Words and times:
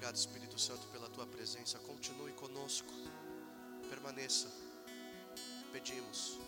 Obrigado, 0.00 0.16
Espírito 0.16 0.58
Santo, 0.58 0.86
pela 0.88 1.10
tua 1.10 1.26
presença. 1.26 1.78
Continue 1.80 2.32
conosco. 2.32 2.90
Permaneça. 3.90 4.48
Pedimos. 5.72 6.38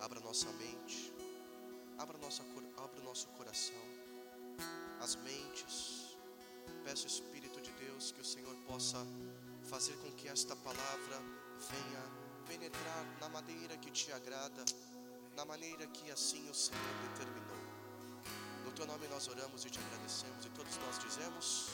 Abra 0.00 0.18
nossa 0.18 0.50
mente. 0.54 1.12
Abra, 1.96 2.18
nossa, 2.18 2.42
abra 2.76 3.00
o 3.00 3.04
nosso 3.04 3.28
coração. 3.28 3.84
As 5.00 5.14
mentes. 5.14 6.16
Peço, 6.82 7.06
Espírito 7.06 7.60
de 7.60 7.70
Deus, 7.74 8.10
que 8.10 8.22
o 8.22 8.24
Senhor 8.24 8.56
possa 8.66 8.98
fazer 9.68 9.96
com 9.98 10.10
que 10.10 10.26
esta 10.26 10.56
palavra 10.56 11.22
venha 11.70 12.02
penetrar 12.48 13.04
na 13.20 13.28
maneira 13.28 13.76
que 13.76 13.92
te 13.92 14.10
agrada, 14.10 14.64
na 15.36 15.44
maneira 15.44 15.86
que 15.86 16.10
assim 16.10 16.50
o 16.50 16.54
Senhor 16.54 16.94
determinou. 17.08 17.60
No 18.64 18.72
teu 18.72 18.84
nome 18.84 19.06
nós 19.06 19.28
oramos 19.28 19.64
e 19.64 19.70
te 19.70 19.78
agradecemos, 19.78 20.44
e 20.44 20.50
todos 20.50 20.76
nós 20.78 20.98
dizemos: 20.98 21.70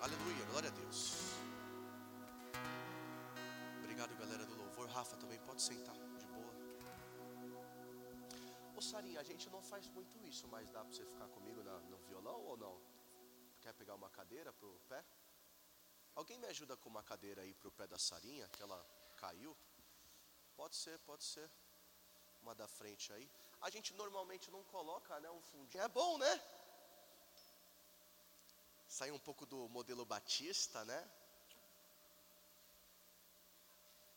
Aleluia, 0.00 0.44
glória 0.50 0.68
a 0.68 0.72
Deus. 0.72 1.14
Obrigado, 3.78 4.14
galera 4.16 4.44
do 4.44 4.54
louvor. 4.54 4.88
Rafa 4.88 5.16
também 5.16 5.38
pode 5.40 5.62
sentar 5.62 5.94
de 5.94 6.26
boa. 6.26 6.54
Ô 8.76 8.82
Sarinha, 8.82 9.20
a 9.20 9.22
gente 9.22 9.48
não 9.48 9.62
faz 9.62 9.88
muito 9.88 10.18
isso, 10.26 10.46
mas 10.48 10.70
dá 10.70 10.84
para 10.84 10.92
você 10.92 11.04
ficar 11.04 11.28
comigo 11.28 11.62
na, 11.62 11.78
no 11.80 11.96
violão 11.98 12.40
ou 12.44 12.56
não? 12.58 12.78
Quer 13.62 13.72
pegar 13.72 13.94
uma 13.94 14.10
cadeira 14.10 14.52
pro 14.52 14.78
pé? 14.86 15.02
Alguém 16.14 16.38
me 16.38 16.46
ajuda 16.46 16.76
com 16.76 16.90
uma 16.90 17.02
cadeira 17.02 17.40
aí 17.42 17.54
pro 17.54 17.72
pé 17.72 17.86
da 17.86 17.98
Sarinha, 17.98 18.48
que 18.48 18.62
ela 18.62 18.84
caiu? 19.16 19.56
Pode 20.54 20.76
ser, 20.76 20.98
pode 21.00 21.24
ser. 21.24 21.50
Uma 22.42 22.54
da 22.54 22.68
frente 22.68 23.12
aí. 23.12 23.28
A 23.62 23.70
gente 23.70 23.94
normalmente 23.94 24.50
não 24.50 24.62
coloca, 24.64 25.18
né, 25.20 25.30
um 25.30 25.40
fundinho. 25.40 25.82
É 25.82 25.88
bom, 25.88 26.18
né? 26.18 26.42
Sair 28.88 29.10
um 29.10 29.18
pouco 29.18 29.44
do 29.44 29.68
modelo 29.68 30.04
Batista, 30.04 30.84
né? 30.84 31.10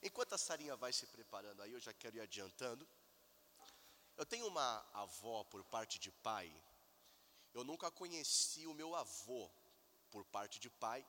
Enquanto 0.02 0.34
a 0.34 0.38
Sarinha 0.38 0.76
vai 0.76 0.94
se 0.94 1.06
preparando 1.08 1.62
aí, 1.62 1.74
eu 1.74 1.80
já 1.80 1.94
quero 1.94 2.18
ir 2.18 2.22
adiantando. 2.22 2.88
Eu 4.16 4.26
tenho 4.26 4.48
uma 4.48 4.86
avó 4.94 5.44
por 5.44 5.64
parte 5.64 6.00
de 6.00 6.12
pai. 6.12 6.50
Eu 7.54 7.64
nunca 7.64 7.92
conheci 7.92 8.68
o 8.68 8.74
meu 8.74 8.96
avô 8.96 9.50
por 10.12 10.24
parte 10.26 10.60
de 10.60 10.70
pai, 10.70 11.06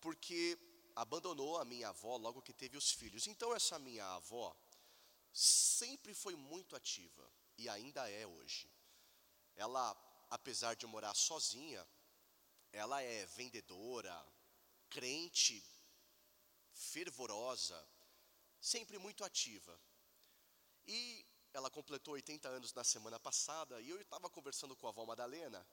porque 0.00 0.58
abandonou 0.94 1.58
a 1.58 1.64
minha 1.64 1.88
avó 1.88 2.16
logo 2.16 2.42
que 2.42 2.52
teve 2.52 2.76
os 2.76 2.92
filhos. 2.92 3.26
Então 3.26 3.54
essa 3.54 3.78
minha 3.78 4.04
avó 4.14 4.56
sempre 5.32 6.14
foi 6.14 6.34
muito 6.34 6.76
ativa 6.76 7.30
e 7.58 7.68
ainda 7.68 8.08
é 8.10 8.26
hoje. 8.26 8.70
Ela, 9.54 9.96
apesar 10.30 10.74
de 10.74 10.86
morar 10.86 11.14
sozinha, 11.14 11.86
ela 12.76 13.02
é 13.02 13.24
vendedora, 13.26 14.14
crente, 14.90 15.64
fervorosa, 16.72 17.78
sempre 18.60 18.98
muito 18.98 19.24
ativa. 19.24 19.80
E 20.86 21.26
ela 21.54 21.70
completou 21.70 22.12
80 22.14 22.48
anos 22.48 22.74
na 22.74 22.84
semana 22.84 23.18
passada 23.18 23.80
e 23.80 23.88
eu 23.88 23.98
estava 24.00 24.28
conversando 24.28 24.76
com 24.76 24.86
a 24.86 24.90
avó 24.90 25.06
Madalena. 25.06 25.66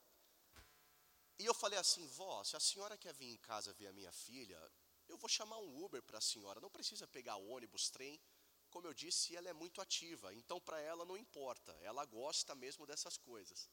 E 1.38 1.46
eu 1.46 1.54
falei 1.54 1.78
assim, 1.78 2.08
vó, 2.08 2.42
se 2.46 2.56
a 2.56 2.60
senhora 2.60 2.98
quer 2.98 3.14
vir 3.14 3.34
em 3.34 3.38
casa 3.38 3.74
ver 3.74 3.88
a 3.88 3.94
minha 3.94 4.12
filha, 4.14 4.60
eu 5.10 5.18
vou 5.18 5.28
chamar 5.28 5.58
um 5.58 5.84
Uber 5.84 6.02
para 6.02 6.20
a 6.20 6.22
senhora, 6.22 6.62
não 6.62 6.70
precisa 6.70 7.06
pegar 7.06 7.36
ônibus, 7.36 7.90
trem. 7.90 8.18
Como 8.70 8.88
eu 8.88 8.94
disse, 8.94 9.36
ela 9.36 9.50
é 9.50 9.54
muito 9.54 9.82
ativa, 9.82 10.34
então 10.34 10.60
para 10.62 10.80
ela 10.80 11.04
não 11.04 11.18
importa, 11.18 11.74
ela 11.82 12.06
gosta 12.06 12.56
mesmo 12.56 12.86
dessas 12.86 13.18
coisas. 13.18 13.70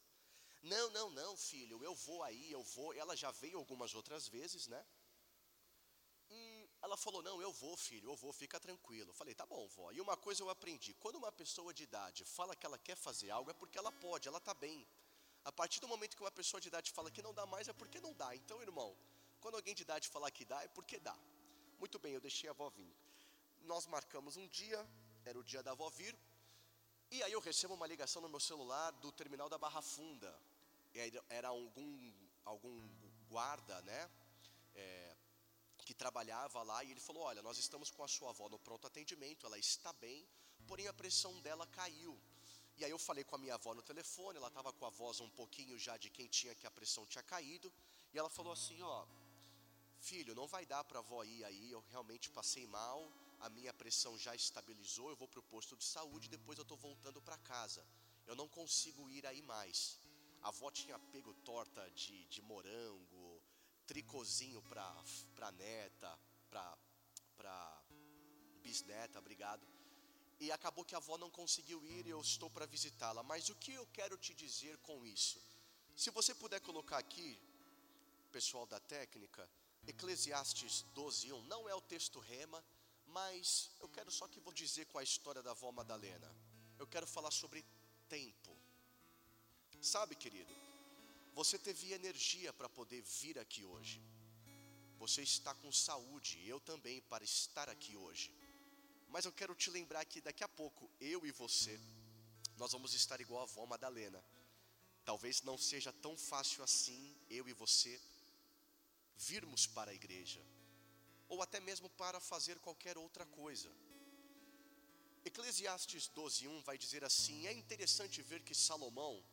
Não, 0.62 0.90
não, 0.90 1.10
não, 1.10 1.36
filho, 1.36 1.82
eu 1.82 1.94
vou 1.94 2.22
aí, 2.22 2.52
eu 2.52 2.62
vou. 2.62 2.92
Ela 2.92 3.16
já 3.16 3.30
veio 3.30 3.58
algumas 3.58 3.94
outras 3.94 4.28
vezes, 4.28 4.66
né? 4.66 4.84
E 6.28 6.68
ela 6.82 6.96
falou: 6.96 7.22
Não, 7.22 7.40
eu 7.40 7.52
vou, 7.52 7.76
filho, 7.76 8.10
eu 8.10 8.16
vou, 8.16 8.32
fica 8.32 8.60
tranquilo. 8.60 9.10
Eu 9.10 9.14
falei: 9.14 9.34
Tá 9.34 9.46
bom, 9.46 9.66
vó. 9.68 9.90
E 9.90 10.00
uma 10.00 10.16
coisa 10.16 10.42
eu 10.42 10.50
aprendi: 10.50 10.92
quando 10.94 11.16
uma 11.16 11.32
pessoa 11.32 11.72
de 11.72 11.84
idade 11.84 12.24
fala 12.24 12.54
que 12.54 12.66
ela 12.66 12.78
quer 12.78 12.96
fazer 12.96 13.30
algo, 13.30 13.50
é 13.50 13.54
porque 13.54 13.78
ela 13.78 13.90
pode, 13.90 14.28
ela 14.28 14.38
está 14.38 14.52
bem. 14.52 14.86
A 15.44 15.50
partir 15.50 15.80
do 15.80 15.88
momento 15.88 16.14
que 16.14 16.22
uma 16.22 16.30
pessoa 16.30 16.60
de 16.60 16.68
idade 16.68 16.92
fala 16.92 17.10
que 17.10 17.22
não 17.22 17.32
dá 17.32 17.46
mais, 17.46 17.66
é 17.66 17.72
porque 17.72 17.98
não 17.98 18.12
dá. 18.12 18.36
Então, 18.36 18.60
irmão, 18.60 18.94
quando 19.40 19.54
alguém 19.54 19.74
de 19.74 19.82
idade 19.82 20.08
falar 20.08 20.30
que 20.30 20.44
dá, 20.44 20.62
é 20.62 20.68
porque 20.68 20.98
dá. 20.98 21.16
Muito 21.78 21.98
bem, 21.98 22.12
eu 22.12 22.20
deixei 22.20 22.48
a 22.50 22.52
avó 22.52 22.68
vir. 22.68 22.94
Nós 23.62 23.86
marcamos 23.86 24.36
um 24.36 24.46
dia, 24.48 24.86
era 25.24 25.38
o 25.38 25.42
dia 25.42 25.62
da 25.62 25.70
avó 25.70 25.88
vir, 25.88 26.14
e 27.10 27.22
aí 27.22 27.32
eu 27.32 27.40
recebo 27.40 27.72
uma 27.72 27.86
ligação 27.86 28.20
no 28.20 28.28
meu 28.28 28.38
celular 28.38 28.90
do 28.92 29.10
terminal 29.10 29.48
da 29.48 29.56
Barra 29.56 29.80
Funda 29.80 30.38
era 31.28 31.48
algum, 31.48 32.12
algum 32.44 32.80
guarda, 33.28 33.80
né? 33.82 34.10
É, 34.74 35.16
que 35.84 35.94
trabalhava 35.94 36.62
lá 36.62 36.84
e 36.84 36.90
ele 36.90 37.00
falou: 37.00 37.22
Olha, 37.24 37.42
nós 37.42 37.58
estamos 37.58 37.90
com 37.90 38.02
a 38.04 38.08
sua 38.08 38.30
avó 38.30 38.48
no 38.48 38.58
pronto 38.58 38.86
atendimento, 38.86 39.46
ela 39.46 39.58
está 39.58 39.92
bem, 39.94 40.26
porém 40.66 40.86
a 40.88 40.92
pressão 40.92 41.40
dela 41.40 41.66
caiu. 41.66 42.18
E 42.76 42.84
aí 42.84 42.90
eu 42.90 42.98
falei 42.98 43.24
com 43.24 43.34
a 43.36 43.38
minha 43.38 43.54
avó 43.54 43.74
no 43.74 43.82
telefone, 43.82 44.38
ela 44.38 44.48
estava 44.48 44.72
com 44.72 44.86
a 44.86 44.90
voz 44.90 45.20
um 45.20 45.28
pouquinho 45.30 45.78
já 45.78 45.96
de 45.96 46.08
quem 46.08 46.28
tinha 46.28 46.54
que 46.54 46.66
a 46.66 46.70
pressão 46.70 47.04
tinha 47.06 47.22
caído, 47.22 47.72
e 48.12 48.18
ela 48.18 48.30
falou 48.30 48.52
assim: 48.52 48.80
Ó, 48.82 49.06
filho, 50.00 50.34
não 50.34 50.46
vai 50.46 50.64
dar 50.64 50.82
para 50.84 50.98
a 50.98 51.02
avó 51.02 51.22
ir 51.24 51.44
aí, 51.44 51.70
eu 51.70 51.84
realmente 51.90 52.30
passei 52.30 52.66
mal, 52.66 53.10
a 53.40 53.48
minha 53.50 53.72
pressão 53.72 54.18
já 54.18 54.34
estabilizou, 54.34 55.10
eu 55.10 55.16
vou 55.16 55.28
para 55.28 55.40
o 55.40 55.42
posto 55.54 55.76
de 55.76 55.84
saúde, 55.84 56.28
depois 56.28 56.58
eu 56.58 56.62
estou 56.62 56.76
voltando 56.76 57.20
para 57.20 57.36
casa, 57.38 57.84
eu 58.26 58.34
não 58.34 58.48
consigo 58.48 59.10
ir 59.10 59.26
aí 59.26 59.42
mais. 59.42 59.98
A 60.42 60.48
avó 60.48 60.70
tinha 60.70 60.98
pego 60.98 61.34
torta 61.34 61.88
de, 61.90 62.24
de 62.26 62.40
morango, 62.42 63.42
tricôzinho 63.86 64.62
para 64.62 65.52
neta, 65.52 66.18
para 66.50 67.82
bisneta, 68.62 69.18
obrigado. 69.18 69.66
E 70.38 70.50
acabou 70.50 70.84
que 70.84 70.94
a 70.94 70.98
avó 70.98 71.18
não 71.18 71.30
conseguiu 71.30 71.84
ir 71.84 72.06
e 72.06 72.10
eu 72.10 72.20
estou 72.20 72.48
para 72.48 72.66
visitá-la. 72.66 73.22
Mas 73.22 73.48
o 73.50 73.54
que 73.54 73.74
eu 73.74 73.86
quero 73.88 74.16
te 74.16 74.32
dizer 74.34 74.78
com 74.78 75.04
isso? 75.04 75.40
Se 75.94 76.10
você 76.10 76.34
puder 76.34 76.60
colocar 76.60 76.98
aqui, 76.98 77.38
pessoal 78.32 78.64
da 78.66 78.80
técnica, 78.80 79.48
Eclesiastes 79.86 80.84
12:1 80.94 81.42
não 81.46 81.68
é 81.68 81.74
o 81.74 81.80
texto 81.80 82.18
rema, 82.20 82.64
mas 83.06 83.70
eu 83.80 83.88
quero 83.88 84.10
só 84.10 84.28
que 84.28 84.40
vou 84.40 84.52
dizer 84.52 84.86
com 84.86 84.98
a 84.98 85.02
história 85.02 85.42
da 85.42 85.50
avó 85.50 85.72
Madalena. 85.72 86.34
Eu 86.78 86.86
quero 86.86 87.06
falar 87.06 87.30
sobre 87.30 87.64
tempo. 88.08 88.56
Sabe, 89.80 90.14
querido, 90.14 90.54
você 91.34 91.58
teve 91.58 91.92
energia 91.92 92.52
para 92.52 92.68
poder 92.68 93.02
vir 93.02 93.38
aqui 93.38 93.64
hoje. 93.64 94.00
Você 94.98 95.22
está 95.22 95.54
com 95.54 95.72
saúde, 95.72 96.46
eu 96.46 96.60
também, 96.60 97.00
para 97.02 97.24
estar 97.24 97.68
aqui 97.68 97.96
hoje. 97.96 98.30
Mas 99.08 99.24
eu 99.24 99.32
quero 99.32 99.54
te 99.54 99.70
lembrar 99.70 100.04
que 100.04 100.20
daqui 100.20 100.44
a 100.44 100.48
pouco, 100.48 100.90
eu 101.00 101.24
e 101.24 101.32
você, 101.32 101.80
nós 102.58 102.72
vamos 102.72 102.92
estar 102.92 103.20
igual 103.20 103.40
a 103.40 103.44
avó 103.44 103.64
Madalena. 103.64 104.22
Talvez 105.02 105.42
não 105.42 105.56
seja 105.56 105.92
tão 105.94 106.14
fácil 106.16 106.62
assim, 106.62 107.16
eu 107.30 107.48
e 107.48 107.54
você, 107.54 107.98
virmos 109.16 109.66
para 109.66 109.90
a 109.90 109.94
igreja, 109.94 110.44
ou 111.26 111.40
até 111.40 111.58
mesmo 111.58 111.88
para 111.90 112.20
fazer 112.20 112.58
qualquer 112.58 112.98
outra 112.98 113.24
coisa. 113.24 113.70
Eclesiastes 115.24 116.08
12:1 116.08 116.62
vai 116.62 116.76
dizer 116.76 117.02
assim: 117.02 117.46
É 117.46 117.52
interessante 117.52 118.22
ver 118.22 118.42
que 118.42 118.54
Salomão, 118.54 119.24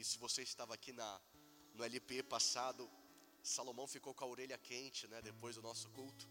e 0.00 0.04
se 0.04 0.16
você 0.16 0.42
estava 0.42 0.72
aqui 0.72 0.92
na, 0.94 1.20
no 1.74 1.84
LP 1.84 2.22
passado, 2.22 2.90
Salomão 3.42 3.86
ficou 3.86 4.14
com 4.14 4.24
a 4.24 4.28
orelha 4.34 4.56
quente, 4.56 5.06
né, 5.08 5.20
depois 5.20 5.56
do 5.56 5.62
nosso 5.62 5.90
culto. 5.90 6.26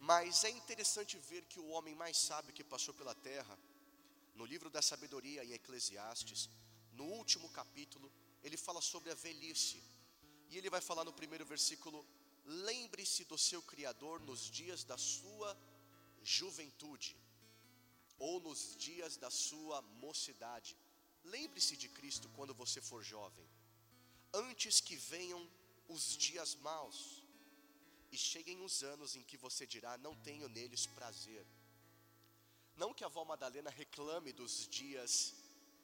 Mas 0.00 0.42
é 0.44 0.50
interessante 0.50 1.18
ver 1.18 1.44
que 1.44 1.60
o 1.60 1.68
homem 1.68 1.94
mais 1.94 2.16
sábio 2.16 2.54
que 2.54 2.64
passou 2.64 2.94
pela 2.94 3.14
terra, 3.14 3.58
no 4.34 4.46
livro 4.46 4.70
da 4.70 4.80
sabedoria 4.80 5.44
em 5.44 5.52
Eclesiastes, 5.52 6.48
no 6.92 7.04
último 7.04 7.50
capítulo, 7.50 8.10
ele 8.42 8.56
fala 8.56 8.80
sobre 8.80 9.10
a 9.10 9.14
velhice. 9.14 9.82
E 10.48 10.56
ele 10.56 10.70
vai 10.70 10.80
falar 10.80 11.04
no 11.04 11.12
primeiro 11.12 11.44
versículo: 11.44 12.06
Lembre-se 12.46 13.24
do 13.24 13.36
seu 13.36 13.60
Criador 13.62 14.18
nos 14.20 14.50
dias 14.50 14.82
da 14.82 14.96
sua 14.96 15.54
juventude, 16.22 17.16
ou 18.18 18.40
nos 18.40 18.74
dias 18.76 19.16
da 19.18 19.30
sua 19.30 19.82
mocidade, 19.82 20.74
Lembre-se 21.24 21.76
de 21.76 21.88
Cristo 21.88 22.28
quando 22.36 22.54
você 22.54 22.80
for 22.80 23.02
jovem, 23.02 23.48
antes 24.32 24.80
que 24.80 24.96
venham 24.96 25.48
os 25.88 26.16
dias 26.16 26.54
maus 26.56 27.22
e 28.12 28.16
cheguem 28.16 28.62
os 28.62 28.82
anos 28.82 29.16
em 29.16 29.22
que 29.22 29.36
você 29.36 29.66
dirá: 29.66 29.96
Não 29.98 30.14
tenho 30.16 30.48
neles 30.48 30.86
prazer. 30.86 31.46
Não 32.76 32.92
que 32.92 33.04
a 33.04 33.06
avó 33.06 33.24
Madalena 33.24 33.70
reclame 33.70 34.32
dos 34.32 34.68
dias 34.68 35.34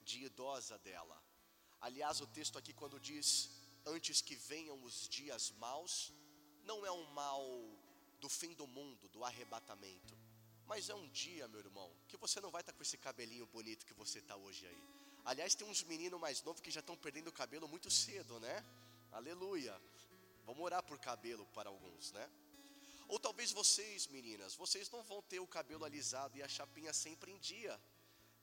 de 0.04 0.25
idosa 0.25 0.76
dela. 0.78 1.22
Aliás, 1.81 2.20
o 2.20 2.26
texto 2.26 2.58
aqui, 2.58 2.72
quando 2.72 3.00
diz 3.00 3.50
antes 3.86 4.20
que 4.20 4.34
venham 4.34 4.82
os 4.82 5.08
dias 5.08 5.52
maus, 5.52 6.12
não 6.64 6.84
é 6.84 6.93
um 6.93 7.04
mal 7.12 7.43
do 8.20 8.28
fim 8.28 8.52
do 8.54 8.66
mundo, 8.66 9.08
do 9.08 9.25
arrebatamento, 9.25 10.14
mas 10.66 10.88
é 10.90 10.94
um 10.94 11.08
dia, 11.08 11.48
meu 11.48 11.60
irmão, 11.60 11.90
que 12.06 12.16
você 12.16 12.40
não 12.40 12.50
vai 12.50 12.60
estar 12.60 12.72
com 12.72 12.82
esse 12.82 12.98
cabelinho 12.98 13.46
bonito 13.46 13.86
que 13.86 13.94
você 13.94 14.19
está 14.19 14.36
hoje 14.36 14.66
aí. 14.66 15.00
Aliás, 15.25 15.55
tem 15.55 15.67
uns 15.67 15.82
meninos 15.84 16.20
mais 16.20 16.43
novos 16.43 16.61
que 16.61 16.70
já 16.70 16.81
estão 16.81 16.96
perdendo 16.96 17.28
o 17.28 17.32
cabelo 17.32 17.69
muito 17.69 17.90
cedo, 17.90 18.40
né? 18.40 18.64
Aleluia. 19.12 19.81
Vamos 20.44 20.64
orar 20.64 20.82
por 20.82 20.99
cabelo 20.99 21.46
para 21.55 21.69
alguns, 21.69 22.12
né? 22.12 22.28
Ou 23.08 23.19
talvez 23.19 23.50
vocês, 23.52 24.06
meninas, 24.06 24.55
vocês 24.55 24.88
não 24.90 25.02
vão 25.02 25.20
ter 25.22 25.40
o 25.40 25.46
cabelo 25.46 25.84
alisado 25.84 26.38
e 26.38 26.43
a 26.43 26.49
chapinha 26.49 26.93
sempre 26.93 27.32
em 27.32 27.38
dia. 27.38 27.81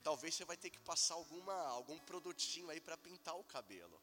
Talvez 0.02 0.34
você 0.34 0.44
vai 0.44 0.56
ter 0.56 0.70
que 0.70 0.78
passar 0.80 1.14
alguma, 1.14 1.54
algum 1.68 1.98
produtinho 2.00 2.70
aí 2.70 2.80
para 2.80 2.96
pintar 2.96 3.34
o 3.36 3.44
cabelo. 3.44 4.00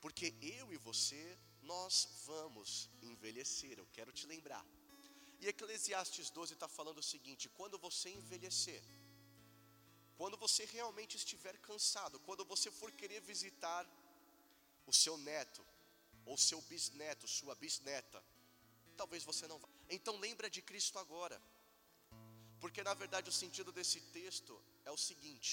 Porque 0.00 0.34
eu 0.40 0.72
e 0.72 0.76
você, 0.76 1.38
nós 1.62 2.08
vamos 2.24 2.88
envelhecer, 3.02 3.78
eu 3.78 3.86
quero 3.92 4.12
te 4.12 4.26
lembrar. 4.26 4.64
E 5.40 5.48
Eclesiastes 5.48 6.30
12 6.30 6.54
está 6.54 6.68
falando 6.68 6.98
o 6.98 7.02
seguinte: 7.02 7.48
quando 7.50 7.78
você 7.78 8.08
envelhecer, 8.10 8.82
quando 10.18 10.36
você 10.36 10.64
realmente 10.64 11.16
estiver 11.16 11.56
cansado, 11.68 12.20
quando 12.20 12.44
você 12.44 12.70
for 12.70 12.90
querer 13.00 13.20
visitar 13.20 13.84
o 14.86 14.92
seu 14.92 15.16
neto, 15.18 15.62
ou 16.24 16.36
seu 16.36 16.60
bisneto, 16.70 17.26
sua 17.28 17.54
bisneta, 17.54 18.20
talvez 18.96 19.22
você 19.30 19.46
não 19.46 19.58
vá. 19.58 19.68
Então 19.96 20.16
lembra 20.26 20.48
de 20.50 20.60
Cristo 20.70 20.98
agora. 20.98 21.40
Porque 22.62 22.82
na 22.88 22.94
verdade 23.02 23.28
o 23.32 23.38
sentido 23.42 23.70
desse 23.78 24.00
texto 24.18 24.54
é 24.84 24.90
o 24.90 25.02
seguinte: 25.08 25.52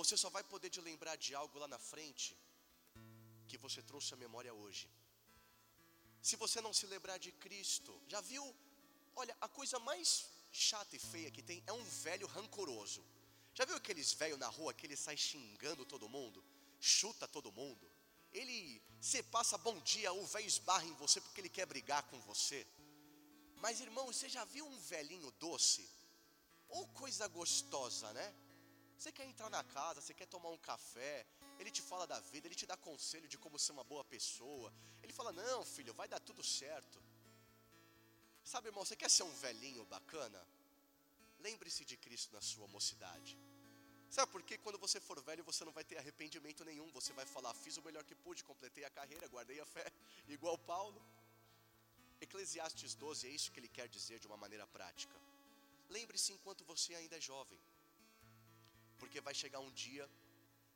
você 0.00 0.16
só 0.16 0.30
vai 0.36 0.44
poder 0.52 0.70
te 0.70 0.80
lembrar 0.80 1.16
de 1.16 1.34
algo 1.34 1.58
lá 1.58 1.68
na 1.74 1.78
frente 1.92 2.36
que 3.48 3.58
você 3.64 3.80
trouxe 3.90 4.12
à 4.14 4.16
memória 4.16 4.52
hoje. 4.62 4.86
Se 6.28 6.36
você 6.42 6.60
não 6.66 6.72
se 6.72 6.86
lembrar 6.86 7.18
de 7.18 7.30
Cristo, 7.44 7.92
já 8.12 8.20
viu? 8.20 8.44
Olha, 9.16 9.36
a 9.40 9.48
coisa 9.48 9.78
mais 9.78 10.08
chata 10.54 10.96
e 10.96 10.98
feia 10.98 11.30
que 11.30 11.42
tem 11.42 11.62
é 11.66 11.72
um 11.72 11.84
velho 11.84 12.26
rancoroso. 12.26 13.04
Já 13.54 13.64
viu 13.64 13.76
aqueles 13.76 14.12
velhos 14.12 14.38
na 14.38 14.48
rua 14.48 14.74
que 14.74 14.86
ele 14.86 14.96
sai 14.96 15.16
xingando 15.16 15.84
todo 15.84 16.08
mundo, 16.08 16.44
chuta 16.80 17.26
todo 17.28 17.52
mundo? 17.52 17.90
Ele, 18.32 18.82
você 19.00 19.22
passa 19.22 19.56
bom 19.58 19.78
dia, 19.80 20.12
o 20.12 20.26
velho 20.26 20.46
esbarra 20.46 20.84
em 20.84 20.94
você 20.94 21.20
porque 21.20 21.40
ele 21.40 21.48
quer 21.48 21.66
brigar 21.66 22.02
com 22.04 22.18
você. 22.20 22.66
Mas 23.56 23.80
irmão, 23.80 24.06
você 24.06 24.28
já 24.28 24.44
viu 24.44 24.66
um 24.66 24.78
velhinho 24.78 25.30
doce? 25.32 25.88
Ou 26.68 26.86
coisa 26.88 27.28
gostosa, 27.28 28.12
né? 28.12 28.34
Você 28.98 29.12
quer 29.12 29.24
entrar 29.24 29.50
na 29.50 29.62
casa, 29.62 30.00
você 30.00 30.14
quer 30.14 30.26
tomar 30.26 30.50
um 30.50 30.58
café, 30.58 31.26
ele 31.58 31.70
te 31.70 31.82
fala 31.82 32.06
da 32.06 32.18
vida, 32.20 32.46
ele 32.48 32.54
te 32.54 32.66
dá 32.66 32.76
conselho 32.76 33.28
de 33.28 33.38
como 33.38 33.58
ser 33.58 33.72
uma 33.72 33.84
boa 33.84 34.04
pessoa. 34.04 34.72
Ele 35.02 35.12
fala: 35.12 35.32
Não, 35.32 35.64
filho, 35.64 35.92
vai 35.94 36.08
dar 36.08 36.20
tudo 36.20 36.42
certo. 36.42 37.02
Sabe, 38.44 38.68
irmão, 38.68 38.84
você 38.84 38.94
quer 38.94 39.10
ser 39.10 39.22
um 39.22 39.34
velhinho 39.46 39.84
bacana? 39.86 40.40
Lembre-se 41.40 41.84
de 41.84 41.96
Cristo 41.96 42.32
na 42.34 42.42
sua 42.42 42.66
mocidade. 42.68 43.38
Sabe 44.10 44.30
por 44.30 44.42
quê? 44.42 44.56
Quando 44.58 44.78
você 44.78 45.00
for 45.00 45.20
velho, 45.28 45.42
você 45.42 45.64
não 45.64 45.72
vai 45.72 45.82
ter 45.82 45.96
arrependimento 45.98 46.64
nenhum. 46.64 46.88
Você 46.92 47.12
vai 47.12 47.26
falar: 47.26 47.52
Fiz 47.54 47.76
o 47.78 47.82
melhor 47.82 48.04
que 48.04 48.14
pude, 48.14 48.44
completei 48.44 48.84
a 48.84 48.90
carreira, 48.90 49.26
guardei 49.28 49.58
a 49.60 49.66
fé, 49.66 49.86
igual 50.36 50.56
Paulo. 50.58 51.00
Eclesiastes 52.20 52.94
12 52.94 53.26
é 53.26 53.30
isso 53.30 53.50
que 53.52 53.58
ele 53.60 53.68
quer 53.68 53.88
dizer 53.88 54.18
de 54.18 54.26
uma 54.26 54.36
maneira 54.36 54.66
prática. 54.66 55.16
Lembre-se 55.90 56.32
enquanto 56.32 56.64
você 56.64 56.94
ainda 56.94 57.16
é 57.16 57.20
jovem, 57.20 57.58
porque 58.98 59.20
vai 59.20 59.34
chegar 59.34 59.60
um 59.60 59.72
dia 59.72 60.08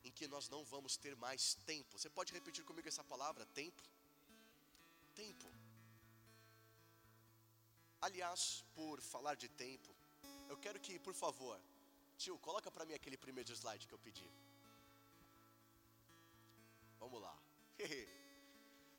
em 0.03 0.11
que 0.11 0.27
nós 0.27 0.49
não 0.49 0.63
vamos 0.63 0.97
ter 0.97 1.15
mais 1.15 1.55
tempo. 1.71 1.97
Você 1.97 2.09
pode 2.09 2.33
repetir 2.33 2.63
comigo 2.63 2.87
essa 2.87 3.03
palavra? 3.03 3.45
Tempo. 3.47 3.83
Tempo. 5.15 5.58
Aliás, 8.01 8.63
por 8.73 9.01
falar 9.01 9.35
de 9.35 9.49
tempo, 9.49 9.93
eu 10.47 10.57
quero 10.57 10.79
que, 10.79 10.97
por 10.99 11.13
favor, 11.13 11.59
tio, 12.17 12.37
coloca 12.39 12.71
para 12.71 12.85
mim 12.85 12.93
aquele 12.93 13.17
primeiro 13.17 13.51
slide 13.53 13.87
que 13.87 13.93
eu 13.93 13.99
pedi. 13.99 14.29
Vamos 16.99 17.21
lá. 17.21 17.37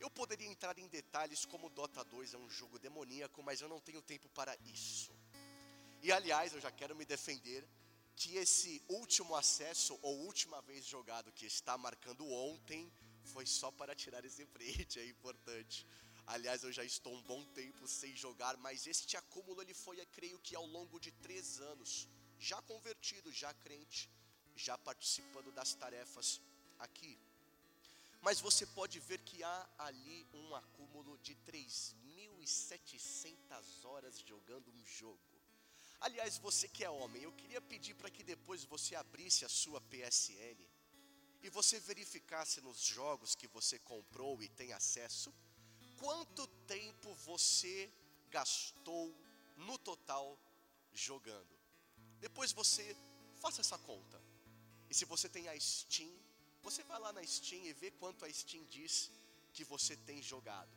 Eu 0.00 0.10
poderia 0.10 0.46
entrar 0.46 0.78
em 0.78 0.88
detalhes 0.88 1.44
como 1.44 1.68
Dota 1.70 2.04
2 2.04 2.34
é 2.34 2.38
um 2.38 2.48
jogo 2.48 2.78
demoníaco, 2.78 3.42
mas 3.42 3.60
eu 3.60 3.68
não 3.68 3.80
tenho 3.80 4.00
tempo 4.00 4.28
para 4.28 4.56
isso. 4.64 5.12
E 6.02 6.12
aliás, 6.12 6.52
eu 6.52 6.60
já 6.60 6.70
quero 6.70 6.94
me 6.94 7.04
defender 7.04 7.68
que 8.14 8.36
esse 8.36 8.82
último 8.88 9.34
acesso 9.34 9.98
ou 10.02 10.20
última 10.20 10.60
vez 10.62 10.84
jogado 10.84 11.32
que 11.32 11.46
está 11.46 11.76
marcando 11.76 12.28
ontem 12.28 12.92
foi 13.24 13.44
só 13.46 13.70
para 13.70 13.94
tirar 13.94 14.24
esse 14.24 14.44
print, 14.46 14.98
é 14.98 15.06
importante. 15.06 15.86
Aliás, 16.26 16.62
eu 16.62 16.72
já 16.72 16.84
estou 16.84 17.14
um 17.14 17.22
bom 17.22 17.44
tempo 17.46 17.88
sem 17.88 18.14
jogar, 18.14 18.56
mas 18.56 18.86
este 18.86 19.16
acúmulo 19.16 19.62
ele 19.62 19.74
foi, 19.74 20.04
creio 20.06 20.38
que 20.38 20.54
ao 20.54 20.66
longo 20.66 21.00
de 21.00 21.10
três 21.10 21.60
anos, 21.60 22.08
já 22.38 22.60
convertido, 22.62 23.32
já 23.32 23.52
crente, 23.54 24.10
já 24.54 24.76
participando 24.76 25.50
das 25.52 25.74
tarefas 25.74 26.40
aqui. 26.78 27.18
Mas 28.20 28.40
você 28.40 28.66
pode 28.66 28.98
ver 29.00 29.22
que 29.22 29.42
há 29.42 29.68
ali 29.78 30.28
um 30.32 30.54
acúmulo 30.54 31.18
de 31.18 31.34
3.700 31.36 33.84
horas 33.84 34.18
jogando 34.18 34.70
um 34.70 34.84
jogo. 34.84 35.18
Aliás, 36.00 36.38
você 36.38 36.68
que 36.68 36.84
é 36.84 36.90
homem, 36.90 37.22
eu 37.22 37.32
queria 37.32 37.60
pedir 37.60 37.94
para 37.94 38.10
que 38.10 38.22
depois 38.22 38.64
você 38.64 38.94
abrisse 38.94 39.44
a 39.44 39.48
sua 39.48 39.80
PSN 39.80 40.64
e 41.42 41.50
você 41.50 41.80
verificasse 41.80 42.60
nos 42.60 42.80
jogos 42.80 43.34
que 43.34 43.48
você 43.48 43.78
comprou 43.78 44.42
e 44.42 44.48
tem 44.48 44.72
acesso, 44.72 45.34
quanto 45.98 46.46
tempo 46.66 47.12
você 47.14 47.92
gastou 48.30 49.14
no 49.56 49.78
total 49.78 50.38
jogando. 50.92 51.58
Depois 52.20 52.52
você 52.52 52.96
faça 53.40 53.60
essa 53.60 53.78
conta. 53.78 54.20
E 54.90 54.94
se 54.94 55.04
você 55.04 55.28
tem 55.28 55.48
a 55.48 55.60
Steam, 55.60 56.10
você 56.70 56.84
vai 56.84 56.98
lá 57.00 57.12
na 57.12 57.24
Steam 57.24 57.64
e 57.64 57.72
vê 57.72 57.90
quanto 57.90 58.24
a 58.24 58.32
Steam 58.32 58.64
diz 58.66 59.10
que 59.54 59.64
você 59.64 59.96
tem 59.96 60.22
jogado. 60.22 60.74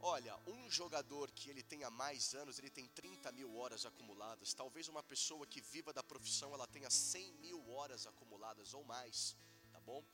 Olha, 0.00 0.38
um 0.46 0.70
jogador 0.70 1.30
que 1.30 1.48
ele 1.48 1.62
tenha 1.62 1.88
mais 1.88 2.34
anos, 2.34 2.58
ele 2.58 2.68
tem 2.68 2.86
30 2.88 3.32
mil 3.32 3.56
horas 3.56 3.86
acumuladas. 3.86 4.52
Talvez 4.52 4.86
uma 4.86 5.02
pessoa 5.02 5.46
que 5.46 5.62
viva 5.62 5.94
da 5.94 6.02
profissão, 6.02 6.52
ela 6.52 6.66
tenha 6.66 6.90
100 6.90 7.32
mil 7.44 7.70
horas 7.70 8.06
acumuladas 8.06 8.74
ou 8.74 8.84
mais, 8.84 9.34
tá 9.72 9.80
bom? 9.80 10.04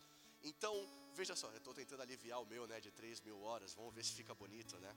Então, 0.44 0.72
veja 1.14 1.34
só, 1.34 1.48
eu 1.50 1.56
estou 1.56 1.74
tentando 1.74 2.02
aliviar 2.02 2.40
o 2.40 2.46
meu, 2.46 2.68
né, 2.68 2.80
de 2.80 2.92
3 2.92 3.20
mil 3.22 3.40
horas. 3.42 3.74
Vamos 3.74 3.92
ver 3.92 4.04
se 4.04 4.12
fica 4.12 4.32
bonito, 4.32 4.78
né? 4.78 4.94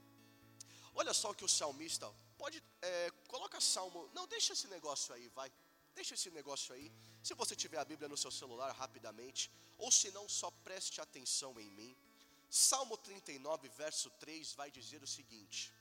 Olha 0.93 1.13
só 1.13 1.31
o 1.31 1.35
que 1.35 1.43
o 1.43 1.49
salmista 1.49 2.07
pode, 2.37 2.63
é, 2.81 3.11
coloca 3.27 3.59
salmo. 3.59 4.07
Não 4.13 4.27
deixa 4.27 4.53
esse 4.53 4.67
negócio 4.67 5.13
aí, 5.15 5.27
vai. 5.29 5.51
Deixa 5.95 6.13
esse 6.13 6.29
negócio 6.29 6.73
aí. 6.75 6.91
Se 7.23 7.33
você 7.33 7.55
tiver 7.55 7.79
a 7.79 7.85
Bíblia 7.85 8.09
no 8.09 8.17
seu 8.17 8.29
celular 8.29 8.71
rapidamente, 8.73 9.49
ou 9.77 9.89
se 9.91 10.11
não, 10.11 10.27
só 10.27 10.51
preste 10.51 10.99
atenção 10.99 11.59
em 11.59 11.69
mim. 11.71 11.95
Salmo 12.49 12.97
39, 12.97 13.69
verso 13.69 14.09
3 14.11 14.53
vai 14.53 14.69
dizer 14.69 15.01
o 15.01 15.07
seguinte: 15.07 15.73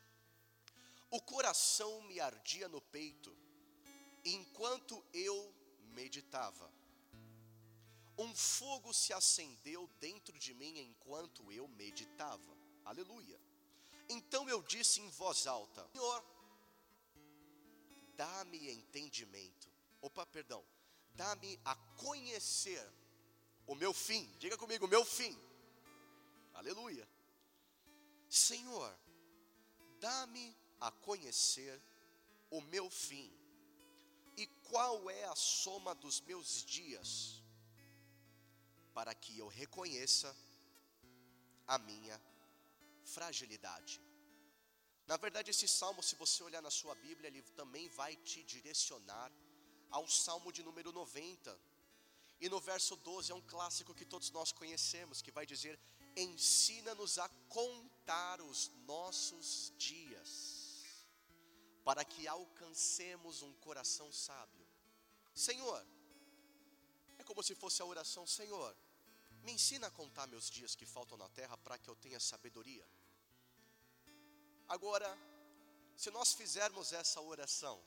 O 1.10 1.20
coração 1.20 2.00
me 2.02 2.20
ardia 2.20 2.68
no 2.68 2.80
peito, 2.80 3.36
enquanto 4.24 5.04
eu 5.12 5.52
meditava. 5.94 6.70
Um 8.16 8.34
fogo 8.36 8.92
se 8.92 9.12
acendeu 9.12 9.88
dentro 9.98 10.38
de 10.38 10.54
mim 10.54 10.78
enquanto 10.78 11.50
eu 11.50 11.66
meditava. 11.66 12.56
Aleluia. 12.84 13.40
Então 14.08 14.48
eu 14.48 14.62
disse 14.62 15.00
em 15.00 15.08
voz 15.10 15.46
alta: 15.46 15.88
Senhor, 15.92 16.24
dá-me 18.14 18.70
entendimento 18.70 19.72
Opa, 20.02 20.26
perdão. 20.26 20.64
Dá-me 21.14 21.60
a 21.64 21.74
conhecer 21.96 22.84
o 23.66 23.74
meu 23.74 23.92
fim. 23.92 24.24
Diga 24.38 24.56
comigo, 24.56 24.86
o 24.86 24.88
meu 24.88 25.04
fim. 25.04 25.36
Aleluia. 26.54 27.08
Senhor, 28.28 28.94
dá-me 30.00 30.56
a 30.80 30.90
conhecer 30.90 31.80
o 32.50 32.60
meu 32.60 32.90
fim. 32.90 33.30
E 34.36 34.46
qual 34.70 35.10
é 35.10 35.24
a 35.24 35.36
soma 35.36 35.94
dos 35.94 36.20
meus 36.22 36.64
dias, 36.64 37.42
para 38.94 39.14
que 39.14 39.38
eu 39.38 39.48
reconheça 39.48 40.34
a 41.66 41.78
minha 41.78 42.20
fragilidade. 43.04 44.00
Na 45.06 45.16
verdade, 45.16 45.50
esse 45.50 45.68
salmo, 45.68 46.02
se 46.02 46.14
você 46.16 46.42
olhar 46.42 46.62
na 46.62 46.70
sua 46.70 46.94
Bíblia, 46.94 47.28
ele 47.28 47.42
também 47.60 47.88
vai 47.88 48.16
te 48.16 48.42
direcionar 48.42 49.30
ao 49.92 50.08
salmo 50.08 50.50
de 50.50 50.62
número 50.62 50.90
90. 50.90 51.56
E 52.40 52.48
no 52.48 52.58
verso 52.58 52.96
12 52.96 53.30
é 53.30 53.34
um 53.34 53.40
clássico 53.42 53.94
que 53.94 54.04
todos 54.04 54.30
nós 54.30 54.50
conhecemos, 54.50 55.22
que 55.22 55.30
vai 55.30 55.46
dizer: 55.46 55.78
Ensina-nos 56.16 57.18
a 57.18 57.28
contar 57.48 58.40
os 58.40 58.68
nossos 58.86 59.72
dias, 59.78 60.84
para 61.84 62.04
que 62.04 62.26
alcancemos 62.26 63.42
um 63.42 63.52
coração 63.54 64.10
sábio. 64.10 64.66
Senhor, 65.34 65.86
é 67.18 67.24
como 67.24 67.42
se 67.42 67.54
fosse 67.54 67.80
a 67.80 67.84
oração: 67.84 68.26
Senhor, 68.26 68.76
me 69.44 69.52
ensina 69.52 69.86
a 69.86 69.90
contar 69.90 70.26
meus 70.26 70.50
dias 70.50 70.74
que 70.74 70.86
faltam 70.86 71.16
na 71.16 71.28
terra 71.28 71.56
para 71.58 71.78
que 71.78 71.88
eu 71.88 71.96
tenha 71.96 72.18
sabedoria. 72.18 72.86
Agora, 74.68 75.16
se 75.96 76.10
nós 76.10 76.32
fizermos 76.32 76.92
essa 76.92 77.20
oração, 77.20 77.82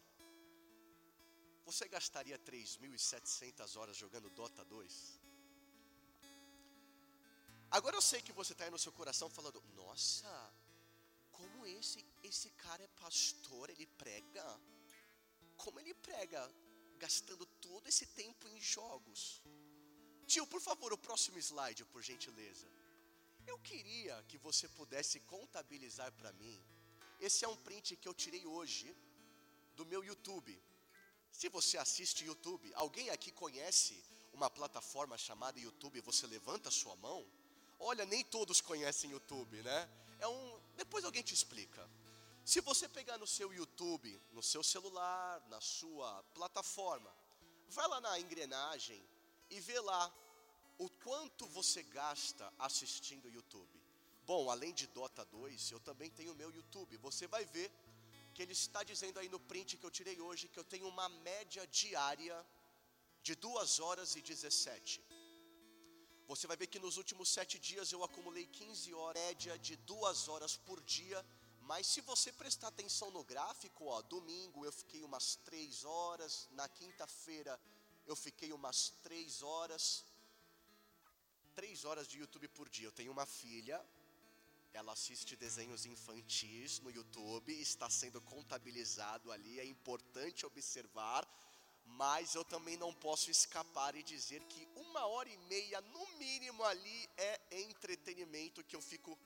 você 1.66 1.88
gastaria 1.88 2.38
3.700 2.40 3.76
horas 3.78 3.98
jogando 3.98 4.30
Dota 4.30 4.64
2? 4.64 5.20
Agora 7.72 7.96
eu 7.96 8.02
sei 8.02 8.22
que 8.22 8.32
você 8.32 8.54
está 8.54 8.66
aí 8.66 8.72
no 8.76 8.84
seu 8.86 8.92
coração 9.00 9.30
falando: 9.30 9.62
Nossa, 9.82 10.34
como 11.32 11.66
esse, 11.66 12.06
esse 12.24 12.50
cara 12.52 12.84
é 12.84 12.88
pastor, 13.04 13.70
ele 13.70 13.88
prega. 14.04 14.48
Como 15.58 15.80
ele 15.80 15.94
prega, 15.94 16.42
gastando 16.98 17.46
todo 17.68 17.88
esse 17.88 18.06
tempo 18.22 18.48
em 18.48 18.60
jogos. 18.62 19.42
Tio, 20.28 20.46
por 20.48 20.62
favor, 20.62 20.92
o 20.94 20.98
próximo 20.98 21.38
slide, 21.40 21.86
por 21.86 22.02
gentileza. 22.02 22.68
Eu 23.46 23.58
queria 23.60 24.16
que 24.30 24.38
você 24.38 24.68
pudesse 24.80 25.20
contabilizar 25.34 26.12
para 26.14 26.34
mim. 26.34 26.58
Esse 27.20 27.46
é 27.46 27.48
um 27.48 27.58
print 27.68 27.96
que 27.96 28.08
eu 28.08 28.14
tirei 28.14 28.46
hoje 28.46 28.88
do 29.76 29.86
meu 29.86 30.04
YouTube. 30.04 30.54
Se 31.38 31.50
você 31.50 31.78
assiste 31.78 32.24
YouTube, 32.24 32.72
alguém 32.76 33.10
aqui 33.10 33.30
conhece 33.30 34.02
uma 34.32 34.50
plataforma 34.50 35.18
chamada 35.18 35.60
YouTube? 35.60 36.00
Você 36.00 36.26
levanta 36.26 36.72
sua 36.72 36.96
mão? 36.96 37.26
Olha, 37.78 38.06
nem 38.06 38.24
todos 38.24 38.62
conhecem 38.62 39.12
YouTube, 39.12 39.62
né? 39.62 39.90
É 40.22 40.28
um, 40.30 40.60
depois 40.78 41.04
alguém 41.04 41.22
te 41.22 41.34
explica. 41.34 41.90
Se 42.46 42.62
você 42.62 42.88
pegar 42.88 43.18
no 43.18 43.28
seu 43.28 43.54
YouTube, 43.54 44.18
no 44.32 44.42
seu 44.42 44.64
celular, 44.64 45.46
na 45.50 45.60
sua 45.60 46.24
plataforma, 46.34 47.14
vai 47.68 47.86
lá 47.86 48.00
na 48.00 48.18
engrenagem 48.18 49.04
e 49.50 49.60
vê 49.60 49.78
lá 49.82 50.10
o 50.78 50.90
quanto 50.90 51.46
você 51.48 51.84
gasta 51.84 52.50
assistindo 52.58 53.30
YouTube. 53.30 53.84
Bom, 54.26 54.50
além 54.50 54.74
de 54.74 54.88
Dota 54.88 55.26
2, 55.26 55.72
eu 55.72 55.82
também 55.82 56.10
tenho 56.10 56.32
o 56.32 56.36
meu 56.36 56.50
YouTube. 56.50 56.96
Você 56.96 57.28
vai 57.28 57.44
ver 57.44 57.70
que 58.36 58.44
ele 58.44 58.56
está 58.62 58.82
dizendo 58.92 59.18
aí 59.20 59.30
no 59.34 59.40
print 59.50 59.78
que 59.80 59.88
eu 59.88 59.96
tirei 59.98 60.18
hoje 60.28 60.50
que 60.54 60.60
eu 60.62 60.68
tenho 60.74 60.88
uma 60.94 61.08
média 61.30 61.64
diária 61.82 62.38
de 63.28 63.34
2 63.36 63.80
horas 63.86 64.16
e 64.20 64.22
17. 64.22 65.02
Você 66.32 66.46
vai 66.50 66.58
ver 66.62 66.68
que 66.74 66.84
nos 66.86 66.98
últimos 67.02 67.30
sete 67.38 67.58
dias 67.70 67.92
eu 67.96 68.04
acumulei 68.08 68.46
15 68.48 68.94
horas, 69.00 69.22
média 69.30 69.58
de 69.68 69.76
2 69.78 70.28
horas 70.32 70.56
por 70.68 70.80
dia. 70.96 71.20
Mas 71.70 71.88
se 71.94 72.02
você 72.10 72.30
prestar 72.42 72.68
atenção 72.70 73.10
no 73.18 73.24
gráfico, 73.24 73.86
ó, 73.96 74.02
domingo 74.16 74.66
eu 74.66 74.74
fiquei 74.82 75.04
umas 75.10 75.28
3 75.48 75.86
horas, 75.86 76.34
na 76.60 76.68
quinta-feira 76.80 77.54
eu 78.12 78.18
fiquei 78.26 78.52
umas 78.60 78.80
3 79.04 79.42
horas, 79.52 80.04
três 81.56 81.86
horas 81.86 82.08
de 82.08 82.20
YouTube 82.20 82.48
por 82.50 82.68
dia. 82.68 82.88
Eu 82.88 82.92
tenho 82.92 83.12
uma 83.12 83.26
filha, 83.26 83.78
ela 84.76 84.92
assiste 84.92 85.36
desenhos 85.36 85.86
infantis 85.86 86.80
no 86.86 86.92
YouTube, 86.92 87.52
está 87.70 87.90
sendo 87.90 88.20
contabilizado 88.34 89.32
ali, 89.32 89.54
é 89.60 89.66
importante 89.66 90.46
observar, 90.46 91.24
mas 91.86 92.36
eu 92.36 92.44
também 92.44 92.76
não 92.84 92.92
posso 92.94 93.32
escapar 93.32 93.96
e 93.96 94.04
dizer 94.04 94.42
que 94.52 94.68
uma 94.76 95.06
hora 95.06 95.30
e 95.30 95.38
meia, 95.54 95.80
no 95.82 96.06
mínimo, 96.24 96.64
ali 96.64 97.10
é 97.16 97.62
entretenimento 97.68 98.64
que 98.64 98.76
eu 98.76 98.82
fico 98.82 99.18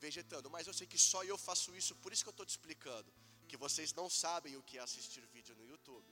vegetando. 0.00 0.50
Mas 0.50 0.66
eu 0.66 0.74
sei 0.74 0.86
que 0.86 0.98
só 0.98 1.22
eu 1.22 1.38
faço 1.38 1.76
isso, 1.76 1.94
por 1.96 2.12
isso 2.12 2.24
que 2.24 2.30
eu 2.30 2.38
estou 2.38 2.46
te 2.46 2.56
explicando, 2.56 3.12
que 3.46 3.56
vocês 3.56 3.92
não 3.92 4.08
sabem 4.10 4.56
o 4.56 4.62
que 4.62 4.78
é 4.78 4.80
assistir 4.80 5.24
vídeo 5.26 5.54
no 5.54 5.66
YouTube. 5.72 6.10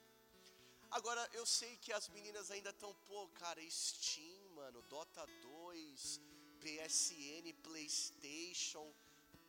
Agora, 0.91 1.29
eu 1.33 1.45
sei 1.45 1.77
que 1.77 1.93
as 1.93 2.09
meninas 2.09 2.51
ainda 2.51 2.71
estão, 2.71 2.95
pô, 3.07 3.29
cara, 3.43 3.61
Steam, 3.71 4.49
mano, 4.55 4.81
Dota 4.83 5.27
2, 5.43 6.21
PSN, 6.65 7.53
PlayStation. 7.63 8.87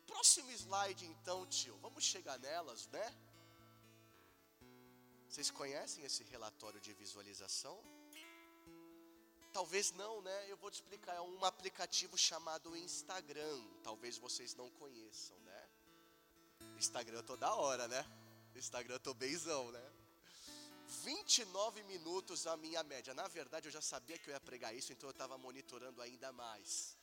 Próximo 0.06 0.50
slide, 0.50 1.06
então, 1.06 1.46
tio. 1.46 1.76
Vamos 1.78 2.04
chegar 2.04 2.38
nelas, 2.38 2.86
né? 2.88 3.06
Vocês 5.28 5.50
conhecem 5.50 6.04
esse 6.04 6.24
relatório 6.24 6.80
de 6.80 6.92
visualização? 6.92 7.76
Talvez 9.52 9.92
não, 9.92 10.22
né? 10.22 10.50
Eu 10.50 10.56
vou 10.56 10.70
te 10.70 10.74
explicar. 10.74 11.14
É 11.14 11.20
um 11.20 11.44
aplicativo 11.44 12.16
chamado 12.18 12.76
Instagram. 12.76 13.60
Talvez 13.82 14.18
vocês 14.18 14.54
não 14.54 14.68
conheçam, 14.70 15.38
né? 15.40 15.68
Instagram 16.78 17.22
toda 17.22 17.54
hora, 17.54 17.86
né? 17.88 18.04
Instagram 18.56 18.98
tô 18.98 19.14
benzão, 19.14 19.70
né? 19.70 19.92
29 21.04 21.82
minutos 21.84 22.46
a 22.46 22.56
minha 22.56 22.82
média. 22.82 23.14
Na 23.14 23.28
verdade, 23.28 23.68
eu 23.68 23.72
já 23.72 23.80
sabia 23.80 24.18
que 24.18 24.28
eu 24.28 24.34
ia 24.34 24.40
pregar 24.40 24.74
isso, 24.74 24.92
então 24.92 25.08
eu 25.08 25.12
estava 25.12 25.38
monitorando 25.38 26.02
ainda 26.02 26.32
mais. 26.32 26.96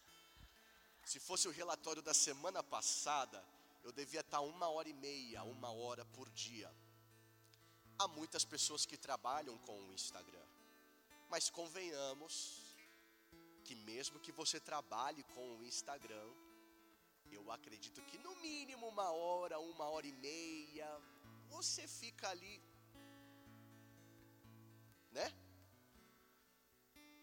Se 1.10 1.20
fosse 1.28 1.48
o 1.48 1.52
relatório 1.52 2.02
da 2.02 2.14
semana 2.14 2.62
passada, 2.62 3.42
eu 3.82 3.94
devia 3.94 4.20
estar 4.20 4.42
uma 4.42 4.68
hora 4.68 4.90
e 4.90 4.94
meia, 4.94 5.42
uma 5.44 5.72
hora 5.72 6.04
por 6.04 6.30
dia. 6.32 6.70
Há 7.98 8.10
muitas 8.10 8.44
pessoas 8.44 8.86
que 8.86 8.98
trabalham 8.98 9.58
com 9.60 9.78
o 9.86 9.94
Instagram, 9.94 10.48
mas 11.30 11.50
convenhamos 11.50 12.36
que 13.64 13.74
mesmo 13.74 14.20
que 14.20 14.34
você 14.34 14.60
trabalhe 14.60 15.24
com 15.36 15.48
o 15.58 15.64
Instagram, 15.64 16.30
eu 17.32 17.50
acredito 17.54 18.02
que 18.02 18.18
no 18.18 18.36
mínimo 18.48 18.86
uma 18.90 19.10
hora, 19.10 19.58
uma 19.60 19.86
hora 19.86 20.08
e 20.08 20.12
meia, 20.12 20.90
você 21.48 21.88
fica 21.88 22.28
ali 22.30 22.62
né? 25.18 25.34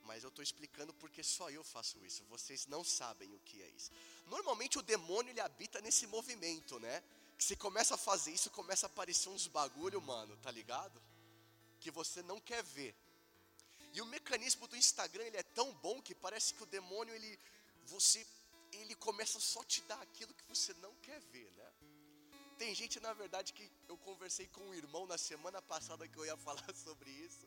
Mas 0.04 0.22
eu 0.22 0.28
estou 0.28 0.42
explicando 0.42 0.92
porque 0.94 1.22
só 1.22 1.50
eu 1.50 1.64
faço 1.64 2.04
isso. 2.04 2.24
Vocês 2.24 2.66
não 2.66 2.84
sabem 2.84 3.32
o 3.34 3.40
que 3.40 3.62
é 3.62 3.68
isso. 3.70 3.90
Normalmente 4.26 4.78
o 4.78 4.82
demônio 4.82 5.30
ele 5.30 5.40
habita 5.40 5.80
nesse 5.80 6.06
movimento, 6.06 6.78
né? 6.78 7.02
Que 7.38 7.44
se 7.44 7.56
começa 7.56 7.94
a 7.94 7.98
fazer 7.98 8.32
isso, 8.32 8.50
começa 8.50 8.86
a 8.86 8.88
aparecer 8.88 9.28
uns 9.28 9.46
bagulho, 9.46 10.00
mano, 10.00 10.36
tá 10.38 10.50
ligado? 10.50 11.02
Que 11.80 11.90
você 11.90 12.22
não 12.22 12.38
quer 12.40 12.62
ver. 12.62 12.94
E 13.92 14.00
o 14.00 14.06
mecanismo 14.06 14.66
do 14.68 14.76
Instagram 14.76 15.24
ele 15.24 15.36
é 15.36 15.42
tão 15.42 15.72
bom 15.74 16.00
que 16.02 16.14
parece 16.14 16.52
que 16.54 16.62
o 16.62 16.66
demônio 16.66 17.14
ele 17.14 17.38
você 17.86 18.26
ele 18.72 18.94
começa 18.96 19.38
só 19.38 19.60
a 19.60 19.64
te 19.64 19.80
dar 19.82 20.00
aquilo 20.02 20.34
que 20.34 20.44
você 20.44 20.74
não 20.74 20.92
quer 20.96 21.20
ver, 21.32 21.50
né? 21.56 21.72
Tem 22.58 22.74
gente, 22.74 22.98
na 23.00 23.12
verdade, 23.12 23.52
que 23.52 23.70
eu 23.88 23.96
conversei 23.98 24.46
com 24.48 24.60
um 24.68 24.74
irmão 24.74 25.06
na 25.06 25.18
semana 25.18 25.60
passada 25.62 26.08
que 26.08 26.16
eu 26.16 26.26
ia 26.26 26.36
falar 26.48 26.74
sobre 26.74 27.10
isso 27.10 27.46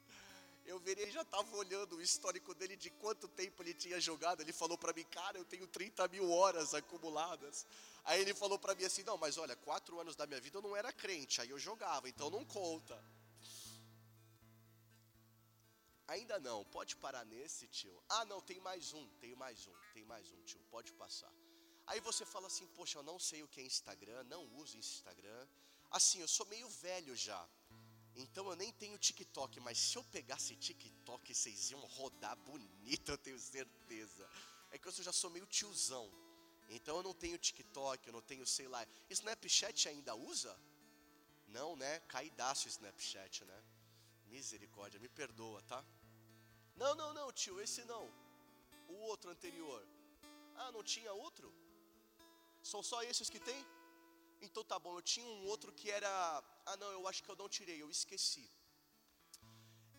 eu 0.67 0.77
virei, 0.79 1.09
já 1.09 1.21
estava 1.21 1.55
olhando 1.55 1.95
o 1.95 2.01
histórico 2.01 2.53
dele 2.53 2.75
de 2.75 2.89
quanto 2.89 3.25
tempo 3.29 3.63
ele 3.63 3.73
tinha 3.73 3.99
jogado. 4.01 4.41
Ele 4.41 4.51
falou 4.51 4.77
para 4.77 4.91
mim, 4.91 5.05
cara, 5.05 5.37
eu 5.37 5.45
tenho 5.45 5.65
30 5.65 6.05
mil 6.09 6.29
horas 6.29 6.73
acumuladas. 6.73 7.65
Aí 8.03 8.19
ele 8.21 8.33
falou 8.33 8.59
para 8.59 8.75
mim 8.75 8.83
assim: 8.83 9.01
não, 9.03 9.17
mas 9.17 9.37
olha, 9.37 9.55
quatro 9.55 9.97
anos 9.97 10.17
da 10.17 10.27
minha 10.27 10.41
vida 10.41 10.57
eu 10.57 10.61
não 10.61 10.75
era 10.75 10.91
crente, 10.91 11.39
aí 11.41 11.49
eu 11.49 11.57
jogava, 11.57 12.09
então 12.09 12.29
não 12.29 12.43
conta. 12.43 13.01
Ainda 16.09 16.37
não, 16.39 16.63
pode 16.65 16.95
parar 16.97 17.25
nesse, 17.25 17.67
tio. 17.67 18.03
Ah, 18.09 18.25
não, 18.25 18.41
tem 18.41 18.59
mais 18.59 18.93
um, 18.93 19.07
tem 19.19 19.35
mais 19.35 19.67
um, 19.67 19.75
tem 19.93 20.05
mais 20.05 20.31
um, 20.33 20.41
tio, 20.43 20.61
pode 20.69 20.91
passar. 20.93 21.33
Aí 21.85 22.01
você 22.01 22.25
fala 22.25 22.47
assim: 22.47 22.67
poxa, 22.67 22.99
eu 22.99 23.03
não 23.03 23.17
sei 23.17 23.41
o 23.41 23.47
que 23.47 23.61
é 23.61 23.63
Instagram, 23.63 24.21
não 24.25 24.43
uso 24.55 24.77
Instagram. 24.77 25.47
Assim, 25.89 26.19
eu 26.19 26.27
sou 26.27 26.45
meio 26.47 26.67
velho 26.69 27.15
já. 27.15 27.41
Então 28.23 28.49
eu 28.49 28.55
nem 28.55 28.71
tenho 28.73 28.97
TikTok, 28.97 29.59
mas 29.59 29.77
se 29.77 29.95
eu 29.95 30.03
pegasse 30.05 30.55
TikTok, 30.55 31.33
vocês 31.33 31.69
iam 31.69 31.79
rodar 31.97 32.35
bonito, 32.37 33.09
eu 33.13 33.17
tenho 33.17 33.39
certeza. 33.39 34.27
É 34.71 34.77
que 34.77 34.87
eu 34.87 34.91
já 34.91 35.13
sou 35.13 35.29
meio 35.29 35.45
tiozão. 35.45 36.11
Então 36.69 36.97
eu 36.97 37.03
não 37.03 37.13
tenho 37.13 37.37
TikTok, 37.37 38.07
eu 38.07 38.13
não 38.13 38.21
tenho, 38.21 38.45
sei 38.45 38.67
lá. 38.67 38.85
Snapchat 39.09 39.87
ainda 39.87 40.15
usa? 40.15 40.59
Não, 41.47 41.75
né? 41.75 41.99
Caidaço 42.01 42.67
Snapchat, 42.67 43.45
né? 43.45 43.63
Misericórdia, 44.25 44.99
me 44.99 45.07
perdoa, 45.07 45.61
tá? 45.61 45.85
Não, 46.75 46.95
não, 46.95 47.13
não, 47.13 47.31
tio, 47.31 47.61
esse 47.61 47.85
não. 47.85 48.11
O 48.89 48.95
outro 49.11 49.29
anterior. 49.29 49.87
Ah, 50.55 50.71
não 50.71 50.83
tinha 50.83 51.13
outro? 51.13 51.53
São 52.63 52.81
só 52.81 53.01
esses 53.03 53.29
que 53.29 53.39
tem? 53.39 53.63
Então 54.41 54.63
tá 54.63 54.77
bom, 54.77 54.95
eu 54.97 55.01
tinha 55.01 55.25
um 55.25 55.45
outro 55.45 55.71
que 55.71 55.89
era. 55.89 56.09
Ah, 56.65 56.77
não, 56.77 56.91
eu 56.91 57.07
acho 57.07 57.23
que 57.23 57.29
eu 57.29 57.35
não 57.35 57.49
tirei, 57.49 57.81
eu 57.81 57.89
esqueci. 57.89 58.49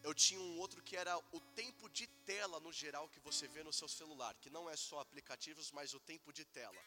Eu 0.02 0.14
tinha 0.14 0.40
um 0.40 0.58
outro 0.58 0.82
que 0.82 0.96
era 0.96 1.16
o 1.32 1.40
tempo 1.40 1.88
de 1.88 2.06
tela 2.24 2.60
no 2.60 2.72
geral 2.72 3.08
que 3.08 3.20
você 3.20 3.48
vê 3.48 3.62
no 3.62 3.72
seu 3.72 3.88
celular, 3.88 4.34
que 4.36 4.48
não 4.48 4.70
é 4.70 4.76
só 4.76 5.00
aplicativos, 5.00 5.72
mas 5.72 5.92
o 5.92 6.00
tempo 6.00 6.32
de 6.32 6.44
tela. 6.44 6.82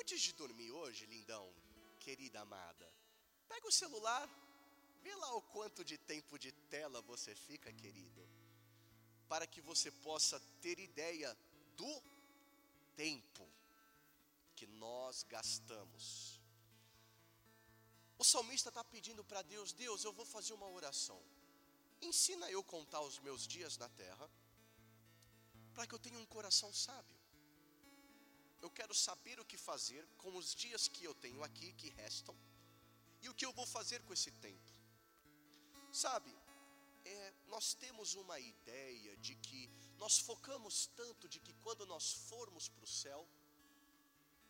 Antes 0.00 0.20
de 0.20 0.32
dormir 0.32 0.70
hoje, 0.72 1.06
lindão, 1.06 1.52
querida 2.00 2.40
amada, 2.40 2.92
pega 3.48 3.66
o 3.68 3.72
celular, 3.72 4.28
vê 5.02 5.14
lá 5.14 5.34
o 5.36 5.42
quanto 5.42 5.84
de 5.84 5.96
tempo 5.96 6.38
de 6.38 6.50
tela 6.68 7.00
você 7.02 7.34
fica, 7.34 7.72
querido, 7.72 8.28
para 9.28 9.46
que 9.46 9.60
você 9.60 9.90
possa 9.90 10.40
ter 10.60 10.78
ideia 10.80 11.36
do 11.76 12.02
tempo 12.96 13.48
que 14.56 14.66
nós 14.66 15.22
gastamos. 15.22 16.39
O 18.20 18.24
salmista 18.24 18.68
está 18.68 18.84
pedindo 18.84 19.22
para 19.24 19.40
Deus: 19.40 19.72
Deus, 19.72 20.04
eu 20.04 20.12
vou 20.12 20.26
fazer 20.26 20.52
uma 20.52 20.68
oração. 20.78 21.18
Ensina 22.08 22.50
eu 22.50 22.62
contar 22.62 23.00
os 23.00 23.18
meus 23.26 23.46
dias 23.54 23.78
na 23.78 23.88
terra, 24.00 24.26
para 25.72 25.86
que 25.86 25.94
eu 25.94 25.98
tenha 25.98 26.18
um 26.18 26.26
coração 26.26 26.70
sábio. 26.70 27.16
Eu 28.60 28.70
quero 28.78 28.94
saber 28.94 29.40
o 29.40 29.44
que 29.50 29.56
fazer 29.56 30.06
com 30.18 30.36
os 30.36 30.54
dias 30.54 30.86
que 30.86 31.02
eu 31.02 31.14
tenho 31.14 31.42
aqui, 31.42 31.72
que 31.72 31.88
restam, 31.88 32.36
e 33.22 33.28
o 33.30 33.34
que 33.34 33.46
eu 33.46 33.54
vou 33.54 33.66
fazer 33.66 34.02
com 34.02 34.12
esse 34.12 34.30
tempo. 34.32 34.70
Sabe, 35.90 36.36
é, 37.06 37.32
nós 37.46 37.72
temos 37.72 38.12
uma 38.22 38.38
ideia 38.38 39.16
de 39.16 39.34
que 39.36 39.70
nós 39.96 40.18
focamos 40.18 40.90
tanto 40.94 41.26
de 41.26 41.40
que 41.40 41.54
quando 41.64 41.86
nós 41.86 42.12
formos 42.28 42.68
para 42.68 42.84
o 42.84 42.86
céu, 42.86 43.26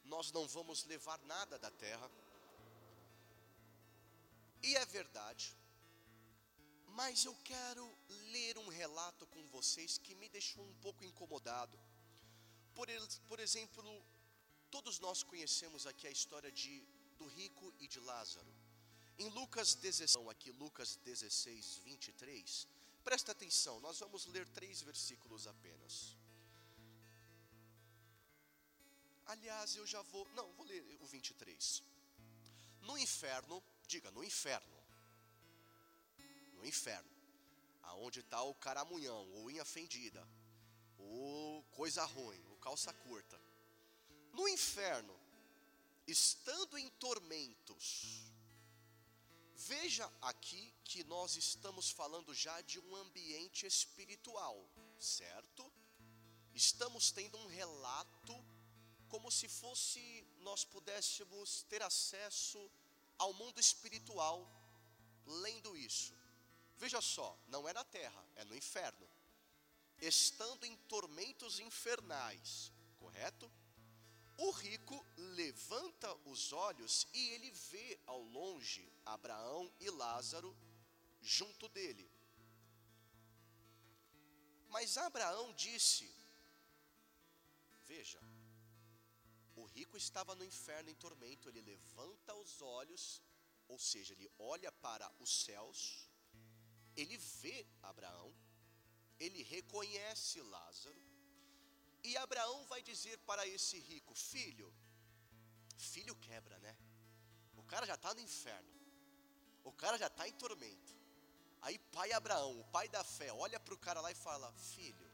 nós 0.06 0.32
não 0.32 0.48
vamos 0.48 0.84
levar 0.86 1.20
nada 1.20 1.56
da 1.56 1.70
terra. 1.70 2.10
E 4.62 4.76
é 4.76 4.84
verdade, 4.84 5.56
mas 6.88 7.24
eu 7.24 7.34
quero 7.44 7.84
ler 8.32 8.58
um 8.58 8.68
relato 8.68 9.26
com 9.28 9.46
vocês 9.48 9.96
que 9.96 10.14
me 10.14 10.28
deixou 10.28 10.64
um 10.64 10.74
pouco 10.74 11.02
incomodado. 11.04 11.78
Por, 12.74 12.86
por 13.26 13.40
exemplo, 13.40 13.82
todos 14.70 14.98
nós 14.98 15.22
conhecemos 15.22 15.86
aqui 15.86 16.06
a 16.06 16.10
história 16.10 16.52
de, 16.52 16.86
do 17.18 17.26
rico 17.26 17.72
e 17.78 17.88
de 17.88 18.00
Lázaro. 18.00 18.52
Em 19.18 19.28
Lucas 19.30 19.74
16, 19.74 20.28
aqui 20.28 20.50
Lucas 20.52 20.96
16, 20.96 21.80
23, 21.84 22.68
presta 23.02 23.32
atenção, 23.32 23.80
nós 23.80 23.98
vamos 23.98 24.26
ler 24.26 24.46
três 24.48 24.82
versículos 24.82 25.46
apenas. 25.46 26.16
Aliás, 29.26 29.76
eu 29.76 29.86
já 29.86 30.02
vou, 30.02 30.26
não, 30.34 30.52
vou 30.52 30.66
ler 30.66 30.82
o 31.00 31.06
23. 31.06 31.82
No 32.82 32.98
inferno, 32.98 33.62
diga, 33.90 34.10
no 34.12 34.22
inferno, 34.22 34.78
no 36.56 36.64
inferno, 36.64 37.10
aonde 37.82 38.20
está 38.20 38.40
o 38.42 38.54
caramunhão, 38.54 39.28
ou 39.32 39.46
unha 39.46 39.64
fendida, 39.64 40.22
ou 40.98 41.64
coisa 41.78 42.04
ruim, 42.04 42.40
ou 42.50 42.56
calça 42.58 42.92
curta. 42.92 43.38
No 44.32 44.48
inferno, 44.48 45.14
estando 46.06 46.78
em 46.78 46.88
tormentos, 47.06 47.86
veja 49.56 50.06
aqui 50.20 50.72
que 50.84 51.02
nós 51.04 51.36
estamos 51.36 51.90
falando 51.90 52.32
já 52.32 52.60
de 52.60 52.78
um 52.78 52.94
ambiente 52.94 53.66
espiritual, 53.66 54.56
certo? 54.98 55.62
Estamos 56.54 57.10
tendo 57.10 57.36
um 57.38 57.46
relato 57.46 58.34
como 59.08 59.30
se 59.32 59.48
fosse 59.48 60.02
nós 60.38 60.64
pudéssemos 60.64 61.62
ter 61.64 61.82
acesso 61.82 62.70
ao 63.20 63.32
mundo 63.34 63.60
espiritual 63.60 64.36
lendo 65.26 65.76
isso. 65.76 66.14
Veja 66.76 67.00
só, 67.02 67.38
não 67.48 67.68
é 67.68 67.72
na 67.72 67.84
terra, 67.84 68.24
é 68.34 68.44
no 68.44 68.56
inferno. 68.56 69.06
Estando 69.98 70.64
em 70.64 70.74
tormentos 70.94 71.60
infernais, 71.60 72.72
correto? 72.98 73.52
O 74.38 74.50
rico 74.52 75.06
levanta 75.16 76.10
os 76.24 76.50
olhos 76.50 77.06
e 77.12 77.28
ele 77.34 77.50
vê 77.50 78.00
ao 78.06 78.22
longe 78.22 78.90
Abraão 79.04 79.70
e 79.78 79.90
Lázaro 79.90 80.56
junto 81.20 81.68
dele. 81.68 82.10
Mas 84.70 84.96
Abraão 84.96 85.52
disse: 85.52 86.10
Veja, 87.84 88.18
rico 89.80 89.96
estava 90.04 90.34
no 90.34 90.44
inferno 90.52 90.90
em 90.90 91.00
tormento, 91.06 91.48
ele 91.48 91.62
levanta 91.72 92.34
os 92.44 92.54
olhos, 92.78 93.04
ou 93.72 93.78
seja, 93.90 94.14
ele 94.14 94.30
olha 94.52 94.70
para 94.86 95.06
os 95.24 95.32
céus 95.44 96.10
ele 96.96 97.16
vê 97.16 97.66
Abraão, 97.82 98.32
ele 99.18 99.42
reconhece 99.42 100.40
Lázaro, 100.40 101.00
e 102.02 102.16
Abraão 102.16 102.64
vai 102.66 102.82
dizer 102.82 103.18
para 103.18 103.46
esse 103.46 103.78
rico: 103.78 104.14
Filho, 104.14 104.72
filho 105.76 106.14
quebra, 106.16 106.58
né? 106.58 106.76
O 107.56 107.62
cara 107.62 107.86
já 107.86 107.94
está 107.94 108.14
no 108.14 108.20
inferno, 108.20 108.80
o 109.62 109.72
cara 109.72 109.98
já 109.98 110.06
está 110.06 110.26
em 110.28 110.32
tormento. 110.32 110.98
Aí, 111.62 111.78
pai 111.78 112.10
Abraão, 112.12 112.58
o 112.58 112.64
pai 112.64 112.88
da 112.88 113.04
fé, 113.04 113.30
olha 113.32 113.60
para 113.60 113.74
o 113.74 113.78
cara 113.78 114.00
lá 114.00 114.10
e 114.10 114.14
fala: 114.14 114.52
Filho. 114.52 115.08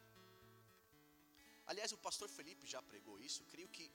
Aliás, 1.67 1.91
o 1.91 1.99
pastor 1.99 2.29
Felipe 2.29 2.65
já 2.75 2.81
pregou 2.81 3.19
isso, 3.19 3.45
creio 3.47 3.69
que 3.69 3.91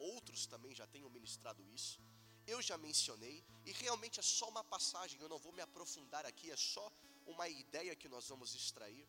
outros 0.00 0.46
também 0.46 0.74
já 0.74 0.86
tenham 0.86 1.10
ministrado 1.10 1.62
isso 1.78 2.00
eu 2.46 2.60
já 2.68 2.76
mencionei, 2.78 3.44
e 3.64 3.72
realmente 3.72 4.18
é 4.18 4.22
só 4.22 4.48
uma 4.48 4.64
passagem, 4.64 5.20
eu 5.20 5.28
não 5.28 5.38
vou 5.38 5.52
me 5.52 5.62
aprofundar 5.62 6.24
aqui, 6.26 6.50
é 6.50 6.56
só 6.56 6.86
uma 7.26 7.48
ideia 7.48 7.94
que 7.94 8.08
nós 8.08 8.28
vamos 8.28 8.54
extrair. 8.54 9.06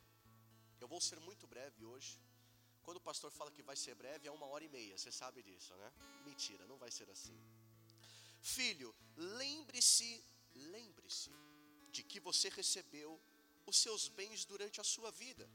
Eu 0.79 0.87
vou 0.87 1.01
ser 1.01 1.19
muito 1.19 1.47
breve 1.47 1.83
hoje. 1.85 2.19
Quando 2.83 2.97
o 2.97 3.07
pastor 3.09 3.31
fala 3.31 3.51
que 3.51 3.63
vai 3.63 3.75
ser 3.75 3.95
breve, 3.95 4.27
é 4.27 4.31
uma 4.31 4.47
hora 4.51 4.63
e 4.63 4.69
meia, 4.69 4.97
você 4.97 5.11
sabe 5.11 5.41
disso, 5.43 5.73
né? 5.75 5.91
Mentira, 6.25 6.65
não 6.65 6.77
vai 6.77 6.91
ser 6.91 7.09
assim. 7.09 7.39
Filho, 8.41 8.93
lembre-se, 9.15 10.23
lembre-se 10.75 11.31
de 11.91 12.03
que 12.03 12.19
você 12.19 12.49
recebeu 12.49 13.19
os 13.65 13.77
seus 13.77 14.07
bens 14.07 14.45
durante 14.45 14.81
a 14.81 14.83
sua 14.83 15.11
vida, 15.11 15.47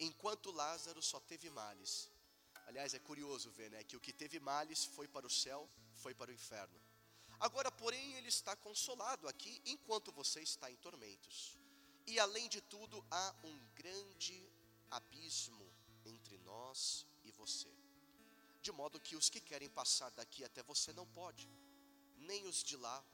enquanto 0.00 0.50
Lázaro 0.50 1.02
só 1.02 1.20
teve 1.20 1.50
males. 1.50 2.10
Aliás, 2.66 2.94
é 2.94 2.98
curioso 2.98 3.50
ver, 3.50 3.70
né, 3.70 3.82
que 3.84 3.96
o 3.96 4.00
que 4.00 4.12
teve 4.12 4.38
males 4.40 4.84
foi 4.84 5.06
para 5.08 5.26
o 5.26 5.30
céu 5.30 5.68
foi 5.94 6.14
para 6.14 6.30
o 6.30 6.34
inferno. 6.34 6.80
Agora, 7.38 7.70
porém, 7.70 8.14
ele 8.14 8.28
está 8.28 8.54
consolado 8.56 9.28
aqui 9.28 9.62
enquanto 9.64 10.12
você 10.12 10.40
está 10.40 10.70
em 10.70 10.76
tormentos. 10.76 11.56
E 12.06 12.18
além 12.18 12.48
de 12.48 12.60
tudo, 12.60 13.04
há 13.10 13.34
um 13.44 13.58
grande 13.74 14.38
abismo 14.90 15.66
entre 16.04 16.38
nós 16.38 17.06
e 17.24 17.30
você. 17.32 17.72
De 18.62 18.72
modo 18.72 19.00
que 19.00 19.16
os 19.16 19.28
que 19.28 19.40
querem 19.40 19.68
passar 19.68 20.10
daqui 20.10 20.44
até 20.44 20.62
você 20.62 20.92
não 20.92 21.06
pode, 21.06 21.48
nem 22.18 22.46
os 22.46 22.62
de 22.62 22.76
lá 22.76 23.04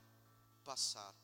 passar 0.64 1.14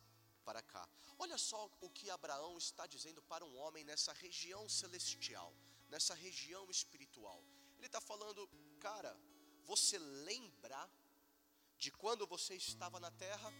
para 0.44 0.62
cá. 0.62 0.88
Olha 1.18 1.38
só 1.38 1.70
o 1.80 1.90
que 1.90 2.10
Abraão 2.10 2.56
está 2.58 2.86
dizendo 2.86 3.22
para 3.22 3.44
um 3.44 3.56
homem 3.58 3.84
nessa 3.84 4.12
região 4.12 4.68
celestial, 4.68 5.52
nessa 5.88 6.14
região 6.14 6.68
espiritual. 6.70 7.42
Ele 7.78 7.86
está 7.86 8.00
falando, 8.00 8.48
cara, 8.80 9.16
você 9.64 9.98
lembra 9.98 10.90
de 11.78 11.90
quando 11.92 12.26
você 12.26 12.54
estava 12.54 12.98
na 12.98 13.10
terra? 13.10 13.50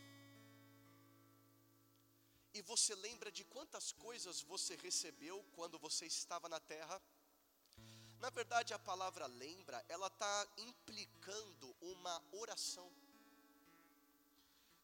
E 2.53 2.63
você 2.63 2.95
lembra 2.95 3.31
de 3.31 3.45
quantas 3.45 3.93
coisas 3.93 4.41
você 4.43 4.75
recebeu 4.77 5.45
quando 5.53 5.79
você 5.79 6.07
estava 6.07 6.49
na 6.49 6.59
terra? 6.59 7.01
Na 8.19 8.31
verdade, 8.31 8.75
a 8.75 8.79
palavra 8.79 9.27
lembra, 9.27 9.85
ela 9.89 10.09
está 10.09 10.49
implicando 10.57 11.77
uma 11.81 12.21
oração. 12.33 12.91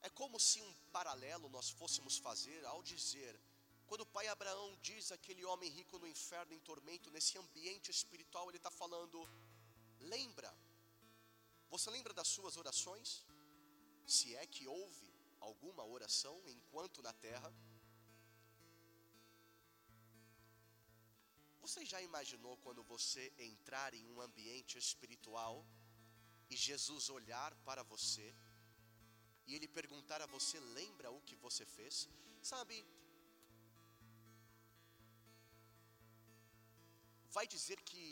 É 0.02 0.10
como 0.10 0.38
se 0.38 0.60
um 0.62 0.72
paralelo 0.92 1.48
nós 1.48 1.70
fôssemos 1.70 2.18
fazer 2.18 2.64
ao 2.66 2.82
dizer, 2.82 3.40
quando 3.88 4.02
o 4.02 4.12
pai 4.14 4.26
Abraão 4.28 4.68
diz 4.88 5.12
aquele 5.12 5.44
homem 5.44 5.70
rico 5.78 5.98
no 5.98 6.06
inferno, 6.06 6.52
em 6.54 6.60
tormento, 6.70 7.10
nesse 7.10 7.36
ambiente 7.38 7.90
espiritual, 7.90 8.48
ele 8.48 8.56
está 8.62 8.70
falando, 8.70 9.18
lembra, 10.14 10.50
você 11.74 11.90
lembra 11.90 12.14
das 12.14 12.28
suas 12.28 12.56
orações? 12.56 13.24
Se 14.06 14.34
é 14.36 14.46
que 14.46 14.66
houve 14.66 15.08
alguma 15.40 15.84
oração 15.84 16.36
enquanto 16.46 17.02
na 17.02 17.12
terra? 17.12 17.52
Você 21.64 21.84
já 21.84 22.00
imaginou 22.08 22.56
quando 22.58 22.82
você 22.82 23.32
entrar 23.38 23.92
em 23.94 24.06
um 24.12 24.20
ambiente 24.20 24.76
espiritual 24.76 25.64
e 26.50 26.56
Jesus 26.56 27.08
olhar 27.08 27.54
para 27.68 27.82
você 27.82 28.34
e 29.46 29.54
ele 29.54 29.68
perguntar 29.68 30.20
a 30.22 30.26
você: 30.26 30.60
lembra 30.78 31.10
o 31.10 31.22
que 31.22 31.36
você 31.36 31.64
fez? 31.64 32.08
Sabe, 32.42 32.76
vai 37.36 37.46
dizer 37.54 37.78
que 37.90 38.02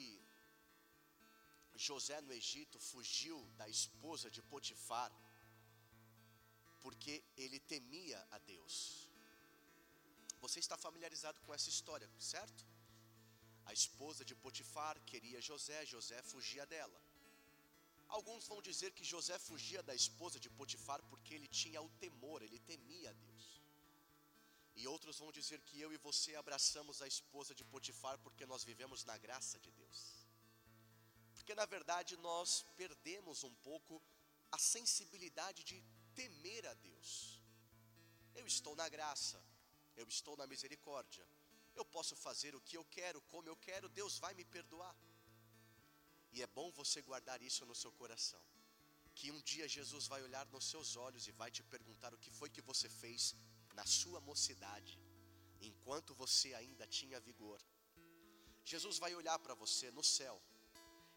José 1.86 2.20
no 2.20 2.32
Egito 2.40 2.78
fugiu 2.90 3.38
da 3.60 3.68
esposa 3.76 4.28
de 4.30 4.42
Potifar 4.52 5.12
porque 6.82 7.14
ele 7.36 7.58
temia 7.72 8.20
a 8.36 8.38
Deus. 8.52 8.74
Você 10.44 10.58
está 10.64 10.76
familiarizado 10.76 11.40
com 11.44 11.54
essa 11.56 11.70
história, 11.74 12.08
certo? 12.18 12.62
A 13.70 13.72
esposa 13.72 14.24
de 14.24 14.34
Potifar 14.34 15.00
queria 15.10 15.40
José, 15.40 15.86
José 15.86 16.20
fugia 16.22 16.66
dela. 16.66 17.00
Alguns 18.08 18.46
vão 18.52 18.60
dizer 18.60 18.90
que 18.96 19.10
José 19.12 19.38
fugia 19.38 19.82
da 19.82 19.94
esposa 19.94 20.38
de 20.44 20.50
Potifar 20.50 21.00
porque 21.10 21.32
ele 21.36 21.48
tinha 21.48 21.80
o 21.80 21.88
temor, 22.04 22.42
ele 22.42 22.58
temia 22.72 23.10
a 23.10 23.18
Deus. 23.26 23.61
E 24.74 24.86
outros 24.86 25.18
vão 25.18 25.30
dizer 25.30 25.60
que 25.62 25.80
eu 25.80 25.92
e 25.92 25.98
você 25.98 26.34
abraçamos 26.34 27.02
a 27.02 27.06
esposa 27.06 27.54
de 27.54 27.64
Potifar 27.64 28.18
porque 28.18 28.46
nós 28.46 28.64
vivemos 28.64 29.04
na 29.04 29.16
graça 29.18 29.58
de 29.58 29.70
Deus. 29.70 30.00
Porque 31.34 31.54
na 31.54 31.66
verdade 31.66 32.16
nós 32.16 32.64
perdemos 32.76 33.44
um 33.44 33.54
pouco 33.68 34.02
a 34.50 34.58
sensibilidade 34.58 35.62
de 35.64 35.82
temer 36.14 36.66
a 36.66 36.74
Deus. 36.74 37.40
Eu 38.34 38.46
estou 38.46 38.74
na 38.74 38.88
graça, 38.88 39.42
eu 39.96 40.06
estou 40.08 40.36
na 40.36 40.46
misericórdia. 40.46 41.26
Eu 41.74 41.84
posso 41.84 42.14
fazer 42.16 42.54
o 42.54 42.60
que 42.60 42.76
eu 42.76 42.84
quero, 42.84 43.20
como 43.32 43.48
eu 43.48 43.56
quero, 43.56 43.88
Deus 43.88 44.18
vai 44.18 44.34
me 44.34 44.44
perdoar. 44.44 44.94
E 46.32 46.42
é 46.42 46.46
bom 46.46 46.70
você 46.80 47.00
guardar 47.02 47.42
isso 47.42 47.64
no 47.66 47.74
seu 47.74 47.92
coração. 47.92 48.42
Que 49.14 49.30
um 49.30 49.40
dia 49.42 49.68
Jesus 49.68 50.06
vai 50.06 50.22
olhar 50.22 50.46
nos 50.46 50.64
seus 50.64 50.96
olhos 50.96 51.26
e 51.26 51.32
vai 51.32 51.50
te 51.50 51.62
perguntar 51.62 52.14
o 52.14 52.18
que 52.18 52.30
foi 52.30 52.48
que 52.48 52.62
você 52.62 52.88
fez 52.88 53.34
na 53.74 53.84
sua 53.84 54.20
mocidade, 54.20 54.98
enquanto 55.60 56.14
você 56.14 56.54
ainda 56.54 56.86
tinha 56.86 57.20
vigor. 57.20 57.60
Jesus 58.64 58.98
vai 58.98 59.14
olhar 59.14 59.38
para 59.38 59.54
você 59.54 59.90
no 59.90 60.04
céu 60.04 60.40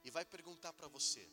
e 0.04 0.10
vai 0.10 0.26
perguntar 0.26 0.74
para 0.74 0.88
você: 0.88 1.28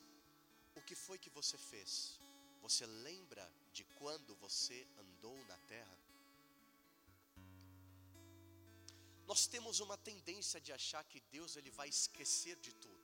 o 0.74 0.82
que 0.82 0.94
foi 0.94 1.18
que 1.18 1.30
você 1.30 1.56
fez? 1.58 2.18
Você 2.60 2.86
lembra 2.86 3.44
de 3.72 3.84
quando 3.98 4.34
você 4.36 4.86
andou 4.98 5.36
na 5.46 5.58
terra? 5.74 5.98
Nós 9.26 9.46
temos 9.46 9.80
uma 9.80 9.96
tendência 9.96 10.60
de 10.60 10.72
achar 10.72 11.02
que 11.04 11.20
Deus 11.36 11.56
ele 11.56 11.70
vai 11.70 11.88
esquecer 11.88 12.56
de 12.66 12.72
tudo. 12.74 13.01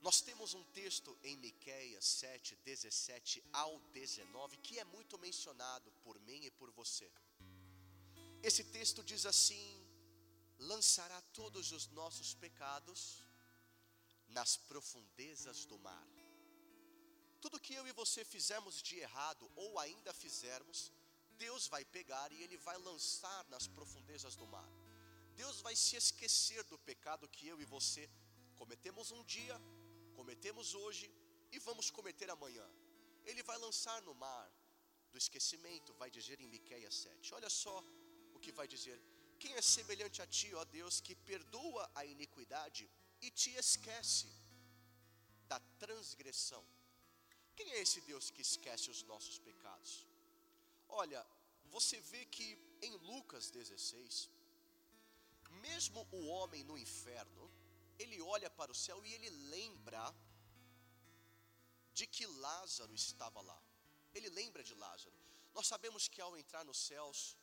Nós 0.00 0.20
temos 0.20 0.54
um 0.54 0.62
texto 0.64 1.18
em 1.22 1.36
Miqueias 1.36 2.04
7, 2.04 2.56
17 2.64 3.42
ao 3.52 3.80
19, 3.92 4.56
que 4.58 4.78
é 4.78 4.84
muito 4.84 5.18
mencionado 5.18 5.90
por 6.04 6.18
mim 6.20 6.44
e 6.44 6.50
por 6.50 6.70
você. 6.70 7.10
Esse 8.42 8.62
texto 8.62 9.02
diz 9.02 9.26
assim: 9.26 9.66
lançará 10.58 11.20
todos 11.32 11.72
os 11.72 11.88
nossos 11.88 12.34
pecados 12.34 13.24
nas 14.28 14.56
profundezas 14.56 15.64
do 15.64 15.78
mar. 15.78 16.06
Tudo 17.40 17.60
que 17.60 17.74
eu 17.74 17.86
e 17.86 17.92
você 17.92 18.24
fizemos 18.24 18.82
de 18.82 18.98
errado 18.98 19.50
ou 19.54 19.78
ainda 19.78 20.12
fizermos, 20.12 20.92
Deus 21.36 21.66
vai 21.68 21.84
pegar 21.84 22.30
e 22.32 22.42
Ele 22.42 22.56
vai 22.56 22.76
lançar 22.78 23.44
nas 23.48 23.66
profundezas 23.66 24.34
do 24.36 24.46
mar. 24.46 24.68
Deus 25.34 25.60
vai 25.60 25.74
se 25.76 25.96
esquecer 25.96 26.64
do 26.64 26.78
pecado 26.78 27.28
que 27.28 27.46
eu 27.46 27.60
e 27.60 27.64
você 27.64 28.10
cometemos 28.56 29.12
um 29.12 29.22
dia, 29.22 29.56
cometemos 30.18 30.68
hoje 30.82 31.06
e 31.54 31.58
vamos 31.66 31.88
cometer 31.98 32.28
amanhã. 32.36 32.66
Ele 33.28 33.42
vai 33.48 33.58
lançar 33.66 33.98
no 34.06 34.14
mar 34.24 34.46
do 35.12 35.18
esquecimento, 35.22 35.98
vai 36.02 36.10
dizer 36.16 36.36
em 36.44 36.48
Miqueias 36.54 36.94
7. 37.06 37.34
Olha 37.38 37.50
só 37.62 37.76
o 38.36 38.40
que 38.44 38.52
vai 38.58 38.66
dizer: 38.74 38.98
Quem 39.42 39.52
é 39.60 39.62
semelhante 39.76 40.18
a 40.24 40.28
ti, 40.38 40.50
ó 40.62 40.64
Deus, 40.78 40.96
que 41.06 41.14
perdoa 41.30 41.84
a 42.00 42.04
iniquidade 42.14 42.84
e 43.26 43.30
te 43.40 43.50
esquece 43.64 44.28
da 45.52 45.60
transgressão? 45.82 46.64
Quem 47.58 47.68
é 47.74 47.80
esse 47.84 48.00
Deus 48.10 48.26
que 48.34 48.42
esquece 48.48 48.86
os 48.94 49.02
nossos 49.12 49.38
pecados? 49.48 49.92
Olha, 51.02 51.22
você 51.76 51.96
vê 52.12 52.22
que 52.36 52.48
em 52.88 52.94
Lucas 53.10 53.50
16, 53.58 54.14
mesmo 55.66 56.00
o 56.18 56.22
homem 56.34 56.62
no 56.70 56.76
inferno, 56.86 57.37
ele 57.98 58.20
olha 58.20 58.50
para 58.50 58.72
o 58.72 58.74
céu 58.74 59.04
e 59.04 59.12
ele 59.12 59.30
lembra 59.54 60.14
de 61.92 62.06
que 62.06 62.26
Lázaro 62.26 62.94
estava 62.94 63.40
lá. 63.40 63.60
Ele 64.14 64.28
lembra 64.30 64.62
de 64.62 64.74
Lázaro. 64.74 65.16
Nós 65.54 65.66
sabemos 65.66 66.08
que 66.08 66.20
ao 66.20 66.36
entrar 66.36 66.64
nos 66.64 66.78
céus, 66.78 67.36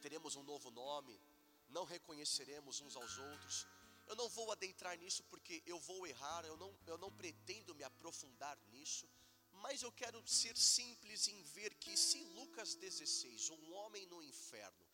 teremos 0.00 0.36
um 0.36 0.42
novo 0.42 0.70
nome, 0.70 1.20
não 1.68 1.84
reconheceremos 1.84 2.80
uns 2.80 2.96
aos 2.96 3.18
outros. 3.18 3.66
Eu 4.06 4.16
não 4.16 4.28
vou 4.28 4.52
adentrar 4.52 4.96
nisso 4.98 5.22
porque 5.24 5.62
eu 5.64 5.78
vou 5.80 6.06
errar, 6.06 6.44
eu 6.44 6.56
não, 6.56 6.70
eu 6.86 6.98
não 6.98 7.10
pretendo 7.10 7.74
me 7.74 7.84
aprofundar 7.84 8.58
nisso 8.72 9.08
mas 9.64 9.82
eu 9.82 9.92
quero 9.92 10.22
ser 10.26 10.56
simples 10.56 11.28
em 11.28 11.42
ver 11.42 11.74
que 11.74 11.96
se 11.96 12.22
Lucas 12.38 12.74
16, 12.74 13.50
um 13.50 13.72
homem 13.74 14.06
no 14.06 14.22
inferno, 14.22 14.86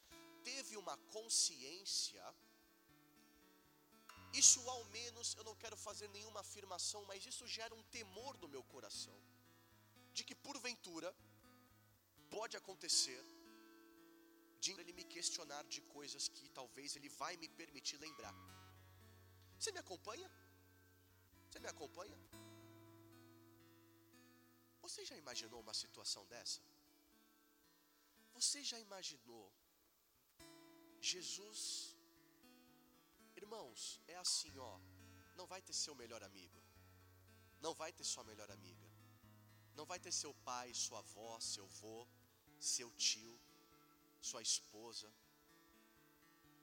teve 0.45 0.77
uma 0.77 0.97
consciência, 1.17 2.23
isso 4.33 4.61
ao 4.69 4.85
menos, 4.97 5.35
eu 5.39 5.45
não 5.45 5.57
quero 5.57 5.77
fazer 5.77 6.09
nenhuma 6.09 6.41
afirmação, 6.41 7.05
mas 7.05 7.27
isso 7.27 7.47
gera 7.47 7.75
um 7.75 7.83
temor 7.97 8.39
no 8.39 8.49
meu 8.49 8.63
coração, 8.75 9.17
de 10.13 10.25
que 10.25 10.35
porventura 10.35 11.11
pode 12.31 12.57
acontecer 12.57 13.21
de 14.61 14.73
ele 14.81 14.93
me 14.93 15.05
questionar 15.15 15.63
de 15.75 15.81
coisas 15.97 16.29
que 16.29 16.49
talvez 16.59 16.97
ele 16.97 17.09
vai 17.09 17.37
me 17.43 17.49
permitir 17.61 17.97
lembrar. 18.07 18.35
Você 19.59 19.73
me 19.73 19.81
acompanha? 19.85 20.31
Você 21.47 21.59
me 21.65 21.69
acompanha? 21.75 22.19
Você 24.83 25.05
já 25.11 25.17
imaginou 25.23 25.61
uma 25.61 25.75
situação 25.83 26.23
dessa? 26.27 26.61
Você 28.35 28.63
já 28.71 28.79
imaginou 28.87 29.45
Jesus? 31.13 31.61
Irmãos, 33.41 34.01
é 34.07 34.17
assim, 34.17 34.53
ó. 34.59 34.79
Não 35.39 35.47
vai 35.53 35.61
ter 35.63 35.73
seu 35.73 35.95
melhor 35.95 36.23
amigo. 36.23 36.61
Não 37.65 37.75
vai 37.75 37.91
ter 37.93 38.05
sua 38.05 38.25
melhor 38.31 38.51
amiga. 38.51 38.89
Não 39.75 39.87
vai 39.91 39.99
ter 39.99 40.13
seu 40.13 40.33
pai, 40.49 40.69
sua 40.75 40.99
avó, 40.99 41.39
seu 41.41 41.65
avô, 41.65 42.07
seu 42.59 42.91
tio, 43.07 43.35
sua 44.21 44.43
esposa. 44.43 45.11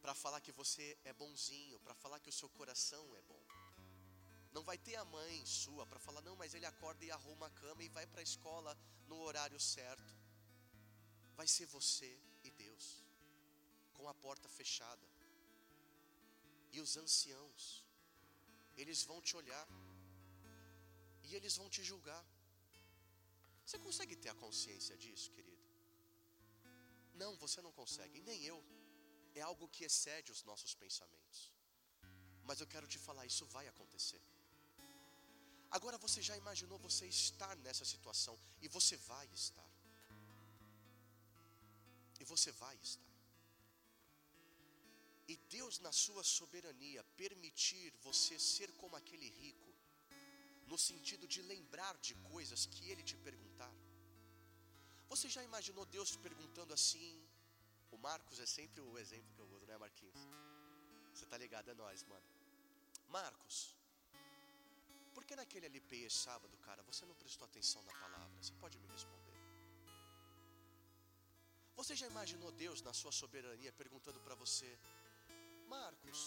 Para 0.02 0.14
falar 0.14 0.42
que 0.42 0.52
você 0.52 0.98
é 1.04 1.14
bonzinho, 1.14 1.80
para 1.80 1.96
falar 1.96 2.20
que 2.20 2.30
o 2.30 2.38
seu 2.40 2.50
coração 2.50 3.04
é 3.16 3.22
bom. 3.22 3.44
Não 4.56 4.64
vai 4.64 4.78
ter 4.78 4.96
a 4.96 5.06
mãe 5.06 5.46
sua 5.46 5.86
para 5.86 6.00
falar, 6.00 6.22
não, 6.22 6.36
mas 6.36 6.54
ele 6.54 6.66
acorda 6.66 7.04
e 7.06 7.12
arruma 7.12 7.48
a 7.48 7.56
cama 7.62 7.84
e 7.84 7.90
vai 7.90 8.06
para 8.08 8.22
a 8.22 8.24
escola 8.24 8.78
no 9.08 9.18
horário 9.20 9.60
certo. 9.60 10.16
Vai 11.36 11.48
ser 11.48 11.66
você 11.68 12.20
e 12.44 12.50
Deus, 12.52 13.04
com 13.94 14.08
a 14.08 14.14
porta 14.14 14.48
fechada. 14.50 15.17
E 16.78 16.82
os 16.86 16.92
anciãos, 17.04 17.62
eles 18.82 19.00
vão 19.10 19.20
te 19.28 19.34
olhar, 19.42 19.68
e 21.28 21.36
eles 21.38 21.56
vão 21.60 21.68
te 21.76 21.82
julgar. 21.90 22.24
Você 23.66 23.78
consegue 23.86 24.16
ter 24.24 24.30
a 24.34 24.36
consciência 24.44 24.96
disso, 25.04 25.32
querido? 25.36 25.64
Não, 27.22 27.32
você 27.44 27.60
não 27.66 27.72
consegue, 27.80 28.22
nem 28.30 28.44
eu. 28.52 28.60
É 29.40 29.42
algo 29.50 29.72
que 29.76 29.84
excede 29.90 30.32
os 30.36 30.44
nossos 30.50 30.74
pensamentos. 30.84 31.40
Mas 32.48 32.62
eu 32.62 32.68
quero 32.74 32.88
te 32.94 33.00
falar, 33.08 33.26
isso 33.26 33.46
vai 33.56 33.66
acontecer. 33.74 34.22
Agora 35.78 35.98
você 36.06 36.22
já 36.30 36.38
imaginou 36.44 36.78
você 36.88 37.08
estar 37.08 37.56
nessa 37.66 37.86
situação 37.94 38.38
e 38.62 38.68
você 38.78 38.96
vai 39.12 39.28
estar. 39.42 39.70
E 42.22 42.24
você 42.34 42.52
vai 42.64 42.76
estar. 42.90 43.07
E 45.28 45.36
Deus, 45.56 45.80
na 45.80 45.92
sua 45.92 46.24
soberania, 46.24 47.04
permitir 47.22 47.94
você 48.08 48.36
ser 48.40 48.70
como 48.82 48.96
aquele 48.96 49.30
rico, 49.42 49.72
no 50.72 50.78
sentido 50.78 51.26
de 51.28 51.42
lembrar 51.42 51.96
de 52.08 52.14
coisas 52.34 52.66
que 52.66 52.90
ele 52.92 53.04
te 53.04 53.18
perguntar. 53.28 53.74
Você 55.12 55.28
já 55.36 55.44
imaginou 55.50 55.86
Deus 55.86 56.12
te 56.12 56.20
perguntando 56.28 56.74
assim? 56.74 57.12
O 57.92 57.98
Marcos 57.98 58.40
é 58.40 58.46
sempre 58.46 58.82
o 58.82 58.98
exemplo 59.04 59.34
que 59.34 59.42
eu 59.44 59.50
uso, 59.56 59.66
né, 59.66 59.78
Marquinhos? 59.78 60.22
Você 61.14 61.26
tá 61.26 61.38
ligado, 61.38 61.70
é 61.70 61.74
nós, 61.74 62.04
mano. 62.04 62.28
Marcos, 63.08 63.58
por 65.14 65.24
que 65.26 65.36
naquele 65.36 65.66
LP 65.66 66.10
sábado, 66.10 66.56
cara, 66.68 66.84
você 66.84 67.06
não 67.06 67.16
prestou 67.16 67.46
atenção 67.46 67.82
na 67.84 67.94
palavra? 68.04 68.36
Você 68.42 68.54
pode 68.64 68.78
me 68.78 68.88
responder. 68.88 69.38
Você 71.78 71.96
já 71.96 72.08
imaginou 72.08 72.52
Deus 72.52 72.82
na 72.82 72.94
sua 72.94 73.12
soberania 73.12 73.72
perguntando 73.72 74.20
para 74.20 74.36
você, 74.36 74.70
Marcos, 75.76 76.20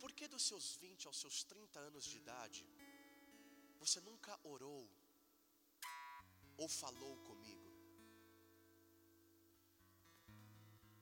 por 0.00 0.12
que 0.12 0.26
dos 0.28 0.44
seus 0.50 0.76
20 0.76 1.06
aos 1.06 1.18
seus 1.20 1.44
30 1.44 1.78
anos 1.88 2.04
de 2.04 2.16
idade, 2.22 2.66
você 3.78 4.00
nunca 4.00 4.38
orou 4.42 4.88
ou 6.56 6.68
falou 6.68 7.16
comigo? 7.28 7.68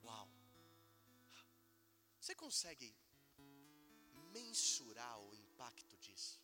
Uau! 0.05 0.29
Você 2.21 2.35
consegue 2.35 2.95
mensurar 4.33 5.19
o 5.21 5.35
impacto 5.35 5.97
disso? 5.99 6.43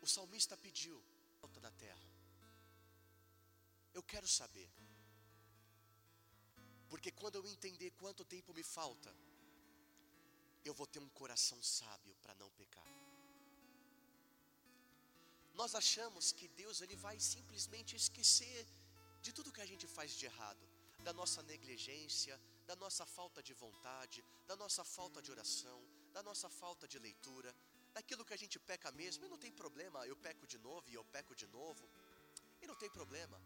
O 0.00 0.06
salmista 0.06 0.56
pediu 0.56 1.02
volta 1.40 1.60
da 1.60 1.70
terra. 1.72 2.08
Eu 3.92 4.02
quero 4.02 4.28
saber. 4.28 4.70
Porque 6.90 7.10
quando 7.20 7.36
eu 7.36 7.46
entender 7.46 7.90
quanto 8.02 8.30
tempo 8.34 8.52
me 8.58 8.64
falta, 8.76 9.10
eu 10.68 10.74
vou 10.74 10.86
ter 10.86 11.00
um 11.06 11.12
coração 11.20 11.58
sábio 11.62 12.14
para 12.22 12.34
não 12.34 12.50
pecar. 12.60 12.90
Nós 15.60 15.74
achamos 15.74 16.32
que 16.32 16.48
Deus 16.48 16.80
ele 16.80 16.96
vai 16.96 17.16
simplesmente 17.20 17.94
esquecer 17.94 18.66
de 19.22 19.32
tudo 19.32 19.52
que 19.52 19.60
a 19.60 19.70
gente 19.72 19.86
faz 19.86 20.12
de 20.12 20.26
errado, 20.26 20.64
da 21.04 21.12
nossa 21.12 21.42
negligência, 21.42 22.40
da 22.66 22.76
nossa 22.76 23.04
falta 23.06 23.42
de 23.42 23.54
vontade, 23.54 24.24
da 24.46 24.56
nossa 24.56 24.84
falta 24.84 25.22
de 25.22 25.30
oração, 25.30 25.78
da 26.12 26.22
nossa 26.22 26.48
falta 26.48 26.88
de 26.88 26.98
leitura, 26.98 27.54
daquilo 27.92 28.24
que 28.24 28.34
a 28.34 28.42
gente 28.42 28.58
peca 28.58 28.90
mesmo, 28.92 29.24
e 29.24 29.28
não 29.28 29.38
tem 29.38 29.52
problema, 29.52 30.06
eu 30.06 30.16
peco 30.16 30.46
de 30.46 30.58
novo 30.58 30.88
e 30.90 30.94
eu 30.94 31.04
peco 31.04 31.34
de 31.34 31.46
novo, 31.46 31.88
e 32.62 32.66
não 32.66 32.76
tem 32.76 32.90
problema. 32.90 33.40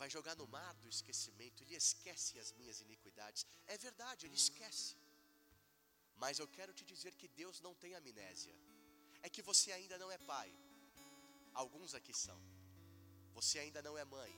Vai 0.00 0.08
jogar 0.16 0.34
no 0.40 0.46
mar 0.56 0.72
do 0.82 0.88
esquecimento, 0.94 1.62
ele 1.62 1.76
esquece 1.84 2.38
as 2.42 2.50
minhas 2.58 2.80
iniquidades. 2.86 3.42
É 3.74 3.76
verdade, 3.86 4.26
ele 4.26 4.38
esquece. 4.44 4.96
Mas 6.22 6.38
eu 6.38 6.48
quero 6.56 6.72
te 6.78 6.84
dizer 6.92 7.12
que 7.20 7.28
Deus 7.40 7.60
não 7.66 7.74
tem 7.82 7.94
amnésia. 7.94 8.54
É 9.22 9.28
que 9.34 9.42
você 9.50 9.70
ainda 9.76 9.98
não 10.02 10.10
é 10.16 10.18
pai. 10.32 10.50
Alguns 11.62 11.94
aqui 11.98 12.14
são. 12.26 12.40
Você 13.38 13.58
ainda 13.64 13.82
não 13.86 13.94
é 14.02 14.04
mãe. 14.16 14.32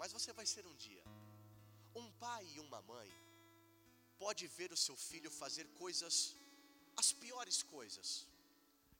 Mas 0.00 0.12
você 0.16 0.32
vai 0.32 0.46
ser 0.54 0.66
um 0.66 0.76
dia. 0.86 1.04
Um 2.02 2.10
pai 2.24 2.44
e 2.54 2.60
uma 2.66 2.82
mãe 2.92 3.10
pode 4.18 4.46
ver 4.58 4.70
o 4.72 4.82
seu 4.86 4.96
filho 5.08 5.30
fazer 5.42 5.66
coisas, 5.82 6.36
as 6.96 7.10
piores 7.24 7.60
coisas. 7.76 8.26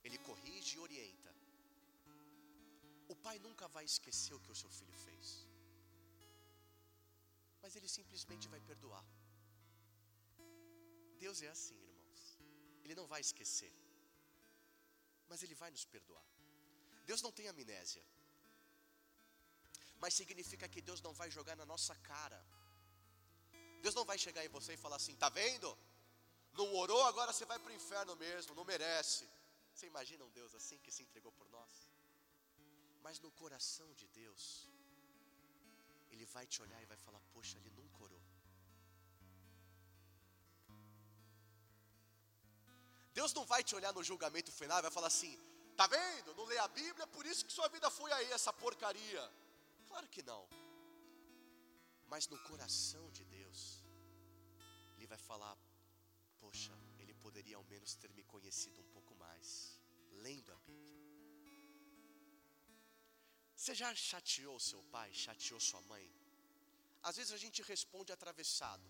Ele 0.05 0.19
corrige 0.29 0.77
e 0.77 0.83
orienta. 0.87 1.33
O 3.09 3.17
pai 3.17 3.39
nunca 3.47 3.67
vai 3.77 3.85
esquecer 3.85 4.35
o 4.35 4.41
que 4.45 4.53
o 4.53 4.61
seu 4.63 4.71
filho 4.79 4.99
fez. 5.07 5.52
Mas 7.63 7.77
ele 7.77 7.89
simplesmente 7.89 8.49
vai 8.55 8.61
perdoar. 8.71 9.05
Deus 11.25 11.41
é 11.43 11.49
assim, 11.57 11.79
irmãos. 11.91 12.23
Ele 12.85 12.95
não 13.01 13.07
vai 13.13 13.21
esquecer. 13.27 13.73
Mas 15.29 15.43
ele 15.43 15.55
vai 15.63 15.71
nos 15.71 15.85
perdoar. 15.85 16.27
Deus 17.11 17.23
não 17.27 17.33
tem 17.39 17.49
amnésia. 17.49 18.05
Mas 20.03 20.15
significa 20.15 20.69
que 20.69 20.83
Deus 20.89 21.01
não 21.01 21.15
vai 21.21 21.31
jogar 21.31 21.57
na 21.57 21.67
nossa 21.73 21.95
cara 22.11 22.41
Deus 23.85 23.97
não 23.99 24.05
vai 24.11 24.17
chegar 24.25 24.43
em 24.45 24.53
você 24.57 24.73
e 24.75 24.83
falar 24.85 24.97
assim: 25.01 25.15
tá 25.23 25.29
vendo? 25.29 25.69
Não 26.59 26.67
orou, 26.83 27.03
agora 27.05 27.33
você 27.33 27.45
vai 27.45 27.59
para 27.59 27.73
o 27.73 27.79
inferno 27.81 28.15
mesmo, 28.25 28.55
não 28.55 28.65
merece. 28.73 29.25
Você 29.75 29.87
imagina 29.93 30.25
um 30.25 30.31
Deus 30.31 30.55
assim 30.55 30.79
que 30.85 30.93
se 30.97 31.03
entregou 31.03 31.33
por 31.33 31.49
nós? 31.57 31.73
Mas 33.05 33.19
no 33.25 33.31
coração 33.33 33.89
de 34.01 34.07
Deus, 34.09 34.43
Ele 36.13 36.27
vai 36.35 36.47
te 36.47 36.61
olhar 36.65 36.81
e 36.83 36.91
vai 36.93 36.97
falar: 37.07 37.21
Poxa, 37.35 37.59
ele 37.59 37.71
nunca 37.71 38.03
orou. 38.07 38.23
Deus 43.19 43.33
não 43.39 43.45
vai 43.53 43.63
te 43.63 43.75
olhar 43.79 43.93
no 43.93 44.03
julgamento 44.11 44.53
final 44.61 44.79
e 44.79 44.87
vai 44.89 44.95
falar 44.99 45.09
assim: 45.15 45.35
Tá 45.77 45.87
vendo? 45.87 46.35
Não 46.35 46.45
lê 46.45 46.59
a 46.59 46.69
Bíblia, 46.69 47.07
por 47.07 47.25
isso 47.27 47.45
que 47.47 47.53
sua 47.53 47.69
vida 47.69 47.91
foi 47.91 48.11
aí, 48.13 48.31
essa 48.33 48.53
porcaria. 48.53 49.25
Claro 49.87 50.09
que 50.09 50.23
não. 50.23 50.43
Mas 52.07 52.29
no 52.29 52.39
coração 52.51 53.11
de 53.11 53.25
Deus, 53.25 53.61
Ele 54.97 55.07
vai 55.07 55.19
falar: 55.19 55.57
Poxa, 56.39 56.73
ele 56.99 57.15
poderia 57.15 57.57
ao 57.57 57.65
menos 57.65 57.95
ter 57.95 58.13
me 58.13 58.25
conhecido 58.25 58.81
um 58.81 58.89
pouco 58.97 59.15
mais, 59.15 59.79
lendo 60.25 60.53
a 60.53 60.59
Bíblia. 60.71 61.12
Você 63.63 63.75
já 63.81 63.89
chateou 63.95 64.59
seu 64.69 64.81
pai, 64.95 65.09
chateou 65.25 65.61
sua 65.67 65.81
mãe? 65.83 66.05
Às 67.09 67.17
vezes 67.19 67.33
a 67.37 67.41
gente 67.43 67.61
responde 67.73 68.11
atravessado, 68.13 68.89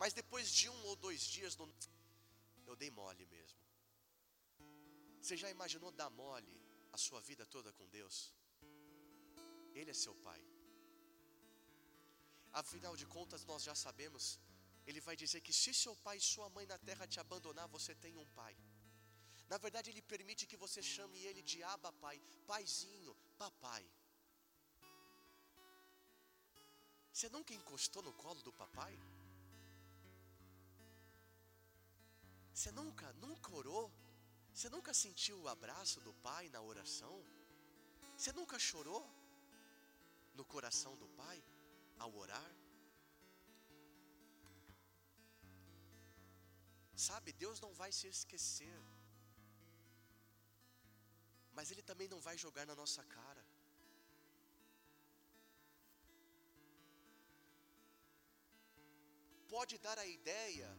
mas 0.00 0.14
depois 0.20 0.50
de 0.58 0.66
um 0.74 0.80
ou 0.90 0.94
dois 0.96 1.20
dias, 1.34 1.58
não... 1.58 1.68
eu 2.66 2.74
dei 2.82 2.90
mole 2.90 3.26
mesmo. 3.26 3.60
Você 5.20 5.36
já 5.42 5.50
imaginou 5.56 5.92
dar 5.92 6.08
mole 6.08 6.56
a 6.90 6.96
sua 6.96 7.20
vida 7.20 7.44
toda 7.44 7.70
com 7.74 7.86
Deus? 7.98 8.32
Ele 9.74 9.90
é 9.90 9.98
seu 10.04 10.14
pai. 10.28 10.42
Afinal 12.62 12.96
de 12.96 13.04
contas, 13.16 13.44
nós 13.44 13.62
já 13.62 13.74
sabemos, 13.74 14.40
ele 14.86 15.02
vai 15.02 15.16
dizer 15.24 15.42
que 15.42 15.52
se 15.52 15.74
seu 15.74 15.94
pai 16.06 16.16
e 16.16 16.28
sua 16.32 16.48
mãe 16.48 16.64
na 16.64 16.78
terra 16.78 17.06
te 17.06 17.20
abandonar, 17.20 17.68
você 17.68 17.94
tem 17.94 18.16
um 18.16 18.28
pai. 18.40 18.56
Na 19.52 19.58
verdade, 19.64 19.90
ele 19.90 20.02
permite 20.14 20.46
que 20.50 20.56
você 20.64 20.80
chame 20.94 21.18
ele 21.28 21.42
de 21.50 21.58
Abba 21.72 21.92
Pai, 22.04 22.16
paizinho, 22.50 23.14
papai. 23.42 23.84
Você 27.12 27.28
nunca 27.36 27.52
encostou 27.60 28.02
no 28.08 28.12
colo 28.22 28.40
do 28.48 28.52
papai? 28.62 28.94
Você 32.54 32.70
nunca, 32.80 33.12
nunca 33.24 33.50
orou? 33.60 33.86
Você 34.54 34.68
nunca 34.74 34.92
sentiu 35.04 35.36
o 35.40 35.48
abraço 35.56 35.98
do 36.06 36.12
pai 36.28 36.44
na 36.54 36.60
oração? 36.72 37.16
Você 38.16 38.32
nunca 38.32 38.58
chorou 38.58 39.02
no 40.34 40.44
coração 40.44 40.94
do 41.02 41.08
pai? 41.22 41.38
ao 42.00 42.14
orar? 42.16 42.50
Sabe, 46.94 47.32
Deus 47.32 47.60
não 47.60 47.72
vai 47.74 47.92
se 47.92 48.06
esquecer, 48.08 48.78
mas 51.60 51.70
Ele 51.72 51.82
também 51.88 52.08
não 52.12 52.18
vai 52.26 52.36
jogar 52.42 52.64
na 52.68 52.74
nossa 52.74 53.02
cara. 53.16 53.42
Pode 59.54 59.74
dar 59.86 59.98
a 60.04 60.06
ideia, 60.06 60.70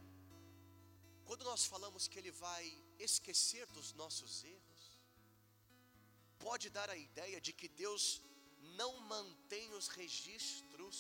quando 1.28 1.44
nós 1.50 1.66
falamos 1.74 2.08
que 2.08 2.18
Ele 2.22 2.32
vai 2.32 2.64
esquecer 3.08 3.68
dos 3.78 3.94
nossos 4.02 4.44
erros, 4.44 4.82
pode 6.48 6.68
dar 6.78 6.90
a 6.90 6.98
ideia 6.98 7.40
de 7.40 7.54
que 7.54 7.70
Deus 7.84 8.04
não 8.82 8.92
mantém 9.14 9.72
os 9.80 9.88
registros 9.88 10.98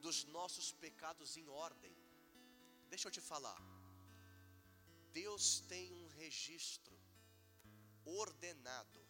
dos 0.00 0.24
nossos 0.38 0.72
pecados 0.72 1.36
em 1.36 1.48
ordem. 1.48 1.94
Deixa 2.90 3.06
eu 3.06 3.12
te 3.18 3.20
falar. 3.20 3.62
Deus 5.12 5.60
tem 5.72 5.86
um 6.00 6.08
registro 6.24 7.01
ordenado 8.04 9.00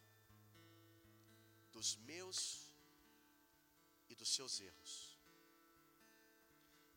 dos 1.73 1.97
meus 1.97 2.39
e 4.09 4.15
dos 4.15 4.29
seus 4.29 4.61
erros. 4.61 5.19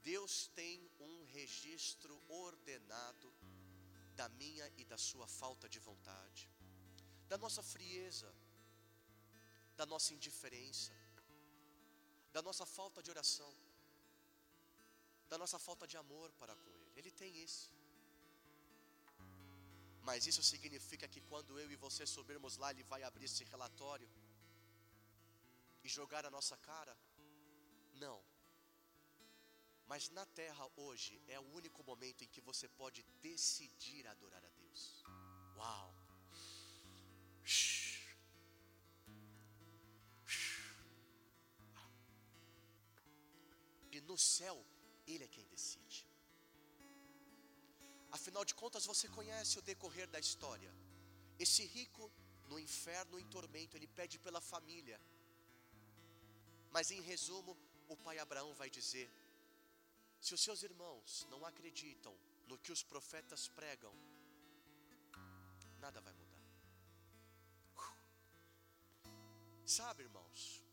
Deus 0.03 0.47
tem 0.53 0.89
um 0.99 1.25
registro 1.25 2.19
ordenado 2.29 3.33
da 4.15 4.29
minha 4.29 4.71
e 4.77 4.85
da 4.85 4.97
sua 4.97 5.27
falta 5.27 5.67
de 5.67 5.79
vontade, 5.79 6.49
da 7.27 7.37
nossa 7.37 7.63
frieza, 7.63 8.31
da 9.75 9.85
nossa 9.85 10.13
indiferença, 10.13 10.93
da 12.31 12.41
nossa 12.41 12.65
falta 12.65 13.01
de 13.01 13.09
oração, 13.09 13.51
da 15.27 15.37
nossa 15.37 15.57
falta 15.57 15.87
de 15.87 15.97
amor 15.97 16.31
para 16.33 16.55
com 16.55 16.69
Ele. 16.69 16.91
Ele 16.95 17.11
tem 17.11 17.35
isso. 17.43 17.74
Mas 20.07 20.27
isso 20.27 20.43
significa 20.43 21.07
que 21.07 21.21
quando 21.21 21.59
eu 21.59 21.69
e 21.71 21.75
você 21.75 22.05
subirmos 22.05 22.57
lá, 22.57 22.69
Ele 22.71 22.83
vai 22.83 23.01
abrir 23.03 23.25
esse 23.25 23.43
relatório 23.43 24.09
e 25.83 25.89
jogar 25.89 26.25
a 26.25 26.31
nossa 26.37 26.55
cara? 26.57 26.95
Não. 27.93 28.19
Mas 29.87 30.09
na 30.09 30.25
terra 30.25 30.65
hoje 30.75 31.21
é 31.27 31.39
o 31.39 31.49
único 31.59 31.83
momento 31.83 32.23
em 32.23 32.27
que 32.27 32.41
você 32.41 32.67
pode 32.67 33.03
decidir 33.21 34.07
adorar 34.07 34.43
a 34.43 34.49
Deus. 34.61 35.03
Uau! 35.57 35.93
Shhh. 37.43 37.85
no 44.05 44.17
céu, 44.17 44.65
Ele 45.05 45.23
é 45.23 45.27
quem 45.27 45.45
decide. 45.47 46.07
Afinal 48.11 48.45
de 48.45 48.55
contas, 48.55 48.85
você 48.85 49.07
conhece 49.07 49.59
o 49.59 49.61
decorrer 49.61 50.07
da 50.07 50.19
história. 50.19 50.71
Esse 51.37 51.65
rico, 51.65 52.11
no 52.47 52.59
inferno, 52.59 53.19
em 53.19 53.27
tormento, 53.27 53.75
ele 53.75 53.87
pede 53.87 54.17
pela 54.19 54.39
família. 54.39 54.99
Mas 56.71 56.91
em 56.91 57.01
resumo, 57.01 57.57
o 57.87 57.97
pai 57.97 58.17
Abraão 58.19 58.53
vai 58.53 58.69
dizer: 58.69 59.09
se 60.19 60.33
os 60.33 60.41
seus 60.41 60.63
irmãos 60.63 61.25
não 61.29 61.45
acreditam 61.45 62.15
no 62.47 62.57
que 62.57 62.71
os 62.71 62.83
profetas 62.83 63.47
pregam, 63.47 63.93
nada 65.79 66.01
vai 66.01 66.13
mudar. 66.13 66.25
Sabe, 69.65 70.03
irmãos, 70.03 70.63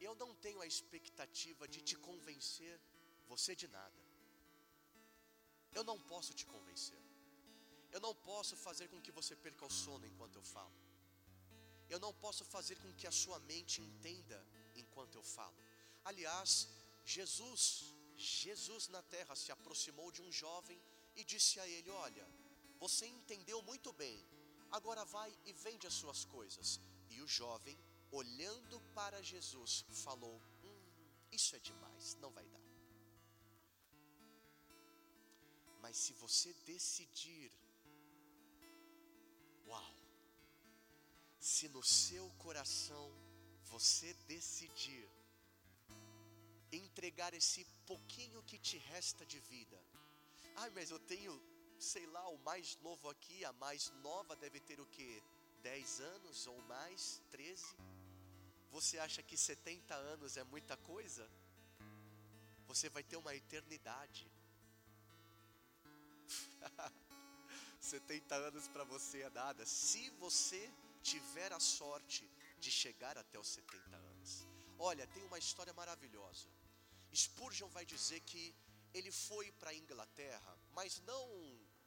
eu 0.00 0.14
não 0.14 0.34
tenho 0.34 0.60
a 0.60 0.66
expectativa 0.66 1.66
de 1.66 1.80
te 1.80 1.96
convencer 1.96 2.80
você 3.26 3.54
de 3.54 3.66
nada. 3.68 3.97
Eu 5.72 5.84
não 5.84 5.98
posso 6.00 6.32
te 6.34 6.46
convencer. 6.46 7.00
Eu 7.90 8.00
não 8.00 8.14
posso 8.14 8.56
fazer 8.56 8.88
com 8.88 9.00
que 9.00 9.12
você 9.12 9.34
perca 9.34 9.64
o 9.64 9.70
sono 9.70 10.06
enquanto 10.06 10.36
eu 10.36 10.42
falo. 10.42 10.72
Eu 11.88 11.98
não 11.98 12.12
posso 12.12 12.44
fazer 12.44 12.76
com 12.76 12.92
que 12.94 13.06
a 13.06 13.10
sua 13.10 13.38
mente 13.40 13.80
entenda 13.80 14.38
enquanto 14.76 15.14
eu 15.16 15.22
falo. 15.22 15.56
Aliás, 16.04 16.68
Jesus, 17.04 17.84
Jesus 18.16 18.88
na 18.88 19.02
terra 19.02 19.34
se 19.34 19.50
aproximou 19.50 20.12
de 20.12 20.20
um 20.20 20.30
jovem 20.30 20.80
e 21.16 21.24
disse 21.24 21.58
a 21.60 21.66
ele: 21.66 21.90
Olha, 21.90 22.26
você 22.78 23.06
entendeu 23.06 23.62
muito 23.62 23.92
bem, 23.92 24.22
agora 24.70 25.04
vai 25.04 25.34
e 25.46 25.52
vende 25.52 25.86
as 25.86 25.94
suas 25.94 26.24
coisas. 26.24 26.80
E 27.10 27.22
o 27.22 27.26
jovem, 27.26 27.78
olhando 28.10 28.80
para 28.94 29.22
Jesus, 29.22 29.84
falou: 30.04 30.40
hum, 30.62 30.80
Isso 31.32 31.56
é 31.56 31.58
demais, 31.58 32.14
não 32.16 32.30
vai 32.30 32.46
dar. 32.46 32.67
Se 36.00 36.12
você 36.22 36.50
decidir, 36.72 37.50
uau, 39.66 39.94
se 41.40 41.66
no 41.74 41.82
seu 41.82 42.26
coração 42.44 43.06
você 43.72 44.14
decidir 44.34 45.08
entregar 46.70 47.34
esse 47.34 47.64
pouquinho 47.90 48.44
que 48.44 48.58
te 48.58 48.78
resta 48.92 49.26
de 49.26 49.40
vida, 49.40 49.78
ai, 50.54 50.70
mas 50.70 50.90
eu 50.90 51.00
tenho, 51.00 51.34
sei 51.80 52.06
lá, 52.06 52.24
o 52.28 52.38
mais 52.38 52.76
novo 52.76 53.10
aqui, 53.10 53.44
a 53.44 53.52
mais 53.64 53.90
nova 54.08 54.36
deve 54.36 54.60
ter 54.60 54.80
o 54.80 54.86
que? 54.86 55.10
10 55.62 56.00
anos 56.00 56.46
ou 56.46 56.58
mais, 56.74 57.20
13? 57.32 57.76
Você 58.70 58.98
acha 58.98 59.20
que 59.20 59.36
70 59.36 59.94
anos 59.94 60.36
é 60.36 60.44
muita 60.44 60.76
coisa? 60.76 61.28
Você 62.68 62.88
vai 62.88 63.02
ter 63.02 63.16
uma 63.16 63.34
eternidade. 63.34 64.30
70 67.80 68.34
anos 68.34 68.68
para 68.68 68.84
você 68.84 69.22
é 69.22 69.30
nada. 69.30 69.64
Se 69.66 70.10
você 70.10 70.72
tiver 71.02 71.52
a 71.52 71.60
sorte 71.60 72.28
de 72.58 72.70
chegar 72.70 73.16
até 73.16 73.38
os 73.38 73.48
70 73.48 73.96
anos. 73.96 74.46
Olha, 74.78 75.06
tem 75.06 75.22
uma 75.24 75.38
história 75.38 75.72
maravilhosa. 75.72 76.48
Spurgeon 77.14 77.68
vai 77.68 77.84
dizer 77.84 78.20
que 78.20 78.54
ele 78.92 79.10
foi 79.10 79.50
para 79.52 79.70
a 79.70 79.74
Inglaterra, 79.74 80.58
mas 80.72 81.00
não 81.00 81.26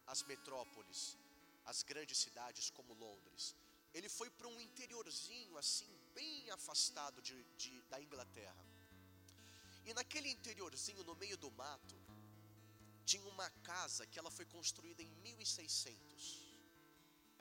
as 0.08 0.24
metrópoles, 0.24 1.18
as 1.66 1.84
grandes 1.84 2.18
cidades 2.18 2.70
como 2.70 2.94
Londres. 2.94 3.56
Ele 3.94 4.10
foi 4.10 4.30
para 4.30 4.48
um 4.48 4.60
interiorzinho 4.62 5.58
assim, 5.58 5.90
bem 6.14 6.50
afastado 6.52 7.22
de, 7.22 7.44
de, 7.58 7.82
da 7.84 8.02
Inglaterra. 8.02 8.66
E 9.86 9.94
naquele 9.94 10.30
interiorzinho, 10.30 11.04
no 11.04 11.16
meio 11.16 11.38
do 11.38 11.52
mato, 11.52 11.96
tinha 13.12 13.30
uma 13.36 13.50
casa 13.72 14.08
que 14.10 14.18
ela 14.22 14.32
foi 14.38 14.46
construída 14.56 15.02
em 15.04 15.12
1600. 15.28 16.26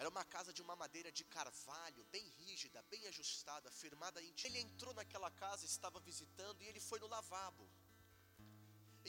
Era 0.01 0.09
uma 0.15 0.25
casa 0.35 0.53
de 0.57 0.63
uma 0.67 0.75
madeira 0.83 1.11
de 1.19 1.25
carvalho, 1.37 2.03
bem 2.15 2.27
rígida, 2.39 2.83
bem 2.93 3.03
ajustada, 3.11 3.71
firmada 3.83 4.19
em. 4.21 4.33
Ele 4.49 4.59
entrou 4.67 4.93
naquela 5.01 5.31
casa, 5.43 5.65
estava 5.75 6.01
visitando 6.01 6.61
e 6.63 6.69
ele 6.71 6.81
foi 6.89 6.99
no 7.05 7.13
lavabo. 7.17 7.67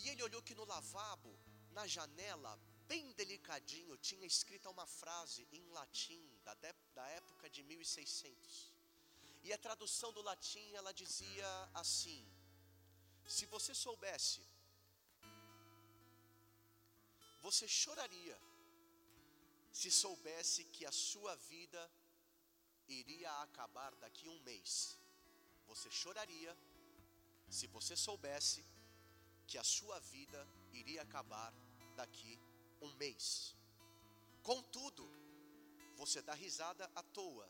E 0.02 0.10
ele 0.10 0.22
olhou 0.28 0.42
que 0.48 0.58
no 0.60 0.66
lavabo, 0.74 1.34
na 1.78 1.88
janela, 1.96 2.54
bem 2.92 3.12
delicadinho, 3.22 3.98
tinha 4.10 4.28
escrita 4.34 4.70
uma 4.76 4.86
frase 4.86 5.48
em 5.58 5.66
latim, 5.80 6.24
da, 6.46 6.54
de, 6.54 6.76
da 6.94 7.08
época 7.22 7.50
de 7.50 7.64
1600. 7.64 8.72
E 9.46 9.52
a 9.52 9.58
tradução 9.58 10.12
do 10.14 10.22
latim, 10.22 10.68
ela 10.74 10.94
dizia 11.04 11.52
assim: 11.74 12.22
Se 13.38 13.46
você 13.48 13.74
soubesse 13.74 14.51
você 17.42 17.68
choraria 17.68 18.38
se 19.72 19.90
soubesse 19.90 20.66
que 20.66 20.86
a 20.86 20.92
sua 20.92 21.36
vida 21.36 21.82
iria 22.88 23.32
acabar 23.42 23.96
daqui 23.96 24.28
um 24.28 24.40
mês. 24.42 25.00
Você 25.68 25.90
choraria 25.90 26.56
se 27.50 27.68
você 27.68 27.96
soubesse 27.96 28.66
que 29.48 29.58
a 29.58 29.64
sua 29.64 30.00
vida 30.00 30.48
iria 30.72 31.02
acabar 31.02 31.54
daqui 31.96 32.40
um 32.82 32.92
mês. 32.96 33.56
Contudo, 34.44 35.10
você 35.96 36.22
dá 36.22 36.34
risada 36.34 36.90
à 36.96 37.04
toa, 37.04 37.48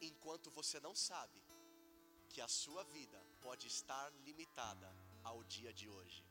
enquanto 0.00 0.50
você 0.50 0.80
não 0.80 0.94
sabe 0.94 1.42
que 2.28 2.40
a 2.40 2.48
sua 2.48 2.82
vida 2.84 3.20
pode 3.40 3.66
estar 3.66 4.10
limitada 4.26 4.88
ao 5.24 5.42
dia 5.44 5.72
de 5.72 5.88
hoje. 5.88 6.27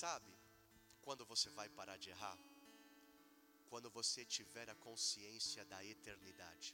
Sabe 0.00 0.32
quando 1.04 1.24
você 1.24 1.48
vai 1.58 1.68
parar 1.78 1.96
de 2.02 2.08
errar? 2.14 2.38
Quando 3.70 3.88
você 3.98 4.24
tiver 4.36 4.68
a 4.68 4.74
consciência 4.86 5.64
da 5.72 5.78
eternidade. 5.84 6.70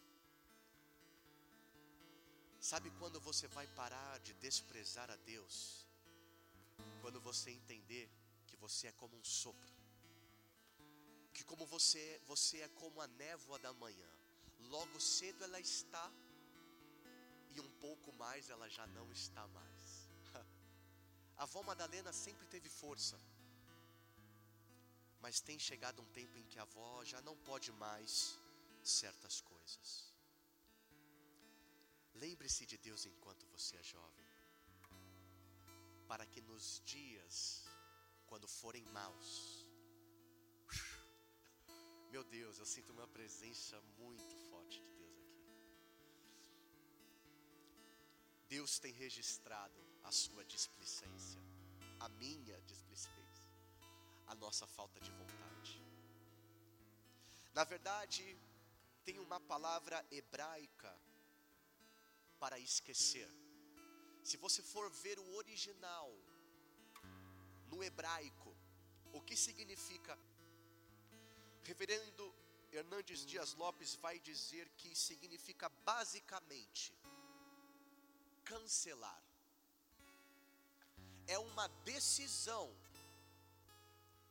Sabe 2.71 2.89
quando 3.01 3.21
você 3.29 3.47
vai 3.57 3.67
parar 3.81 4.19
de 4.21 4.33
desprezar 4.45 5.11
a 5.11 5.17
Deus? 5.33 5.55
Quando 7.03 7.21
você 7.21 7.51
entender 7.51 8.07
que 8.47 8.57
você 8.65 8.87
é 8.87 8.93
como 8.93 9.15
um 9.19 9.25
sopro. 9.25 9.75
Que 11.35 11.45
como 11.45 11.67
você, 11.67 12.05
você 12.27 12.61
é 12.61 12.69
como 12.81 13.03
a 13.03 13.07
névoa 13.07 13.59
da 13.59 13.73
manhã. 13.75 14.11
Logo 14.75 14.99
cedo 14.99 15.45
ela 15.45 15.61
está 15.61 16.07
e 17.55 17.61
um 17.61 17.71
pouco 17.87 18.15
mais 18.15 18.49
ela 18.49 18.69
já 18.79 18.87
não 18.87 19.07
está 19.13 19.47
mais. 19.49 19.70
A 21.41 21.45
avó 21.45 21.63
Madalena 21.63 22.13
sempre 22.13 22.47
teve 22.55 22.69
força. 22.69 23.19
Mas 25.23 25.41
tem 25.41 25.59
chegado 25.59 26.03
um 26.03 26.11
tempo 26.19 26.37
em 26.39 26.47
que 26.51 26.59
a 26.59 26.67
avó 26.69 27.03
já 27.03 27.21
não 27.23 27.35
pode 27.49 27.73
mais 27.85 28.39
certas 28.83 29.41
coisas. 29.41 29.89
Lembre-se 32.13 32.67
de 32.67 32.77
Deus 32.77 33.07
enquanto 33.07 33.47
você 33.55 33.75
é 33.79 33.83
jovem, 33.83 34.27
para 36.07 36.27
que 36.27 36.43
nos 36.43 36.83
dias, 36.85 37.65
quando 38.27 38.47
forem 38.47 38.85
maus, 38.99 39.65
meu 42.13 42.23
Deus, 42.23 42.59
eu 42.59 42.67
sinto 42.67 42.93
uma 42.93 43.09
presença 43.09 43.81
muito 44.03 44.37
forte 44.51 44.79
de 44.83 44.93
Deus 45.03 45.17
aqui. 45.25 46.53
Deus 48.47 48.79
tem 48.79 48.93
registrado 48.93 49.90
a 50.05 50.13
sua 50.13 50.45
displicência, 50.45 51.41
a 51.99 52.09
minha 52.09 52.61
displicência, 52.63 53.49
a 54.27 54.35
nossa 54.35 54.67
falta 54.67 55.01
de 55.01 55.11
vontade. 55.11 55.83
Na 57.55 57.65
verdade, 57.65 58.39
tem 59.05 59.19
uma 59.19 59.41
palavra 59.41 60.05
hebraica 60.11 60.95
para 62.39 62.59
esquecer. 62.59 63.29
Se 64.23 64.37
você 64.37 64.63
for 64.63 64.91
ver 64.91 65.19
o 65.19 65.35
original 65.35 66.11
no 67.69 67.83
hebraico, 67.83 68.55
o 69.13 69.21
que 69.21 69.37
significa? 69.37 70.19
Reverendo 71.65 72.35
Hernandes 72.73 73.27
Dias 73.27 73.55
Lopes 73.55 73.95
vai 73.97 74.19
dizer 74.21 74.69
que 74.77 74.95
significa 74.95 75.69
basicamente 75.85 76.95
cancelar 78.45 79.23
é 81.35 81.39
uma 81.39 81.67
decisão 81.93 82.67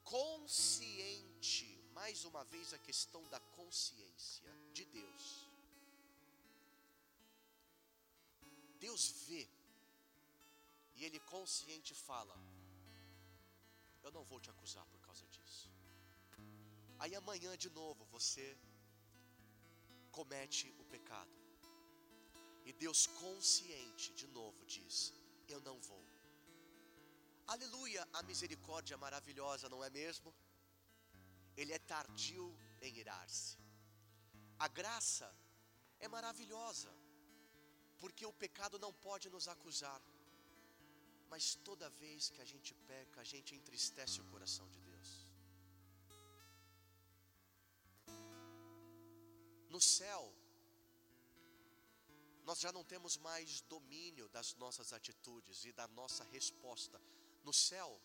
consciente, 0.04 1.68
mais 2.00 2.26
uma 2.30 2.44
vez 2.54 2.74
a 2.74 2.80
questão 2.88 3.22
da 3.34 3.40
consciência 3.60 4.52
de 4.74 4.84
Deus. 4.98 5.26
Deus 8.86 9.04
vê, 9.28 9.48
e 10.98 11.06
Ele 11.06 11.22
consciente 11.36 11.94
fala: 11.94 12.38
Eu 14.04 14.12
não 14.12 14.26
vou 14.26 14.42
te 14.42 14.50
acusar 14.50 14.86
por 14.94 15.00
causa 15.08 15.26
disso. 15.28 15.70
Aí 17.00 17.16
amanhã 17.16 17.58
de 17.66 17.70
novo 17.82 18.04
você 18.16 18.46
comete 20.12 20.68
o 20.82 20.86
pecado, 20.96 21.36
e 22.66 22.74
Deus 22.74 23.08
consciente 23.24 24.14
de 24.22 24.28
novo 24.40 24.66
diz: 24.66 25.14
Eu 25.48 25.62
não 25.62 25.80
vou. 25.92 26.19
Aleluia, 27.54 28.02
a 28.14 28.22
misericórdia 28.30 28.96
maravilhosa, 29.04 29.68
não 29.74 29.84
é 29.84 29.90
mesmo? 29.90 30.32
Ele 31.58 31.74
é 31.74 31.80
tardio 31.80 32.48
em 32.80 32.94
irar-se. 33.02 33.58
A 34.66 34.68
graça 34.80 35.28
é 36.00 36.08
maravilhosa, 36.08 36.92
porque 38.02 38.24
o 38.32 38.38
pecado 38.44 38.78
não 38.78 38.94
pode 39.08 39.28
nos 39.36 39.48
acusar. 39.48 40.00
Mas 41.32 41.56
toda 41.56 41.90
vez 42.04 42.30
que 42.30 42.42
a 42.46 42.46
gente 42.46 42.72
peca, 42.92 43.20
a 43.22 43.28
gente 43.34 43.56
entristece 43.56 44.22
o 44.22 44.30
coração 44.34 44.68
de 44.70 44.80
Deus. 44.90 45.10
No 49.76 49.82
céu, 49.82 50.24
nós 52.44 52.60
já 52.60 52.72
não 52.72 52.84
temos 52.84 53.18
mais 53.18 53.62
domínio 53.62 54.28
das 54.30 54.54
nossas 54.64 54.94
atitudes 54.94 55.66
e 55.66 55.72
da 55.72 55.88
nossa 55.88 56.24
resposta. 56.26 57.00
No 57.50 57.54
céu, 57.54 58.00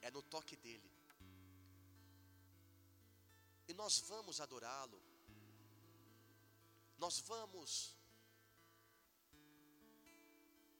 é 0.00 0.12
no 0.12 0.22
toque 0.22 0.56
dele. 0.64 0.88
E 3.66 3.74
nós 3.74 3.98
vamos 4.10 4.40
adorá-lo, 4.40 5.02
nós 6.96 7.18
vamos 7.18 7.96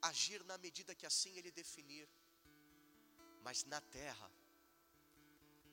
agir 0.00 0.44
na 0.44 0.56
medida 0.56 0.94
que 0.94 1.04
assim 1.04 1.36
ele 1.36 1.50
definir, 1.50 2.08
mas 3.42 3.64
na 3.64 3.80
terra, 3.80 4.30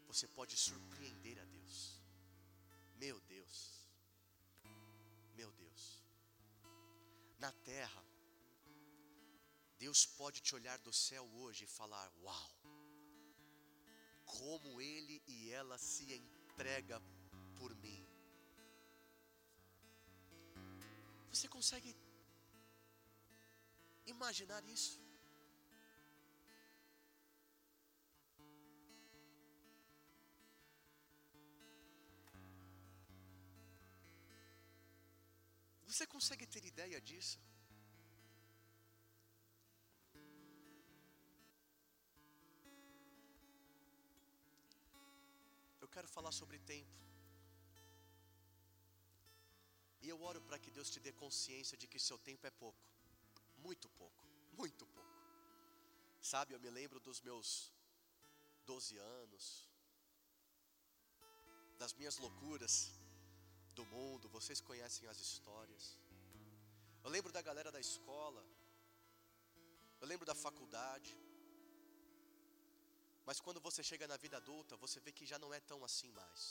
você 0.08 0.28
pode 0.28 0.58
surpreender 0.58 1.38
a 1.39 1.45
Deus. 1.45 2.02
Meu 2.95 3.20
Deus, 3.22 3.86
meu 5.36 5.52
Deus, 5.52 6.04
na 7.38 7.52
terra, 7.52 8.04
Deus 9.84 10.01
pode 10.05 10.39
te 10.45 10.53
olhar 10.57 10.77
do 10.88 10.93
céu 10.93 11.25
hoje 11.41 11.63
e 11.63 11.73
falar: 11.75 12.07
Uau, 12.23 12.49
como 14.34 14.79
Ele 14.79 15.15
e 15.27 15.49
ela 15.59 15.77
se 15.79 16.05
entrega 16.13 17.01
por 17.57 17.73
mim. 17.84 18.01
Você 21.32 21.47
consegue 21.47 21.95
imaginar 24.05 24.63
isso? 24.65 24.99
Você 35.88 36.05
consegue 36.05 36.45
ter 36.45 36.63
ideia 36.65 37.01
disso? 37.01 37.39
Quero 45.95 46.07
falar 46.17 46.33
sobre 46.39 46.57
tempo. 46.73 46.97
E 50.03 50.07
eu 50.13 50.19
oro 50.29 50.41
para 50.47 50.59
que 50.63 50.71
Deus 50.77 50.89
te 50.93 50.99
dê 51.05 51.11
consciência 51.23 51.77
de 51.81 51.87
que 51.91 51.99
seu 52.07 52.17
tempo 52.29 52.45
é 52.47 52.53
pouco, 52.63 52.83
muito 53.65 53.87
pouco, 54.01 54.23
muito 54.61 54.85
pouco. 54.95 55.17
Sabe, 56.31 56.53
eu 56.53 56.59
me 56.65 56.71
lembro 56.79 56.99
dos 57.07 57.19
meus 57.27 57.47
12 58.65 58.97
anos, 58.97 59.45
das 61.81 61.93
minhas 61.99 62.17
loucuras 62.17 62.75
do 63.77 63.85
mundo, 63.93 64.29
vocês 64.37 64.59
conhecem 64.69 65.07
as 65.07 65.19
histórias. 65.19 65.85
Eu 67.03 67.09
lembro 67.15 67.31
da 67.37 67.41
galera 67.41 67.71
da 67.71 67.79
escola, 67.79 68.43
eu 70.01 70.07
lembro 70.07 70.25
da 70.31 70.35
faculdade. 70.35 71.11
Mas 73.32 73.39
quando 73.39 73.61
você 73.69 73.82
chega 73.91 74.07
na 74.13 74.17
vida 74.25 74.38
adulta, 74.43 74.75
você 74.86 74.99
vê 74.99 75.13
que 75.17 75.25
já 75.32 75.39
não 75.43 75.53
é 75.59 75.61
tão 75.71 75.79
assim 75.89 76.11
mais 76.19 76.43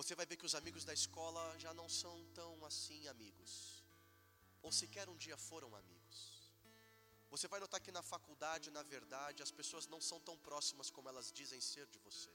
você 0.00 0.14
vai 0.18 0.26
ver 0.30 0.36
que 0.40 0.48
os 0.48 0.54
amigos 0.58 0.84
da 0.88 0.94
escola 0.98 1.42
já 1.64 1.72
não 1.78 1.88
são 2.00 2.14
tão 2.38 2.52
assim 2.68 3.00
amigos, 3.14 3.50
ou 4.62 4.72
sequer 4.80 5.06
um 5.12 5.16
dia 5.24 5.36
foram 5.48 5.70
amigos. 5.80 6.18
Você 7.32 7.46
vai 7.52 7.60
notar 7.60 7.80
que 7.84 7.92
na 7.96 8.02
faculdade, 8.02 8.70
na 8.70 8.82
verdade, 8.94 9.42
as 9.42 9.52
pessoas 9.58 9.86
não 9.86 10.00
são 10.00 10.18
tão 10.28 10.36
próximas 10.48 10.90
como 10.90 11.08
elas 11.10 11.30
dizem 11.40 11.60
ser 11.60 11.86
de 11.94 11.98
você. 12.06 12.32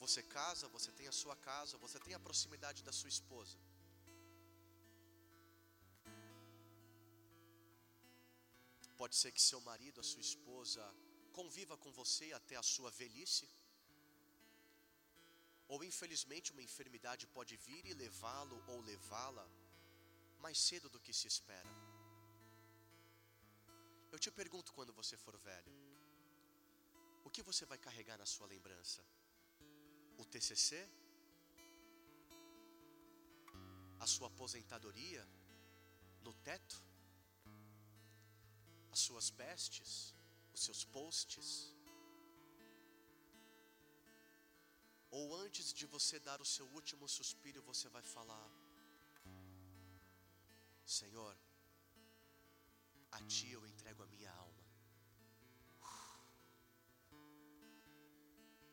Você 0.00 0.22
casa, 0.22 0.66
você 0.76 0.90
tem 0.98 1.06
a 1.06 1.16
sua 1.20 1.36
casa, 1.36 1.78
você 1.78 1.98
tem 2.06 2.14
a 2.14 2.24
proximidade 2.26 2.82
da 2.82 2.92
sua 2.92 3.08
esposa. 3.16 3.56
Pode 9.02 9.16
ser 9.20 9.30
que 9.36 9.42
seu 9.50 9.60
marido, 9.60 10.00
a 10.00 10.08
sua 10.12 10.20
esposa, 10.20 10.84
conviva 11.38 11.76
com 11.82 11.90
você 12.00 12.26
até 12.40 12.56
a 12.56 12.68
sua 12.74 12.90
velhice 13.02 13.48
ou 15.72 15.78
infelizmente 15.90 16.52
uma 16.54 16.64
enfermidade 16.68 17.26
pode 17.36 17.54
vir 17.66 17.84
e 17.90 17.94
levá-lo 18.02 18.56
ou 18.72 18.78
levá-la 18.90 19.46
mais 20.44 20.58
cedo 20.68 20.88
do 20.94 21.00
que 21.04 21.14
se 21.20 21.26
espera. 21.32 21.72
Eu 24.14 24.18
te 24.24 24.30
pergunto 24.40 24.74
quando 24.76 24.92
você 25.00 25.16
for 25.24 25.36
velho, 25.48 25.72
o 27.24 27.30
que 27.34 27.42
você 27.48 27.64
vai 27.64 27.78
carregar 27.86 28.18
na 28.22 28.26
sua 28.26 28.46
lembrança? 28.54 29.02
O 30.18 30.24
TCC? 30.32 30.86
A 34.04 34.06
sua 34.14 34.26
aposentadoria? 34.32 35.24
No 36.26 36.34
teto? 36.48 36.78
As 38.90 38.98
suas 38.98 39.30
bestes? 39.30 40.14
Os 40.54 40.62
seus 40.66 40.84
posts? 40.96 41.46
Ou 45.18 45.36
antes 45.44 45.72
de 45.78 45.86
você 45.94 46.18
dar 46.28 46.40
o 46.40 46.50
seu 46.54 46.66
último 46.78 47.06
suspiro, 47.16 47.62
você 47.70 47.88
vai 47.96 48.02
falar: 48.02 48.48
Senhor, 50.98 51.34
a 53.18 53.20
Ti 53.32 53.50
eu 53.50 53.66
entrego 53.66 54.02
a 54.02 54.06
minha 54.14 54.32
alma. 54.32 54.62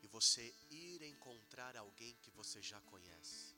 E 0.02 0.08
você 0.08 0.46
ir 0.72 1.02
encontrar 1.04 1.76
alguém 1.76 2.16
que 2.24 2.32
você 2.32 2.62
já 2.62 2.80
conhece. 2.94 3.56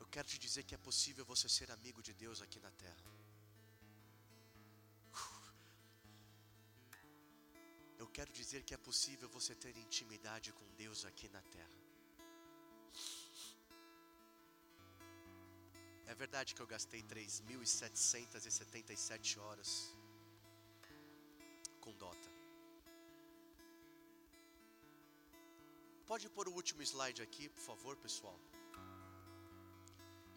Eu 0.00 0.08
quero 0.08 0.28
te 0.28 0.38
dizer 0.46 0.64
que 0.64 0.74
é 0.74 0.78
possível 0.78 1.24
você 1.24 1.48
ser 1.48 1.70
amigo 1.70 2.02
de 2.02 2.12
Deus 2.12 2.42
aqui 2.42 2.58
na 2.58 2.72
terra. 2.72 3.21
Quero 8.18 8.32
dizer 8.40 8.60
que 8.66 8.74
é 8.74 8.80
possível 8.88 9.28
você 9.36 9.54
ter 9.54 9.74
intimidade 9.76 10.52
com 10.52 10.66
Deus 10.82 11.04
aqui 11.10 11.28
na 11.36 11.42
terra. 11.56 11.78
É 16.12 16.14
verdade 16.14 16.54
que 16.54 16.62
eu 16.64 16.66
gastei 16.66 17.02
3.777 17.02 19.38
horas 19.44 19.70
com 21.80 21.92
Dota. 21.94 22.28
Pode 26.10 26.28
pôr 26.28 26.48
o 26.48 26.52
último 26.52 26.82
slide 26.82 27.22
aqui, 27.22 27.48
por 27.48 27.62
favor, 27.70 27.96
pessoal. 27.96 28.38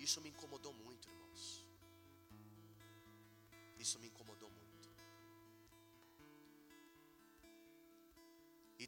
Isso 0.06 0.22
me 0.22 0.30
incomodou 0.30 0.74
muito, 0.74 1.10
irmãos. 1.10 1.66
Isso 3.78 4.00
me 4.00 4.08
incomodou 4.08 4.50
muito. 4.50 4.65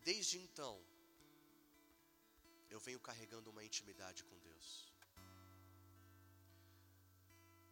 Desde 0.10 0.36
então, 0.46 0.76
eu 2.74 2.80
venho 2.86 3.00
carregando 3.08 3.52
uma 3.54 3.64
intimidade 3.70 4.20
com 4.28 4.38
Deus. 4.50 4.68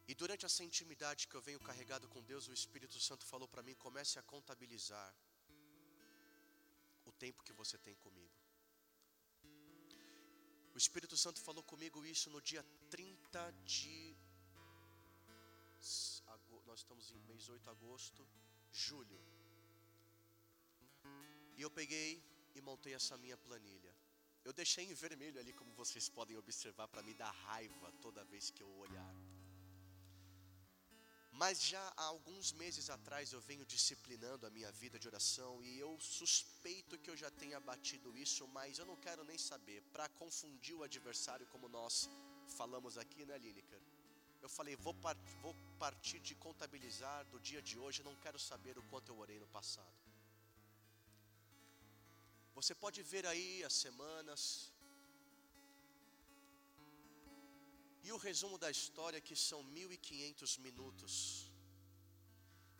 E 0.09 0.13
durante 0.21 0.43
essa 0.47 0.63
intimidade 0.69 1.27
que 1.29 1.35
eu 1.37 1.43
venho 1.47 1.61
carregado 1.69 2.07
com 2.13 2.21
Deus, 2.31 2.47
o 2.47 2.55
Espírito 2.61 2.99
Santo 3.07 3.25
falou 3.33 3.47
para 3.53 3.63
mim: 3.67 3.75
comece 3.85 4.15
a 4.21 4.23
contabilizar 4.33 5.07
o 7.09 7.13
tempo 7.23 7.45
que 7.47 7.55
você 7.61 7.77
tem 7.87 7.95
comigo. 8.05 8.37
O 10.75 10.79
Espírito 10.83 11.17
Santo 11.23 11.39
falou 11.47 11.63
comigo 11.73 12.05
isso 12.13 12.29
no 12.35 12.41
dia 12.51 12.63
30 12.89 13.51
de. 13.73 13.95
Nós 16.69 16.79
estamos 16.83 17.07
em 17.15 17.21
mês 17.31 17.47
8 17.47 17.63
de 17.63 17.69
agosto, 17.77 18.27
julho. 18.85 19.21
E 21.57 21.61
eu 21.61 21.69
peguei 21.69 22.23
e 22.53 22.61
montei 22.61 22.93
essa 22.93 23.17
minha 23.17 23.37
planilha. 23.37 23.93
Eu 24.43 24.53
deixei 24.53 24.85
em 24.85 24.93
vermelho 24.93 25.39
ali, 25.39 25.53
como 25.53 25.71
vocês 25.73 26.07
podem 26.07 26.37
observar, 26.37 26.87
para 26.87 27.01
me 27.01 27.13
dar 27.13 27.31
raiva 27.31 27.91
toda 28.01 28.23
vez 28.23 28.51
que 28.51 28.61
eu 28.61 28.71
olhar. 28.77 29.15
Mas 31.41 31.61
já 31.61 31.83
há 31.97 32.03
alguns 32.03 32.53
meses 32.53 32.89
atrás 32.89 33.33
eu 33.33 33.41
venho 33.41 33.65
disciplinando 33.65 34.45
a 34.45 34.49
minha 34.49 34.71
vida 34.71 34.97
de 34.97 35.07
oração 35.07 35.61
e 35.61 35.77
eu 35.77 35.99
suspeito 35.99 36.97
que 36.97 37.09
eu 37.09 37.17
já 37.17 37.29
tenha 37.29 37.59
batido 37.59 38.15
isso, 38.25 38.47
mas 38.47 38.77
eu 38.77 38.85
não 38.85 38.95
quero 38.95 39.25
nem 39.25 39.37
saber, 39.37 39.81
para 39.91 40.07
confundir 40.07 40.75
o 40.75 40.83
adversário, 40.83 41.45
como 41.47 41.67
nós 41.67 42.09
falamos 42.57 42.97
aqui, 42.97 43.25
né, 43.25 43.37
Lineker? 43.37 43.81
Eu 44.41 44.47
falei, 44.47 44.77
vou, 44.77 44.93
par 44.93 45.17
vou 45.41 45.53
partir 45.77 46.19
de 46.19 46.35
contabilizar 46.35 47.25
do 47.25 47.39
dia 47.39 47.61
de 47.61 47.77
hoje, 47.77 48.03
não 48.03 48.15
quero 48.15 48.39
saber 48.39 48.77
o 48.77 48.83
quanto 48.83 49.11
eu 49.11 49.17
orei 49.17 49.39
no 49.39 49.47
passado. 49.47 50.04
Você 52.57 52.73
pode 52.83 52.99
ver 53.03 53.25
aí 53.31 53.63
as 53.69 53.75
semanas. 53.85 54.41
E 58.07 58.11
o 58.15 58.17
resumo 58.27 58.57
da 58.63 58.69
história 58.77 59.19
que 59.27 59.35
são 59.35 59.61
1500 59.63 60.57
minutos 60.65 61.13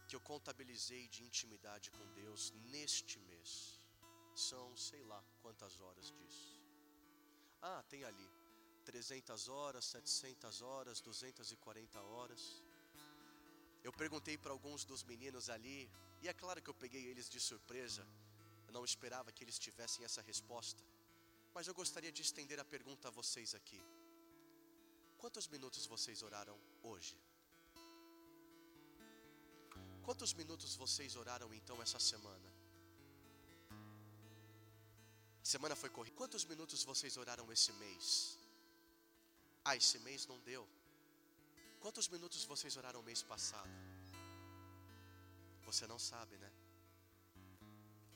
que 0.07 0.15
eu 0.15 0.21
contabilizei 0.31 1.03
de 1.07 1.23
intimidade 1.29 1.91
com 1.91 2.05
Deus 2.21 2.51
neste 2.73 3.19
mês. 3.29 3.51
São 4.47 4.65
sei 4.77 5.03
lá 5.11 5.21
quantas 5.41 5.79
horas 5.81 6.11
disso. 6.17 6.47
Ah, 7.61 7.83
tem 7.89 8.03
ali 8.03 8.29
300 8.85 9.49
horas, 9.49 9.85
700 9.85 10.61
horas, 10.61 11.01
240 11.01 12.01
horas. 12.01 12.63
Eu 13.83 13.91
perguntei 13.91 14.37
para 14.37 14.51
alguns 14.51 14.85
dos 14.85 15.03
meninos 15.03 15.49
ali, 15.49 15.89
e 16.21 16.27
é 16.27 16.33
claro 16.33 16.61
que 16.61 16.69
eu 16.69 16.73
peguei 16.73 17.05
eles 17.07 17.27
de 17.29 17.39
surpresa, 17.39 18.07
não 18.75 18.83
esperava 18.89 19.33
que 19.35 19.43
eles 19.45 19.59
tivessem 19.65 20.03
essa 20.07 20.21
resposta, 20.31 20.81
mas 21.55 21.67
eu 21.69 21.75
gostaria 21.81 22.11
de 22.17 22.21
estender 22.27 22.59
a 22.63 22.71
pergunta 22.75 23.05
a 23.09 23.15
vocês 23.19 23.51
aqui. 23.59 23.81
Quantos 25.21 25.47
minutos 25.53 25.85
vocês 25.93 26.21
oraram 26.27 26.57
hoje? 26.91 27.15
Quantos 30.07 30.33
minutos 30.39 30.71
vocês 30.83 31.15
oraram 31.21 31.49
então 31.59 31.77
essa 31.85 31.99
semana? 32.11 32.49
Semana 35.53 35.75
foi 35.81 35.89
corrida. 35.95 36.17
Quantos 36.21 36.43
minutos 36.51 36.83
vocês 36.91 37.15
oraram 37.23 37.47
esse 37.55 37.71
mês? 37.83 38.05
Ah, 39.67 39.75
esse 39.81 39.97
mês 40.07 40.21
não 40.31 40.37
deu. 40.51 40.63
Quantos 41.83 42.07
minutos 42.15 42.43
vocês 42.53 42.75
oraram 42.81 43.01
mês 43.09 43.21
passado? 43.33 43.75
Você 45.67 45.85
não 45.91 45.99
sabe, 46.11 46.35
né? 46.43 46.51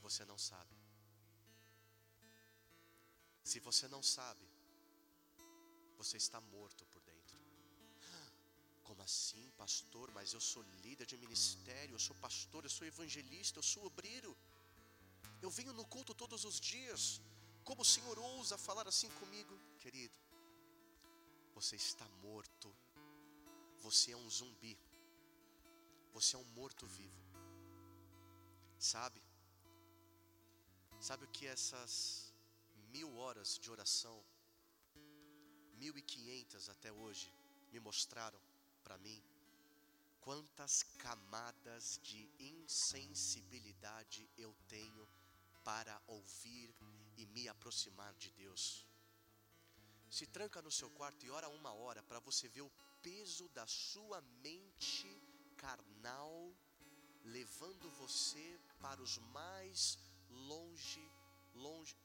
Você 0.10 0.26
não 0.26 0.38
sabe. 0.52 0.76
Se 3.50 3.60
você 3.68 3.88
não 3.88 4.02
sabe, 4.02 4.46
você 6.00 6.18
está 6.18 6.40
morto 6.56 6.84
por 6.94 7.02
dentro. 7.10 7.38
Como 8.88 9.04
assim, 9.04 9.46
pastor? 9.62 10.08
Mas 10.18 10.34
eu 10.34 10.42
sou 10.42 10.64
líder 10.86 11.06
de 11.12 11.18
ministério, 11.26 11.94
eu 11.94 12.04
sou 12.08 12.16
pastor, 12.26 12.64
eu 12.64 12.74
sou 12.78 12.88
evangelista, 12.88 13.60
eu 13.60 13.68
sou 13.72 13.86
obreiro. 13.86 14.36
Eu 15.46 15.52
venho 15.52 15.74
no 15.74 15.86
culto 15.86 16.16
todos 16.24 16.44
os 16.44 16.60
dias. 16.60 17.22
Como 17.64 17.84
o 17.84 17.92
Senhor 17.94 18.18
ousa 18.18 18.58
falar 18.58 18.88
assim 18.88 19.12
comigo, 19.22 19.56
querido? 19.78 20.20
Você 21.54 21.76
está 21.76 22.08
morto. 22.28 22.76
Você 23.86 24.12
é 24.12 24.18
um 24.18 24.30
zumbi. 24.30 24.76
Você 26.14 26.36
é 26.36 26.40
um 26.40 26.50
morto-vivo. 26.60 27.22
Sabe? 28.80 29.29
Sabe 31.02 31.24
o 31.24 31.30
que 31.30 31.48
essas 31.48 32.34
mil 32.92 33.16
horas 33.16 33.58
de 33.58 33.72
oração, 33.72 34.22
mil 35.76 35.98
e 35.98 36.02
quinhentas 36.02 36.68
até 36.68 36.92
hoje, 36.92 37.34
me 37.72 37.80
mostraram 37.80 38.40
para 38.84 38.98
mim? 38.98 39.24
Quantas 40.20 40.84
camadas 40.98 42.02
de 42.04 42.30
insensibilidade 42.38 44.30
eu 44.38 44.54
tenho 44.68 45.08
para 45.64 46.02
ouvir 46.08 46.76
e 47.18 47.26
me 47.28 47.48
aproximar 47.48 48.14
de 48.16 48.30
Deus. 48.32 48.86
Se 50.10 50.26
tranca 50.28 50.62
no 50.62 50.72
seu 50.72 50.90
quarto 50.90 51.26
e 51.26 51.30
ora 51.30 51.48
uma 51.48 51.72
hora 51.72 52.04
para 52.04 52.20
você 52.20 52.50
ver 52.50 52.62
o 52.62 52.72
peso 53.02 53.48
da 53.50 53.66
sua 53.66 54.22
mente 54.44 55.10
carnal 55.56 56.54
levando 57.24 57.90
você 57.92 58.60
para 58.82 59.02
os 59.02 59.18
mais 59.18 59.98
longe, 60.30 61.12
longe, 61.56 61.98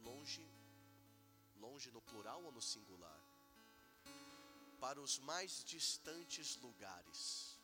longe, 0.00 0.46
longe 1.56 1.90
no 1.90 2.00
plural 2.02 2.42
ou 2.44 2.52
no 2.52 2.62
singular? 2.62 3.20
Para 4.80 5.00
os 5.00 5.18
mais 5.18 5.64
distantes 5.64 6.56
lugares. 6.56 7.58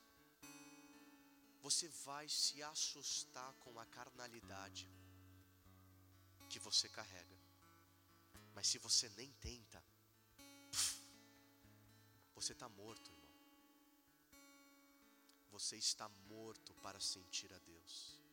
Você 1.62 1.88
vai 2.04 2.28
se 2.28 2.62
assustar 2.62 3.54
com 3.54 3.78
a 3.78 3.86
carnalidade 3.86 4.88
que 6.50 6.58
você 6.58 6.88
carrega. 6.88 7.38
Mas 8.54 8.66
se 8.66 8.78
você 8.78 9.08
nem 9.10 9.32
tenta, 9.34 9.82
você 12.34 12.52
está 12.52 12.68
morto, 12.68 13.10
irmão. 13.10 13.24
Você 15.52 15.76
está 15.76 16.08
morto 16.28 16.74
para 16.74 17.00
sentir 17.00 17.52
a 17.52 17.58
Deus. 17.58 18.23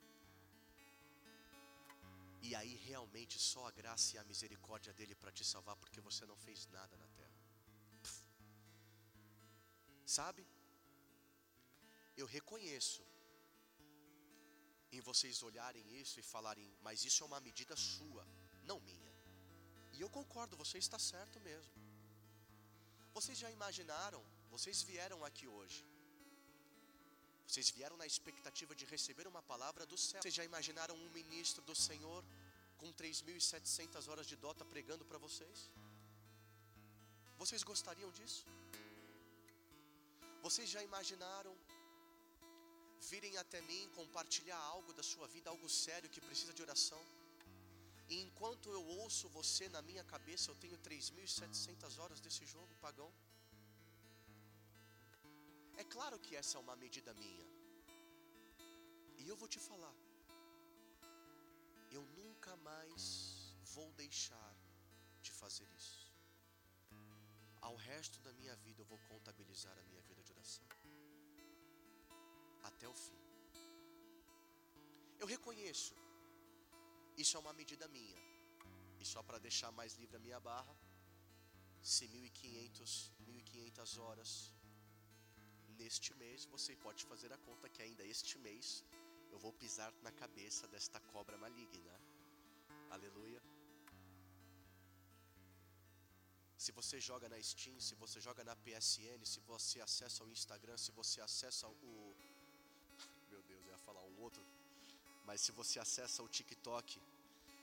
E 2.47 2.55
aí 2.59 2.73
realmente 2.89 3.37
só 3.39 3.67
a 3.67 3.71
graça 3.79 4.15
e 4.15 4.19
a 4.19 4.23
misericórdia 4.23 4.93
dele 4.93 5.15
para 5.15 5.31
te 5.31 5.43
salvar, 5.43 5.75
porque 5.75 6.01
você 6.01 6.25
não 6.25 6.37
fez 6.45 6.67
nada 6.77 6.97
na 6.97 7.07
terra. 7.19 7.39
Sabe? 10.17 10.43
Eu 12.21 12.25
reconheço 12.25 13.03
em 14.91 15.01
vocês 15.09 15.41
olharem 15.49 15.85
isso 16.01 16.19
e 16.19 16.23
falarem, 16.23 16.67
mas 16.81 17.05
isso 17.05 17.23
é 17.23 17.27
uma 17.27 17.39
medida 17.39 17.75
sua, 17.75 18.25
não 18.63 18.79
minha. 18.89 19.11
E 19.93 20.01
eu 20.01 20.09
concordo, 20.09 20.57
você 20.63 20.77
está 20.77 20.99
certo 20.99 21.39
mesmo. 21.39 21.73
Vocês 23.13 23.37
já 23.37 23.49
imaginaram, 23.51 24.21
vocês 24.49 24.81
vieram 24.81 25.23
aqui 25.23 25.47
hoje. 25.47 25.90
Vocês 27.51 27.69
vieram 27.77 27.97
na 28.01 28.05
expectativa 28.09 28.73
de 28.79 28.85
receber 28.91 29.25
uma 29.31 29.41
palavra 29.49 29.85
do 29.91 29.97
céu. 30.03 30.21
Vocês 30.21 30.35
já 30.39 30.43
imaginaram 30.49 30.95
um 31.05 31.09
ministro 31.17 31.61
do 31.69 31.75
Senhor 31.87 32.21
com 32.81 32.89
3.700 33.01 34.07
horas 34.09 34.27
de 34.29 34.37
dota 34.43 34.63
pregando 34.73 35.03
para 35.09 35.19
vocês? 35.25 35.57
Vocês 37.41 37.63
gostariam 37.71 38.09
disso? 38.19 38.45
Vocês 40.45 40.69
já 40.75 40.81
imaginaram 40.89 41.53
virem 43.09 43.35
até 43.43 43.59
mim 43.69 43.83
compartilhar 43.99 44.61
algo 44.75 44.93
da 44.99 45.03
sua 45.11 45.27
vida, 45.35 45.49
algo 45.49 45.69
sério 45.85 46.09
que 46.13 46.21
precisa 46.29 46.53
de 46.53 46.63
oração. 46.67 47.03
E 48.07 48.21
enquanto 48.27 48.69
eu 48.77 48.83
ouço 49.01 49.27
você 49.39 49.67
na 49.75 49.81
minha 49.89 50.05
cabeça, 50.13 50.49
eu 50.51 50.55
tenho 50.63 50.77
3.700 50.77 51.99
horas 51.99 52.21
desse 52.21 52.45
jogo 52.45 52.81
pagão. 52.87 53.11
É 55.81 55.83
claro 55.95 56.17
que 56.25 56.35
essa 56.39 56.57
é 56.57 56.61
uma 56.65 56.75
medida 56.83 57.11
minha. 57.21 57.47
E 59.21 59.23
eu 59.31 59.35
vou 59.41 59.47
te 59.53 59.59
falar. 59.69 59.95
Eu 61.97 62.03
nunca 62.19 62.53
mais 62.69 63.13
vou 63.75 63.89
deixar 64.03 64.51
de 65.25 65.31
fazer 65.39 65.67
isso. 65.79 66.03
Ao 67.67 67.75
resto 67.89 68.19
da 68.27 68.33
minha 68.39 68.55
vida 68.65 68.81
eu 68.81 68.89
vou 68.93 68.99
contabilizar 69.11 69.75
a 69.79 69.83
minha 69.89 70.03
vida 70.09 70.21
de 70.27 70.31
oração 70.35 70.67
até 72.69 72.87
o 72.93 72.93
fim. 72.93 73.19
Eu 75.19 75.27
reconheço, 75.35 75.93
isso 77.17 77.35
é 77.37 77.39
uma 77.39 77.53
medida 77.53 77.87
minha, 77.97 78.21
e 78.99 79.05
só 79.13 79.21
para 79.23 79.39
deixar 79.47 79.71
mais 79.71 79.93
livre 80.01 80.17
a 80.17 80.25
minha 80.27 80.39
barra, 80.39 80.75
se 81.81 82.07
1.500, 82.07 83.11
1.500 83.27 83.99
horas 84.05 84.31
neste 85.81 86.11
mês, 86.23 86.45
você 86.55 86.71
pode 86.85 87.01
fazer 87.11 87.31
a 87.37 87.39
conta 87.47 87.71
que 87.73 87.81
ainda 87.85 88.03
este 88.15 88.35
mês 88.47 88.83
eu 89.33 89.39
vou 89.45 89.53
pisar 89.61 89.91
na 90.05 90.11
cabeça 90.21 90.67
desta 90.73 90.99
cobra 91.13 91.37
maligna. 91.45 91.95
Aleluia. 92.95 93.41
Se 96.63 96.71
você 96.79 96.97
joga 97.09 97.27
na 97.33 97.37
Steam, 97.49 97.77
se 97.87 97.95
você 98.03 98.17
joga 98.27 98.43
na 98.49 98.55
PSN, 98.65 99.21
se 99.33 99.39
você 99.51 99.77
acessa 99.87 100.23
o 100.23 100.31
Instagram, 100.37 100.77
se 100.77 100.91
você 100.99 101.19
acessa 101.27 101.67
o 101.67 101.75
outro, 104.25 104.43
mas 105.27 105.41
se 105.41 105.51
você 105.59 105.79
acessa 105.79 106.21
o 106.21 106.29
TikTok, 106.37 107.01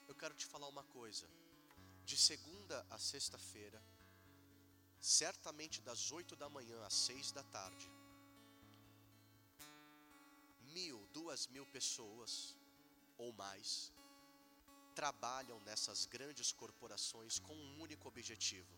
eu 0.09 0.15
quero 0.15 0.35
te 0.35 0.47
falar 0.53 0.69
uma 0.75 0.85
coisa. 0.99 1.27
De 2.05 2.17
segunda 2.17 2.77
a 2.91 2.99
sexta-feira, 2.99 3.81
certamente 5.01 5.81
das 5.89 6.11
oito 6.19 6.35
da 6.43 6.49
manhã 6.49 6.79
às 6.89 6.95
seis 7.07 7.31
da 7.31 7.45
tarde, 7.57 7.87
duas 11.19 11.43
mil 11.55 11.67
pessoas 11.77 12.33
ou 13.25 13.31
mais 13.45 13.69
trabalham 15.01 15.59
nessas 15.69 16.01
grandes 16.15 16.49
corporações 16.61 17.35
com 17.47 17.55
um 17.65 17.81
único 17.87 18.07
objetivo: 18.13 18.75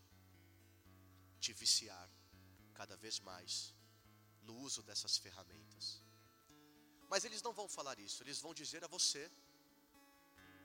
te 1.43 1.53
viciar 1.61 2.07
cada 2.79 2.95
vez 3.03 3.17
mais 3.31 3.51
no 4.47 4.55
uso 4.67 4.81
dessas 4.87 5.15
ferramentas. 5.25 5.85
Mas 7.11 7.25
eles 7.27 7.41
não 7.47 7.53
vão 7.59 7.67
falar 7.77 7.97
isso, 8.07 8.17
eles 8.23 8.39
vão 8.45 8.53
dizer 8.61 8.83
a 8.83 8.93
você 8.95 9.23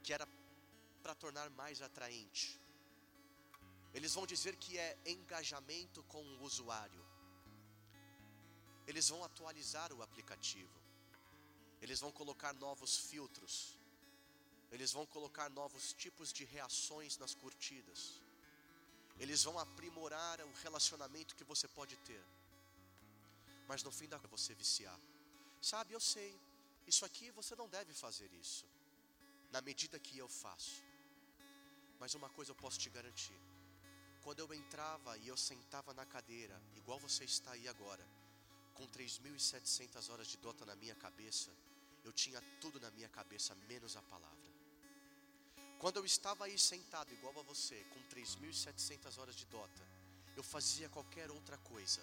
que 0.04 0.12
era 0.16 0.26
para 1.02 1.14
tornar 1.24 1.48
mais 1.62 1.80
atraente. 1.88 2.48
Eles 3.96 4.14
vão 4.16 4.26
dizer 4.32 4.54
que 4.64 4.72
é 4.86 4.90
engajamento 5.14 6.00
com 6.12 6.22
o 6.22 6.42
usuário. 6.48 7.04
Eles 8.90 9.08
vão 9.12 9.22
atualizar 9.28 9.90
o 9.92 10.02
aplicativo. 10.06 10.85
Eles 11.80 12.00
vão 12.00 12.12
colocar 12.12 12.52
novos 12.54 12.96
filtros. 12.96 13.76
Eles 14.70 14.92
vão 14.92 15.06
colocar 15.06 15.48
novos 15.50 15.92
tipos 15.92 16.32
de 16.32 16.44
reações 16.44 17.16
nas 17.18 17.34
curtidas. 17.34 18.20
Eles 19.18 19.42
vão 19.44 19.58
aprimorar 19.58 20.40
o 20.40 20.52
relacionamento 20.62 21.36
que 21.36 21.44
você 21.44 21.66
pode 21.68 21.96
ter. 21.98 22.22
Mas 23.68 23.82
no 23.82 23.90
fim 23.90 24.08
da 24.08 24.18
você 24.18 24.54
viciar. 24.54 24.98
Sabe, 25.60 25.92
eu 25.92 26.00
sei, 26.00 26.38
isso 26.86 27.04
aqui 27.04 27.30
você 27.30 27.56
não 27.56 27.68
deve 27.68 27.92
fazer 27.92 28.30
isso, 28.34 28.64
na 29.50 29.60
medida 29.60 29.98
que 29.98 30.18
eu 30.18 30.28
faço. 30.28 30.84
Mas 31.98 32.14
uma 32.14 32.28
coisa 32.28 32.50
eu 32.50 32.54
posso 32.54 32.78
te 32.78 32.90
garantir: 32.90 33.38
Quando 34.22 34.40
eu 34.40 34.52
entrava 34.54 35.16
e 35.18 35.26
eu 35.26 35.36
sentava 35.36 35.94
na 35.94 36.04
cadeira, 36.04 36.60
igual 36.76 36.98
você 37.00 37.24
está 37.24 37.52
aí 37.52 37.66
agora, 37.66 38.06
com 38.76 38.86
3.700 38.86 40.10
horas 40.10 40.28
de 40.28 40.36
dota 40.36 40.64
na 40.64 40.76
minha 40.76 40.94
cabeça, 40.94 41.50
eu 42.04 42.12
tinha 42.12 42.40
tudo 42.60 42.78
na 42.78 42.90
minha 42.90 43.08
cabeça, 43.08 43.54
menos 43.68 43.96
a 43.96 44.02
palavra. 44.02 44.50
Quando 45.78 45.96
eu 45.96 46.06
estava 46.06 46.44
aí 46.44 46.58
sentado, 46.58 47.12
igual 47.12 47.38
a 47.38 47.42
você, 47.42 47.84
com 47.92 48.00
3.700 48.14 49.18
horas 49.18 49.34
de 49.34 49.46
dota, 49.46 49.82
eu 50.36 50.42
fazia 50.42 50.88
qualquer 50.88 51.30
outra 51.30 51.58
coisa, 51.58 52.02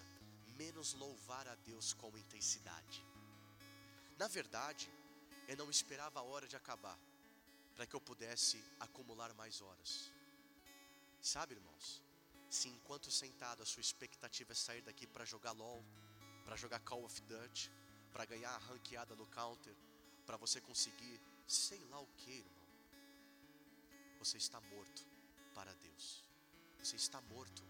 menos 0.56 0.94
louvar 0.94 1.46
a 1.48 1.54
Deus 1.54 1.92
com 1.94 2.16
intensidade. 2.18 3.04
Na 4.18 4.28
verdade, 4.28 4.88
eu 5.48 5.56
não 5.56 5.70
esperava 5.70 6.20
a 6.20 6.22
hora 6.22 6.46
de 6.46 6.56
acabar, 6.56 6.98
para 7.74 7.86
que 7.86 7.94
eu 7.94 8.00
pudesse 8.00 8.62
acumular 8.78 9.32
mais 9.34 9.60
horas. 9.60 10.10
Sabe, 11.20 11.54
irmãos? 11.54 12.02
Se 12.48 12.68
enquanto 12.68 13.10
sentado 13.10 13.62
a 13.62 13.66
sua 13.66 13.80
expectativa 13.80 14.52
é 14.52 14.54
sair 14.54 14.82
daqui 14.82 15.06
para 15.06 15.24
jogar 15.24 15.52
LOL, 15.52 15.82
para 16.44 16.56
jogar 16.56 16.80
Call 16.80 17.04
of 17.04 17.20
Duty, 17.22 17.70
para 18.12 18.24
ganhar 18.24 18.50
a 18.50 18.58
ranqueada 18.58 19.14
no 19.16 19.26
counter, 19.26 19.74
para 20.26 20.36
você 20.36 20.60
conseguir 20.60 21.20
sei 21.46 21.82
lá 21.90 22.00
o 22.00 22.06
que, 22.18 22.30
irmão. 22.30 22.64
Você 24.18 24.36
está 24.38 24.60
morto 24.60 25.02
para 25.54 25.72
Deus. 25.74 26.06
Você 26.78 26.96
está 26.96 27.20
morto. 27.20 27.62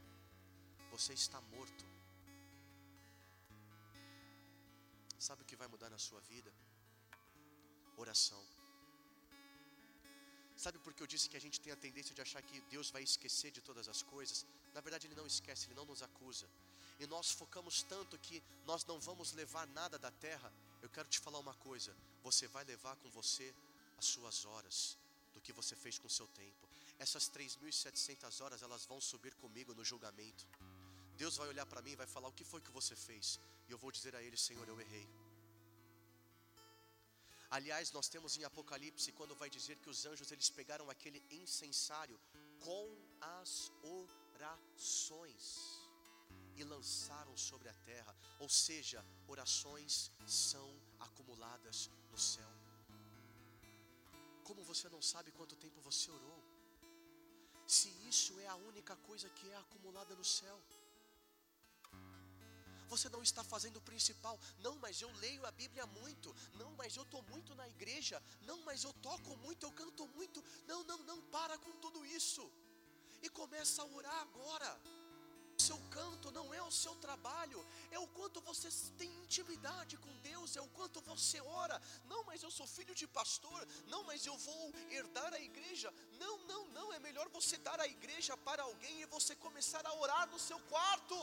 Você 0.91 1.13
está 1.13 1.41
morto. 1.41 1.85
Sabe 5.19 5.43
o 5.43 5.49
que 5.51 5.57
vai 5.63 5.69
mudar 5.75 5.91
na 5.91 5.99
sua 6.07 6.21
vida? 6.33 6.53
Oração. 7.97 8.43
Sabe 10.65 10.79
por 10.85 10.93
que 10.95 11.03
eu 11.03 11.11
disse 11.13 11.29
que 11.31 11.39
a 11.41 11.45
gente 11.45 11.61
tem 11.65 11.73
a 11.73 11.77
tendência 11.85 12.15
de 12.15 12.23
achar 12.27 12.43
que 12.49 12.61
Deus 12.75 12.91
vai 12.91 13.03
esquecer 13.03 13.51
de 13.57 13.61
todas 13.69 13.89
as 13.95 14.03
coisas? 14.03 14.47
Na 14.77 14.81
verdade, 14.81 15.07
Ele 15.07 15.17
não 15.21 15.27
esquece, 15.27 15.67
Ele 15.67 15.75
não 15.81 15.87
nos 15.93 16.03
acusa. 16.09 16.49
E 16.99 17.07
nós 17.07 17.31
focamos 17.31 17.83
tanto 17.83 18.19
que 18.19 18.43
nós 18.65 18.85
não 18.85 19.01
vamos 19.01 19.33
levar 19.33 19.67
nada 19.69 19.99
da 19.99 20.11
terra. 20.11 20.53
Eu 20.81 20.89
quero 20.89 21.09
te 21.09 21.19
falar 21.19 21.39
uma 21.39 21.55
coisa: 21.55 21.95
você 22.23 22.47
vai 22.47 22.65
levar 22.65 22.97
com 22.97 23.11
você 23.11 23.55
as 23.99 24.07
suas 24.07 24.45
horas, 24.45 24.97
do 25.35 25.41
que 25.41 25.53
você 25.53 25.75
fez 25.75 25.99
com 25.99 26.07
o 26.07 26.11
seu 26.11 26.27
tempo. 26.29 26.69
Essas 26.99 27.29
3.700 27.29 28.41
horas, 28.43 28.63
elas 28.63 28.87
vão 28.87 29.01
subir 29.01 29.35
comigo 29.35 29.75
no 29.75 29.85
julgamento. 29.85 30.47
Deus 31.17 31.37
vai 31.37 31.49
olhar 31.49 31.67
para 31.67 31.83
mim 31.83 31.93
e 31.93 31.97
vai 31.97 32.07
falar: 32.07 32.29
O 32.29 32.33
que 32.33 32.45
foi 32.45 32.61
que 32.61 32.71
você 32.71 32.95
fez? 32.95 33.41
E 33.69 33.73
eu 33.73 33.79
vou 33.79 33.91
dizer 33.91 34.15
a 34.15 34.23
Ele: 34.23 34.37
Senhor, 34.37 34.69
eu 34.69 34.81
errei. 34.81 35.09
Aliás, 37.51 37.93
nós 37.93 38.09
temos 38.09 38.37
em 38.37 38.45
Apocalipse 38.45 39.13
quando 39.13 39.35
vai 39.35 39.49
dizer 39.49 39.79
que 39.79 39.89
os 39.89 40.05
anjos 40.07 40.33
eles 40.33 40.51
pegaram 40.51 40.91
aquele 40.91 41.25
incensário 41.31 42.19
com 42.61 42.97
as 43.21 43.71
orações 43.83 45.84
e 46.57 46.65
lançaram 46.65 47.37
sobre 47.37 47.69
a 47.69 47.75
terra, 47.91 48.15
ou 48.39 48.49
seja, 48.49 49.05
orações 49.27 50.11
são 50.27 50.69
acumuladas 51.01 51.91
no 52.11 52.19
céu. 52.19 52.53
Como 54.45 54.63
você 54.65 54.89
não 54.89 55.03
sabe 55.03 55.31
quanto 55.33 55.57
tempo 55.57 55.81
você 55.81 56.11
orou? 56.11 56.43
Se 57.67 57.89
isso 58.09 58.39
é 58.41 58.47
a 58.47 58.57
única 58.57 58.95
coisa 58.97 59.29
que 59.31 59.49
é 59.49 59.57
acumulada 59.57 60.15
no 60.15 60.25
céu, 60.25 60.61
você 62.89 63.09
não 63.09 63.23
está 63.23 63.43
fazendo 63.43 63.79
o 63.79 63.87
principal. 63.91 64.39
Não, 64.59 64.77
mas 64.77 65.01
eu 65.01 65.11
leio 65.25 65.45
a 65.47 65.51
Bíblia 65.51 65.87
muito. 65.87 66.35
Não, 66.55 66.71
mas 66.73 66.97
eu 66.97 67.03
estou 67.03 67.23
muito 67.23 67.55
na 67.55 67.69
igreja. 67.69 68.23
Não, 68.43 68.59
mas 68.63 68.85
eu 68.85 68.93
toco 69.09 69.37
muito, 69.39 69.65
eu 69.65 69.73
canto 69.73 70.07
muito. 70.09 70.45
Não, 70.67 70.85
não, 70.85 70.99
não, 70.99 71.21
para 71.23 71.57
com 71.59 71.73
tudo 71.85 72.05
isso. 72.07 72.45
E 73.23 73.29
começa 73.29 73.83
a 73.83 73.87
orar 73.87 74.21
agora. 74.21 74.81
O 75.59 75.63
seu 75.63 75.79
canto 75.91 76.31
não 76.33 76.53
é 76.53 76.63
o 76.63 76.71
seu 76.71 76.95
trabalho, 76.97 77.65
é 77.91 77.99
o 77.99 78.09
quanto 78.09 78.41
você 78.41 78.69
tem 78.99 79.11
intimidade 79.23 79.97
com 79.97 80.13
Deus, 80.31 80.57
é 80.57 80.61
o 80.61 80.69
quanto 80.79 81.01
você 81.03 81.41
ora. 81.41 81.81
Não, 82.13 82.25
mas 82.25 82.43
eu 82.43 82.51
sou 82.51 82.67
filho 82.67 82.95
de 82.95 83.07
pastor. 83.07 83.67
Não, 83.87 84.03
mas 84.05 84.27
eu 84.27 84.37
vou 84.39 84.75
herdar 84.91 85.33
a 85.33 85.41
igreja. 85.41 85.93
Não, 86.19 86.39
não, 86.51 86.63
não. 86.69 86.93
É 86.93 86.99
melhor 86.99 87.29
você 87.29 87.57
dar 87.59 87.79
a 87.81 87.87
igreja 87.87 88.37
para 88.37 88.63
alguém 88.63 89.03
e 89.03 89.07
você 89.07 89.35
começar 89.37 89.85
a 89.87 89.95
orar 89.95 90.27
no 90.29 90.39
seu 90.39 90.59
quarto. 90.73 91.19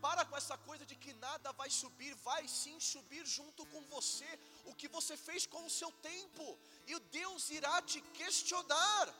Para 0.00 0.24
com 0.24 0.36
essa 0.36 0.56
coisa 0.68 0.84
de 0.90 0.96
que 0.96 1.12
nada 1.14 1.52
vai 1.52 1.68
subir, 1.68 2.14
vai 2.28 2.48
sim 2.48 2.76
subir 2.80 3.24
junto 3.26 3.66
com 3.66 3.82
você 3.94 4.28
o 4.64 4.74
que 4.74 4.88
você 4.88 5.14
fez 5.16 5.44
com 5.44 5.62
o 5.66 5.74
seu 5.78 5.90
tempo, 6.10 6.58
e 6.86 6.98
Deus 7.18 7.50
irá 7.50 7.82
te 7.82 8.00
questionar. 8.20 9.14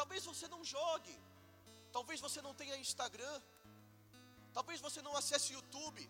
Talvez 0.00 0.24
você 0.24 0.46
não 0.54 0.62
jogue, 0.64 1.16
talvez 1.92 2.20
você 2.26 2.40
não 2.46 2.54
tenha 2.60 2.76
Instagram, 2.76 3.36
talvez 4.52 4.80
você 4.80 5.00
não 5.02 5.16
acesse 5.16 5.52
YouTube. 5.52 6.02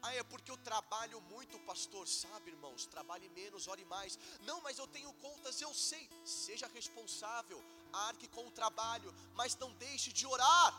Ah, 0.00 0.14
é 0.14 0.22
porque 0.22 0.50
eu 0.50 0.56
trabalho 0.68 1.20
muito, 1.32 1.58
pastor. 1.70 2.06
Sabe, 2.06 2.50
irmãos, 2.50 2.86
trabalhe 2.86 3.28
menos, 3.30 3.66
ore 3.66 3.84
mais. 3.84 4.18
Não, 4.48 4.60
mas 4.60 4.78
eu 4.78 4.86
tenho 4.96 5.12
contas, 5.14 5.60
eu 5.60 5.72
sei. 5.74 6.04
Seja 6.24 6.68
responsável, 6.78 7.60
arque 7.92 8.28
com 8.28 8.46
o 8.46 8.54
trabalho, 8.60 9.12
mas 9.34 9.56
não 9.56 9.72
deixe 9.86 10.12
de 10.12 10.26
orar. 10.34 10.70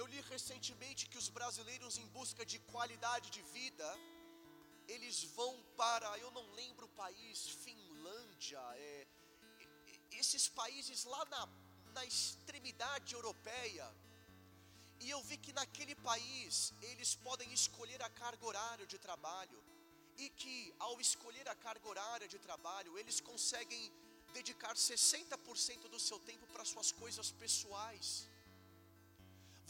Eu 0.00 0.06
li 0.12 0.20
recentemente 0.34 1.08
que 1.10 1.18
os 1.22 1.28
brasileiros, 1.38 1.96
em 2.02 2.06
busca 2.18 2.44
de 2.52 2.58
qualidade 2.72 3.28
de 3.36 3.42
vida, 3.56 3.88
eles 4.94 5.16
vão 5.38 5.52
para, 5.76 6.10
eu 6.18 6.30
não 6.30 6.46
lembro 6.60 6.86
o 6.86 6.96
país, 7.02 7.48
Finlândia, 7.64 8.62
é, 8.76 9.06
esses 10.30 10.48
países 10.60 11.04
lá 11.12 11.22
na, 11.32 11.42
na 11.96 12.04
extremidade 12.04 13.14
europeia. 13.18 13.86
E 15.00 15.08
eu 15.14 15.20
vi 15.28 15.36
que 15.44 15.52
naquele 15.60 15.94
país 16.10 16.72
eles 16.90 17.14
podem 17.26 17.50
escolher 17.52 18.00
a 18.02 18.10
carga 18.22 18.44
horária 18.50 18.86
de 18.86 18.98
trabalho. 19.06 19.60
E 20.16 20.28
que 20.40 20.56
ao 20.78 21.00
escolher 21.00 21.46
a 21.48 21.54
carga 21.66 21.86
horária 21.92 22.28
de 22.28 22.38
trabalho, 22.38 22.98
eles 23.00 23.20
conseguem 23.20 23.82
dedicar 24.38 24.74
60% 24.74 25.88
do 25.94 26.00
seu 26.08 26.18
tempo 26.30 26.46
para 26.52 26.64
suas 26.72 26.92
coisas 26.92 27.30
pessoais. 27.42 28.28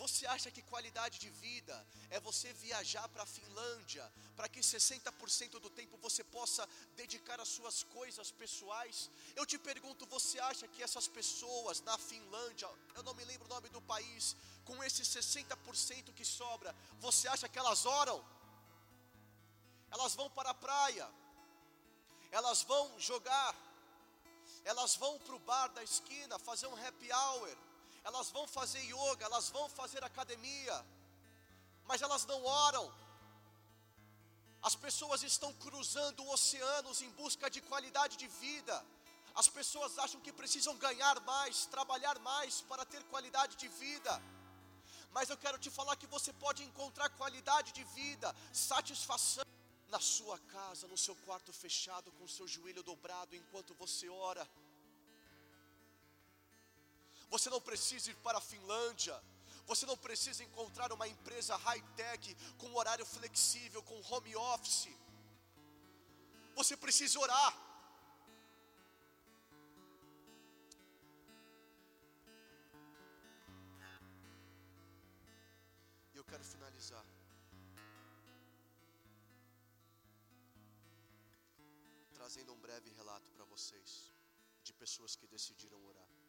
Você 0.01 0.27
acha 0.35 0.51
que 0.51 0.63
qualidade 0.63 1.19
de 1.19 1.29
vida 1.29 1.77
é 2.09 2.19
você 2.19 2.51
viajar 2.55 3.07
para 3.11 3.25
a 3.25 3.33
Finlândia, 3.37 4.05
para 4.35 4.49
que 4.49 4.61
60% 4.61 5.59
do 5.65 5.69
tempo 5.69 5.99
você 5.99 6.25
possa 6.25 6.67
dedicar 6.97 7.39
às 7.39 7.49
suas 7.49 7.83
coisas 7.83 8.31
pessoais? 8.31 9.11
Eu 9.37 9.45
te 9.45 9.59
pergunto, 9.59 10.07
você 10.07 10.41
acha 10.41 10.67
que 10.67 10.83
essas 10.83 11.07
pessoas 11.07 11.83
na 11.83 11.99
Finlândia, 11.99 12.71
eu 12.95 13.03
não 13.03 13.13
me 13.13 13.27
lembro 13.27 13.45
o 13.45 13.55
nome 13.55 13.69
do 13.69 13.83
país, 13.83 14.35
com 14.65 14.83
esses 14.83 15.07
60% 15.07 16.15
que 16.15 16.25
sobra, 16.25 16.75
você 16.99 17.29
acha 17.29 17.47
que 17.47 17.59
elas 17.59 17.85
oram? 17.85 18.25
Elas 19.91 20.15
vão 20.15 20.31
para 20.31 20.49
a 20.49 20.55
praia, 20.55 21.07
elas 22.31 22.63
vão 22.63 22.99
jogar, 22.99 23.55
elas 24.65 24.97
vão 24.97 25.19
para 25.19 25.35
o 25.35 25.45
bar 25.51 25.69
da 25.69 25.85
esquina 25.85 26.39
fazer 26.39 26.69
um 26.69 26.87
happy 26.87 27.13
hour 27.13 27.70
elas 28.05 28.31
vão 28.31 28.47
fazer 28.47 28.81
yoga, 28.81 29.25
elas 29.25 29.51
vão 29.51 29.69
fazer 29.69 30.03
academia, 30.05 30.87
mas 31.85 32.03
elas 32.03 32.25
não 32.27 32.45
oram. 32.45 32.93
As 34.63 34.75
pessoas 34.75 35.23
estão 35.23 35.53
cruzando 35.55 36.29
oceanos 36.29 37.01
em 37.01 37.11
busca 37.11 37.49
de 37.49 37.61
qualidade 37.63 38.17
de 38.17 38.27
vida. 38.27 38.85
As 39.35 39.49
pessoas 39.49 39.99
acham 39.99 40.21
que 40.21 40.33
precisam 40.33 40.77
ganhar 40.77 41.19
mais, 41.21 41.67
trabalhar 41.67 42.19
mais 42.19 42.61
para 42.63 42.85
ter 42.85 43.03
qualidade 43.05 43.57
de 43.57 43.69
vida. 43.69 44.21
Mas 45.13 45.31
eu 45.31 45.37
quero 45.37 45.59
te 45.59 45.71
falar 45.71 45.97
que 45.97 46.07
você 46.07 46.33
pode 46.33 46.63
encontrar 46.63 47.09
qualidade 47.11 47.73
de 47.73 47.85
vida, 47.85 48.35
satisfação 48.53 49.45
na 49.89 50.01
sua 50.01 50.39
casa, 50.39 50.87
no 50.87 50.97
seu 50.97 51.17
quarto 51.27 51.53
fechado, 51.53 52.13
com 52.13 52.25
o 52.25 52.29
seu 52.29 52.47
joelho 52.47 52.83
dobrado 52.83 53.35
enquanto 53.35 53.75
você 53.75 54.09
ora. 54.09 54.49
Você 57.35 57.49
não 57.55 57.61
precisa 57.61 58.11
ir 58.11 58.16
para 58.26 58.39
a 58.39 58.47
Finlândia. 58.53 59.16
Você 59.70 59.87
não 59.87 59.97
precisa 60.07 60.43
encontrar 60.43 60.93
uma 60.93 61.07
empresa 61.07 61.57
high-tech 61.57 62.37
com 62.59 62.74
horário 62.74 63.07
flexível, 63.07 63.83
com 63.91 63.99
home 64.11 64.35
office. 64.37 64.89
Você 66.57 66.76
precisa 66.76 67.18
orar. 67.20 67.53
Eu 76.18 76.24
quero 76.24 76.45
finalizar. 76.45 77.05
Trazendo 82.12 82.53
um 82.53 82.61
breve 82.66 82.91
relato 82.91 83.31
para 83.31 83.45
vocês 83.45 84.12
de 84.64 84.72
pessoas 84.74 85.14
que 85.14 85.28
decidiram 85.28 85.81
orar. 85.87 86.20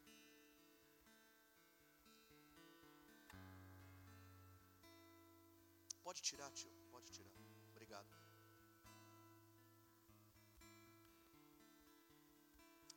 Pode 6.11 6.23
tirar, 6.29 6.51
tio. 6.59 6.69
Pode 6.93 7.09
tirar. 7.09 7.33
Obrigado. 7.73 8.09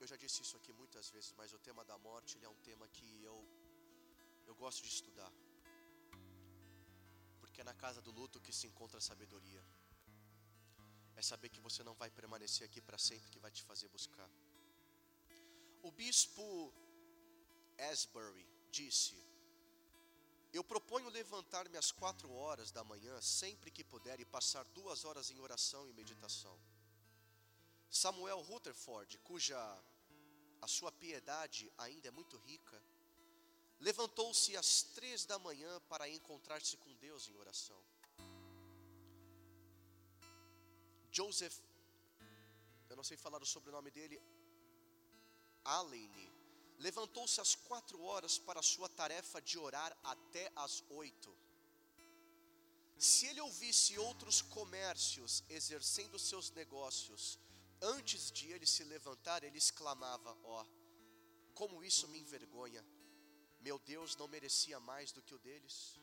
eu 0.00 0.08
já 0.12 0.16
disse 0.22 0.38
isso 0.44 0.56
aqui 0.56 0.72
muitas 0.80 1.08
vezes, 1.10 1.32
mas 1.40 1.52
o 1.52 1.58
tema 1.66 1.82
da 1.90 1.96
morte 2.06 2.32
é 2.46 2.48
um 2.54 2.58
tema 2.68 2.86
que 2.96 3.06
eu 3.22 3.36
eu 4.48 4.54
gosto 4.62 4.82
de 4.82 4.88
estudar. 4.88 5.32
Porque 7.40 7.60
é 7.60 7.64
na 7.70 7.76
casa 7.84 8.02
do 8.02 8.10
luto 8.10 8.42
que 8.46 8.52
se 8.52 8.66
encontra 8.66 8.98
a 8.98 9.06
sabedoria. 9.10 9.62
É 11.14 11.22
saber 11.22 11.50
que 11.50 11.60
você 11.68 11.84
não 11.88 11.94
vai 12.02 12.10
permanecer 12.10 12.66
aqui 12.68 12.80
para 12.88 12.98
sempre, 12.98 13.30
que 13.30 13.38
vai 13.38 13.52
te 13.52 13.62
fazer 13.62 13.88
buscar. 13.98 14.28
O 15.88 15.92
bispo 16.02 16.48
Asbury 17.92 18.44
disse: 18.72 19.16
Eu 20.58 20.62
proponho 20.62 21.08
levantar-me 21.08 21.76
às 21.76 21.90
quatro 21.90 22.32
horas 22.32 22.70
da 22.70 22.84
manhã, 22.84 23.20
sempre 23.20 23.72
que 23.72 23.82
puder, 23.82 24.20
e 24.20 24.24
passar 24.24 24.64
duas 24.66 25.04
horas 25.04 25.28
em 25.32 25.40
oração 25.40 25.88
e 25.88 25.92
meditação. 25.92 26.56
Samuel 27.90 28.40
Rutherford, 28.40 29.18
cuja 29.18 29.58
a 30.62 30.68
sua 30.68 30.92
piedade 30.92 31.72
ainda 31.76 32.06
é 32.06 32.12
muito 32.12 32.36
rica, 32.36 32.80
levantou-se 33.80 34.56
às 34.56 34.84
três 34.96 35.26
da 35.26 35.40
manhã 35.40 35.80
para 35.88 36.08
encontrar-se 36.08 36.76
com 36.76 36.94
Deus 37.06 37.28
em 37.28 37.34
oração. 37.34 37.80
Joseph, 41.10 41.58
eu 42.90 42.96
não 42.96 43.02
sei 43.02 43.16
falar 43.16 43.42
o 43.42 43.46
sobrenome 43.46 43.90
dele, 43.90 44.22
Allen, 45.64 46.10
levantou-se 46.78 47.40
às 47.40 47.54
quatro 47.54 48.02
horas 48.02 48.38
para 48.38 48.60
a 48.60 48.62
sua 48.62 48.88
tarefa 48.88 49.40
de 49.40 49.58
orar 49.58 49.96
até 50.02 50.50
às 50.56 50.82
oito. 50.90 51.36
Se 52.98 53.26
ele 53.26 53.40
ouvisse 53.40 53.98
outros 53.98 54.40
comércios 54.40 55.42
exercendo 55.48 56.18
seus 56.18 56.50
negócios, 56.50 57.38
antes 57.80 58.30
de 58.30 58.50
ele 58.50 58.66
se 58.66 58.84
levantar, 58.84 59.42
ele 59.42 59.58
exclamava: 59.58 60.36
Ó, 60.44 60.62
oh, 60.62 60.66
como 61.54 61.84
isso 61.84 62.08
me 62.08 62.18
envergonha, 62.18 62.84
meu 63.60 63.78
Deus 63.78 64.16
não 64.16 64.28
merecia 64.28 64.78
mais 64.80 65.12
do 65.12 65.22
que 65.22 65.34
o 65.34 65.38
deles. 65.38 65.98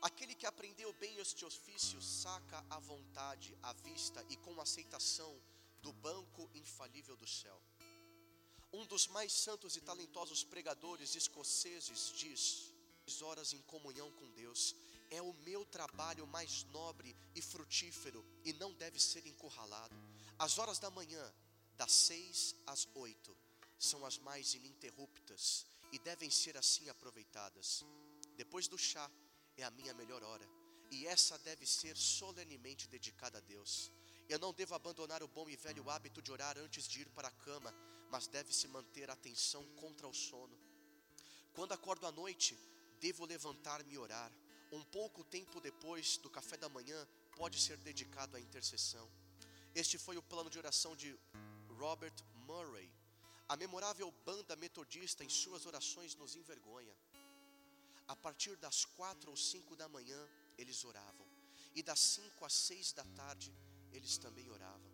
Aquele 0.00 0.34
que 0.34 0.46
aprendeu 0.46 0.92
bem 0.92 1.18
este 1.18 1.44
ofício 1.44 2.00
saca 2.00 2.64
à 2.70 2.78
vontade, 2.78 3.56
à 3.62 3.72
vista 3.72 4.24
e 4.28 4.36
com 4.36 4.60
aceitação 4.60 5.42
do 5.82 5.92
banco 5.92 6.48
infalível 6.54 7.16
do 7.16 7.26
céu. 7.26 7.60
Um 8.72 8.84
dos 8.86 9.06
mais 9.08 9.32
santos 9.32 9.76
e 9.76 9.80
talentosos 9.80 10.44
pregadores 10.44 11.14
escoceses 11.14 12.12
diz: 12.14 12.74
horas 13.22 13.52
em 13.52 13.62
comunhão 13.62 14.10
com 14.12 14.30
Deus 14.32 14.74
é 15.10 15.22
o 15.22 15.32
meu 15.32 15.64
trabalho 15.64 16.26
mais 16.26 16.64
nobre 16.64 17.16
e 17.34 17.40
frutífero 17.40 18.24
e 18.44 18.52
não 18.52 18.74
deve 18.74 19.00
ser 19.00 19.26
encurralado. 19.26 19.96
As 20.38 20.58
horas 20.58 20.78
da 20.78 20.90
manhã, 20.90 21.34
das 21.76 21.92
seis 21.92 22.54
às 22.66 22.86
oito, 22.94 23.36
são 23.78 24.04
as 24.04 24.18
mais 24.18 24.54
ininterruptas 24.54 25.64
e 25.90 25.98
devem 25.98 26.30
ser 26.30 26.56
assim 26.56 26.88
aproveitadas. 26.88 27.84
Depois 28.36 28.68
do 28.68 28.76
chá 28.76 29.10
é 29.56 29.64
a 29.64 29.70
minha 29.70 29.94
melhor 29.94 30.22
hora 30.22 30.48
e 30.90 31.06
essa 31.06 31.38
deve 31.38 31.66
ser 31.66 31.96
solenemente 31.96 32.86
dedicada 32.88 33.38
a 33.38 33.40
Deus. 33.40 33.90
Eu 34.28 34.38
não 34.38 34.52
devo 34.52 34.74
abandonar 34.74 35.22
o 35.22 35.28
bom 35.28 35.48
e 35.48 35.56
velho 35.56 35.88
hábito 35.88 36.20
de 36.20 36.30
orar 36.30 36.58
antes 36.58 36.86
de 36.86 37.00
ir 37.00 37.08
para 37.10 37.28
a 37.28 37.30
cama, 37.30 37.74
mas 38.10 38.26
deve-se 38.26 38.66
manter 38.68 39.10
a 39.10 39.12
atenção 39.12 39.64
contra 39.76 40.06
o 40.06 40.14
sono. 40.14 40.56
Quando 41.52 41.72
acordo 41.72 42.06
à 42.06 42.12
noite, 42.12 42.58
devo 43.00 43.24
levantar-me 43.24 43.94
e 43.94 43.98
orar. 43.98 44.32
Um 44.70 44.82
pouco 44.84 45.24
tempo 45.24 45.60
depois 45.60 46.16
do 46.18 46.30
café 46.30 46.56
da 46.56 46.68
manhã 46.68 47.06
pode 47.36 47.60
ser 47.60 47.76
dedicado 47.78 48.36
à 48.36 48.40
intercessão. 48.40 49.08
Este 49.74 49.98
foi 49.98 50.16
o 50.16 50.22
plano 50.22 50.50
de 50.50 50.58
oração 50.58 50.94
de 50.96 51.18
Robert 51.78 52.14
Murray. 52.46 52.90
A 53.48 53.56
memorável 53.56 54.10
banda 54.24 54.56
metodista 54.56 55.24
em 55.24 55.28
suas 55.28 55.66
orações 55.66 56.14
nos 56.14 56.36
envergonha. 56.36 56.94
A 58.06 58.16
partir 58.16 58.56
das 58.56 58.84
quatro 58.84 59.30
ou 59.30 59.36
cinco 59.36 59.76
da 59.76 59.88
manhã, 59.88 60.28
eles 60.56 60.84
oravam. 60.84 61.26
E 61.74 61.82
das 61.82 62.00
cinco 62.00 62.44
às 62.44 62.52
seis 62.52 62.92
da 62.92 63.04
tarde, 63.04 63.54
eles 63.92 64.18
também 64.18 64.48
oravam. 64.50 64.90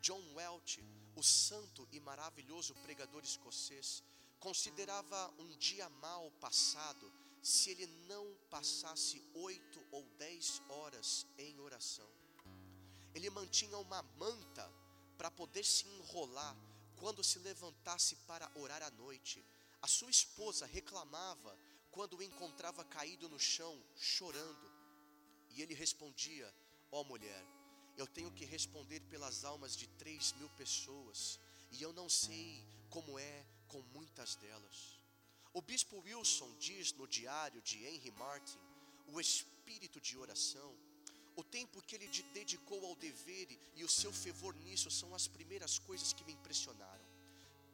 John 0.00 0.22
Welch, 0.34 0.82
o 1.18 1.22
santo 1.22 1.86
e 1.90 1.98
maravilhoso 1.98 2.74
pregador 2.76 3.22
escocês, 3.24 4.04
considerava 4.38 5.34
um 5.40 5.48
dia 5.56 5.88
mal 5.88 6.30
passado 6.40 7.12
se 7.42 7.70
ele 7.70 7.86
não 8.06 8.36
passasse 8.48 9.20
oito 9.34 9.84
ou 9.90 10.04
dez 10.16 10.62
horas 10.68 11.26
em 11.36 11.58
oração. 11.58 12.08
Ele 13.14 13.28
mantinha 13.30 13.76
uma 13.78 14.00
manta 14.16 14.72
para 15.16 15.30
poder 15.30 15.64
se 15.64 15.88
enrolar 15.88 16.56
quando 16.96 17.24
se 17.24 17.40
levantasse 17.40 18.14
para 18.28 18.50
orar 18.54 18.82
à 18.82 18.90
noite. 18.90 19.44
A 19.82 19.88
sua 19.88 20.10
esposa 20.10 20.66
reclamava 20.66 21.58
quando 21.90 22.16
o 22.16 22.22
encontrava 22.22 22.84
caído 22.84 23.28
no 23.28 23.40
chão, 23.40 23.82
chorando. 23.96 24.72
E 25.50 25.62
ele 25.62 25.74
respondia: 25.74 26.54
Ó 26.92 27.00
oh, 27.00 27.04
mulher, 27.04 27.44
eu 28.00 28.06
tenho 28.06 28.30
que 28.30 28.44
responder 28.44 29.00
pelas 29.12 29.44
almas 29.44 29.76
de 29.76 29.86
três 30.02 30.32
mil 30.34 30.48
pessoas, 30.50 31.38
e 31.72 31.82
eu 31.82 31.92
não 31.92 32.08
sei 32.08 32.64
como 32.88 33.18
é 33.18 33.44
com 33.66 33.80
muitas 33.96 34.36
delas. 34.36 34.98
O 35.52 35.60
bispo 35.60 35.98
Wilson 36.00 36.50
diz 36.58 36.92
no 36.92 37.06
diário 37.08 37.60
de 37.62 37.84
Henry 37.84 38.10
Martin, 38.12 38.58
o 39.08 39.20
espírito 39.20 40.00
de 40.00 40.16
oração, 40.16 40.74
o 41.36 41.42
tempo 41.42 41.82
que 41.82 41.94
ele 41.94 42.08
dedicou 42.32 42.84
ao 42.84 42.96
dever 42.96 43.48
e 43.76 43.84
o 43.84 43.88
seu 43.88 44.12
fervor 44.12 44.54
nisso 44.56 44.90
são 44.90 45.14
as 45.14 45.28
primeiras 45.28 45.78
coisas 45.78 46.12
que 46.12 46.24
me 46.24 46.32
impressionaram. 46.32 47.06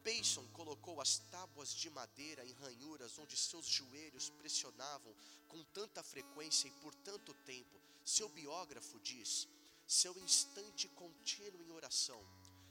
Payson 0.04 0.46
colocou 0.52 1.00
as 1.00 1.18
tábuas 1.30 1.74
de 1.74 1.88
madeira 1.88 2.44
em 2.44 2.52
ranhuras 2.52 3.18
onde 3.18 3.34
seus 3.36 3.66
joelhos 3.66 4.28
pressionavam 4.28 5.14
com 5.48 5.64
tanta 5.72 6.02
frequência 6.02 6.68
e 6.68 6.70
por 6.72 6.94
tanto 6.96 7.32
tempo. 7.46 7.80
Seu 8.04 8.28
biógrafo 8.28 9.00
diz: 9.00 9.48
seu 9.86 10.16
instante 10.18 10.88
contínuo 10.88 11.62
em 11.62 11.70
oração, 11.70 12.20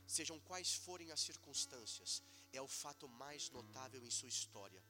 sejam 0.07 0.39
quais 0.41 0.73
forem 0.73 1.11
as 1.11 1.19
circunstâncias, 1.19 2.21
é 2.51 2.61
o 2.61 2.67
fato 2.67 3.07
mais 3.07 3.49
notável 3.49 4.03
em 4.03 4.09
sua 4.09 4.29
história 4.29 4.81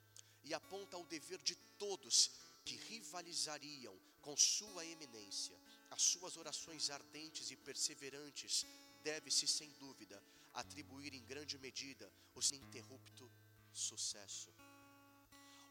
e 0.43 0.53
aponta 0.53 0.97
o 0.97 1.05
dever 1.05 1.41
de 1.41 1.55
todos 1.77 2.31
que 2.65 2.75
rivalizariam 2.75 3.97
com 4.21 4.35
sua 4.35 4.85
eminência. 4.85 5.57
As 5.91 6.01
suas 6.01 6.37
orações 6.37 6.89
ardentes 6.89 7.51
e 7.51 7.55
perseverantes 7.55 8.65
deve-se, 9.03 9.47
sem 9.47 9.69
dúvida, 9.73 10.21
atribuir 10.53 11.13
em 11.13 11.23
grande 11.25 11.57
medida 11.57 12.11
o 12.35 12.39
ininterrupto 12.41 13.31
sucesso. 13.71 14.53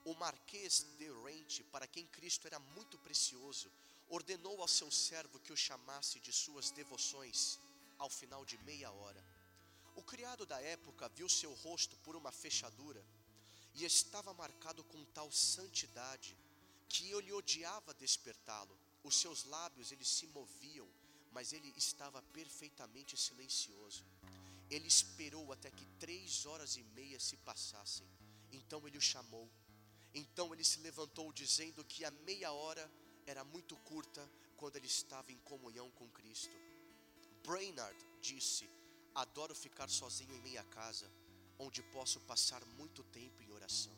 O 0.04 0.14
Marquês 0.14 0.84
de 0.98 1.08
Rente, 1.22 1.62
para 1.64 1.86
quem 1.86 2.06
Cristo 2.06 2.46
era 2.46 2.58
muito 2.58 2.98
precioso, 2.98 3.70
ordenou 4.16 4.60
ao 4.60 4.68
seu 4.68 4.90
servo 4.90 5.40
que 5.40 5.54
o 5.54 5.56
chamasse 5.56 6.20
de 6.20 6.32
suas 6.34 6.70
devoções 6.70 7.58
ao 7.98 8.10
final 8.10 8.44
de 8.44 8.58
meia 8.58 8.90
hora. 8.90 9.24
O 9.96 10.02
criado 10.02 10.44
da 10.44 10.60
época 10.60 11.08
viu 11.08 11.28
seu 11.30 11.52
rosto 11.64 11.96
por 12.04 12.14
uma 12.14 12.30
fechadura 12.30 13.02
e 13.74 13.86
estava 13.86 14.34
marcado 14.34 14.84
com 14.84 15.02
tal 15.16 15.32
santidade 15.32 16.36
que 16.90 17.10
ele 17.10 17.32
odiava 17.32 17.94
despertá-lo. 17.94 18.78
Os 19.02 19.16
seus 19.16 19.44
lábios 19.44 19.90
eles 19.92 20.08
se 20.08 20.26
moviam, 20.26 20.88
mas 21.32 21.54
ele 21.54 21.72
estava 21.74 22.20
perfeitamente 22.38 23.16
silencioso. 23.16 24.04
Ele 24.68 24.88
esperou 24.88 25.50
até 25.54 25.70
que 25.70 25.86
três 25.98 26.44
horas 26.44 26.76
e 26.76 26.82
meia 26.82 27.18
se 27.18 27.38
passassem. 27.38 28.06
Então 28.52 28.86
ele 28.86 28.98
o 28.98 29.08
chamou. 29.12 29.50
Então 30.14 30.52
ele 30.52 30.64
se 30.64 30.80
levantou, 30.80 31.32
dizendo 31.32 31.82
que 31.82 32.04
a 32.04 32.10
meia 32.10 32.52
hora 32.52 32.90
era 33.26 33.44
muito 33.44 33.76
curta 33.76 34.28
quando 34.56 34.76
ele 34.76 34.86
estava 34.86 35.32
em 35.32 35.38
comunhão 35.38 35.90
com 35.92 36.08
Cristo. 36.10 36.56
Brainerd 37.44 37.98
disse: 38.20 38.68
Adoro 39.14 39.54
ficar 39.54 39.88
sozinho 39.88 40.34
em 40.36 40.40
minha 40.40 40.64
casa, 40.64 41.10
onde 41.58 41.82
posso 41.82 42.20
passar 42.20 42.64
muito 42.78 43.02
tempo 43.04 43.42
em 43.42 43.50
oração. 43.52 43.92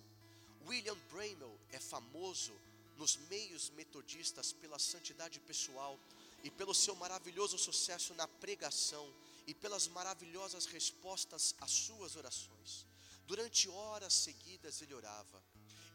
William 0.67 0.97
Bramell 1.11 1.59
é 1.71 1.79
famoso 1.79 2.53
nos 2.97 3.17
meios 3.29 3.71
metodistas 3.71 4.53
pela 4.53 4.79
santidade 4.79 5.39
pessoal 5.41 5.99
e 6.43 6.51
pelo 6.51 6.75
seu 6.75 6.95
maravilhoso 6.95 7.59
sucesso 7.59 8.15
na 8.15 8.27
pregação 8.27 9.13
e 9.47 9.55
pelas 9.55 9.87
maravilhosas 9.89 10.67
respostas 10.67 11.55
às 11.61 11.71
suas 11.71 12.17
orações. 12.17 12.87
Durante 13.27 13.69
horas 13.69 14.15
seguidas 14.15 14.81
ele 14.81 14.95
orava. 14.95 15.44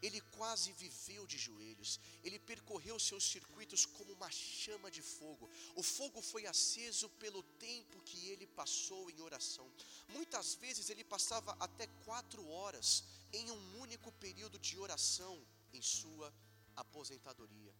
Ele 0.02 0.20
quase 0.38 0.72
viveu 0.72 1.26
de 1.26 1.38
joelhos. 1.38 2.00
Ele 2.24 2.38
percorreu 2.38 2.98
seus 2.98 3.24
circuitos 3.24 3.84
como 3.84 4.12
uma 4.12 4.30
chama 4.30 4.90
de 4.90 5.02
fogo. 5.02 5.48
O 5.74 5.82
fogo 5.82 6.22
foi 6.22 6.46
aceso 6.46 7.08
pelo 7.22 7.42
tempo 7.68 8.02
que 8.02 8.28
ele 8.28 8.46
passou 8.46 9.10
em 9.10 9.20
oração. 9.20 9.70
Muitas 10.08 10.54
vezes 10.54 10.88
ele 10.90 11.04
passava 11.04 11.56
até 11.60 11.86
quatro 12.04 12.46
horas 12.48 13.04
em 13.32 13.50
um 13.50 13.80
único 13.80 14.10
período 14.12 14.58
de 14.58 14.78
oração 14.78 15.40
em 15.72 15.82
sua 15.82 16.32
aposentadoria. 16.76 17.74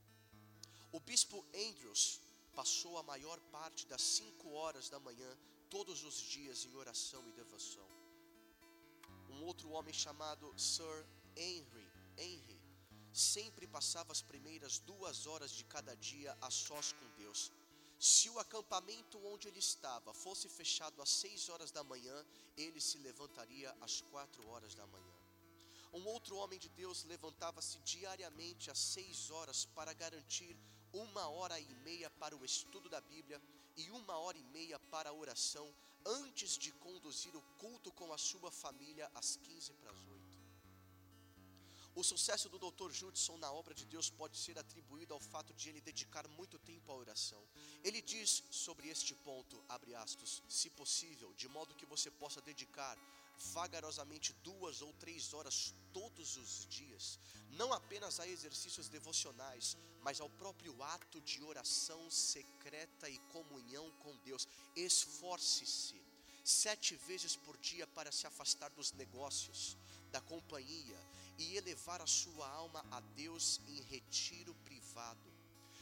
O 0.93 1.01
bispo 1.01 1.45
Andrews 1.55 2.21
passou 2.55 2.99
a 2.99 3.03
maior 3.03 3.39
parte 3.53 3.87
das 3.87 4.03
cinco 4.03 4.51
horas 4.53 4.89
da 4.89 4.99
manhã 4.99 5.31
todos 5.69 6.03
os 6.03 6.17
dias 6.21 6.65
em 6.65 6.75
oração 6.75 7.23
e 7.29 7.33
devoção. 7.33 7.89
Um 9.31 9.45
outro 9.45 9.71
homem 9.71 9.95
chamado 9.95 10.53
Sir 10.59 11.07
Henry, 11.37 11.80
Henry 12.23 12.61
sempre 13.13 13.67
passava 13.67 14.13
as 14.13 14.23
primeiras 14.23 14.79
duas 14.79 15.27
horas 15.27 15.53
de 15.53 15.65
cada 15.65 15.95
dia 15.97 16.37
a 16.41 16.51
sós 16.51 16.93
com 16.93 17.09
Deus. 17.17 17.51
Se 17.99 18.31
o 18.31 18.39
acampamento 18.39 19.19
onde 19.27 19.49
ele 19.49 19.59
estava 19.59 20.15
fosse 20.15 20.49
fechado 20.49 21.03
às 21.03 21.11
seis 21.11 21.49
horas 21.49 21.71
da 21.71 21.83
manhã, 21.85 22.25
ele 22.57 22.81
se 22.81 22.99
levantaria 22.99 23.71
às 23.81 24.01
quatro 24.01 24.47
horas 24.49 24.75
da 24.75 24.87
manhã. 24.87 25.15
Um 25.93 26.07
outro 26.07 26.37
homem 26.37 26.59
de 26.59 26.69
Deus 26.69 27.03
levantava-se 27.05 27.79
diariamente 27.81 28.71
às 28.71 28.79
seis 28.79 29.31
horas 29.31 29.65
para 29.65 29.93
garantir 29.93 30.57
uma 30.93 31.29
hora 31.29 31.59
e 31.59 31.75
meia 31.89 32.09
para 32.11 32.37
o 32.37 32.45
estudo 32.45 32.89
da 32.89 33.01
Bíblia 33.01 33.43
e 33.77 33.91
uma 33.91 34.17
hora 34.19 34.39
e 34.39 34.45
meia 34.45 34.79
para 34.79 35.11
a 35.11 35.13
oração, 35.13 35.67
antes 36.07 36.57
de 36.57 36.73
conduzir 36.73 37.35
o 37.37 37.43
culto 37.59 37.91
com 37.93 38.13
a 38.13 38.19
sua 38.19 38.51
família 38.51 39.11
às 39.15 39.37
quinze 39.37 39.73
para 39.75 39.91
as. 39.91 40.00
O 42.01 42.03
sucesso 42.03 42.49
do 42.49 42.59
Dr. 42.59 42.91
Judson 42.93 43.37
na 43.37 43.53
obra 43.53 43.75
de 43.75 43.85
Deus 43.85 44.09
pode 44.09 44.39
ser 44.39 44.59
atribuído 44.59 45.13
ao 45.13 45.21
fato 45.21 45.53
de 45.53 45.69
ele 45.69 45.83
dedicar 45.83 46.27
muito 46.29 46.59
tempo 46.59 46.91
à 46.91 46.95
oração. 46.95 47.47
Ele 47.85 48.01
diz 48.01 48.43
sobre 48.51 48.89
este 48.89 49.15
ponto, 49.17 49.63
abre 49.69 49.95
aspas, 49.95 50.43
se 50.49 50.71
possível, 50.71 51.35
de 51.35 51.47
modo 51.47 51.75
que 51.75 51.85
você 51.85 52.11
possa 52.11 52.41
dedicar 52.41 52.97
vagarosamente 53.53 54.33
duas 54.43 54.81
ou 54.81 54.95
três 54.95 55.35
horas 55.35 55.75
todos 55.93 56.39
os 56.39 56.67
dias, 56.71 57.19
não 57.51 57.71
apenas 57.71 58.19
a 58.19 58.27
exercícios 58.27 58.89
devocionais, 58.89 59.77
mas 60.01 60.23
ao 60.23 60.31
próprio 60.31 60.83
ato 60.83 61.21
de 61.21 61.43
oração 61.45 62.11
secreta 62.11 63.11
e 63.11 63.19
comunhão 63.35 63.91
com 63.99 64.17
Deus. 64.25 64.49
Esforce-se 64.75 66.01
sete 66.43 66.97
vezes 66.97 67.37
por 67.37 67.59
dia 67.59 67.87
para 67.89 68.11
se 68.11 68.27
afastar 68.27 68.71
dos 68.71 68.91
negócios, 68.93 69.77
da 70.11 70.23
companhia 70.23 70.99
e 71.41 71.57
elevar 71.57 72.01
a 72.03 72.07
sua 72.07 72.47
alma 72.49 72.85
a 72.91 73.01
Deus 73.01 73.61
em 73.67 73.81
retiro 73.83 74.55
privado. 74.67 75.31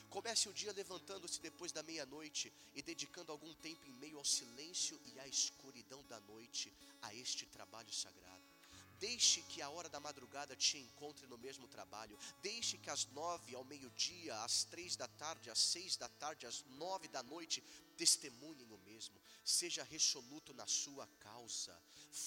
Comece 0.09 0.48
o 0.48 0.52
dia 0.52 0.72
levantando-se 0.72 1.40
depois 1.40 1.72
da 1.72 1.82
meia-noite 1.82 2.52
e 2.74 2.80
dedicando 2.80 3.32
algum 3.32 3.52
tempo 3.54 3.84
em 3.86 3.92
meio 3.92 4.18
ao 4.18 4.24
silêncio 4.24 4.98
e 5.04 5.18
à 5.20 5.26
escuridão 5.26 6.02
da 6.04 6.20
noite 6.20 6.72
a 7.02 7.12
este 7.12 7.44
trabalho 7.46 7.92
sagrado. 7.92 8.38
Deixe 9.00 9.42
que 9.42 9.61
a 9.61 9.68
hora 9.68 9.88
da 9.88 10.00
madrugada 10.00 10.56
te 10.56 10.78
encontre 10.78 11.26
no 11.26 11.38
mesmo 11.38 11.68
trabalho. 11.68 12.18
Deixe 12.42 12.78
que 12.78 12.90
às 12.90 13.04
nove, 13.12 13.54
ao 13.54 13.64
meio-dia, 13.64 14.34
às 14.42 14.64
três 14.64 14.96
da 14.96 15.06
tarde, 15.06 15.50
às 15.50 15.59
seis 15.59 15.96
da 15.96 16.09
tarde, 16.09 16.46
às 16.46 16.64
nove 16.70 17.06
da 17.09 17.22
noite, 17.22 17.62
testemunhem 17.96 18.72
o 18.72 18.78
mesmo. 18.99 19.20
Seja 19.44 19.90
resoluto 19.94 20.53
na 20.61 20.66
sua 20.66 21.07
causa. 21.28 21.74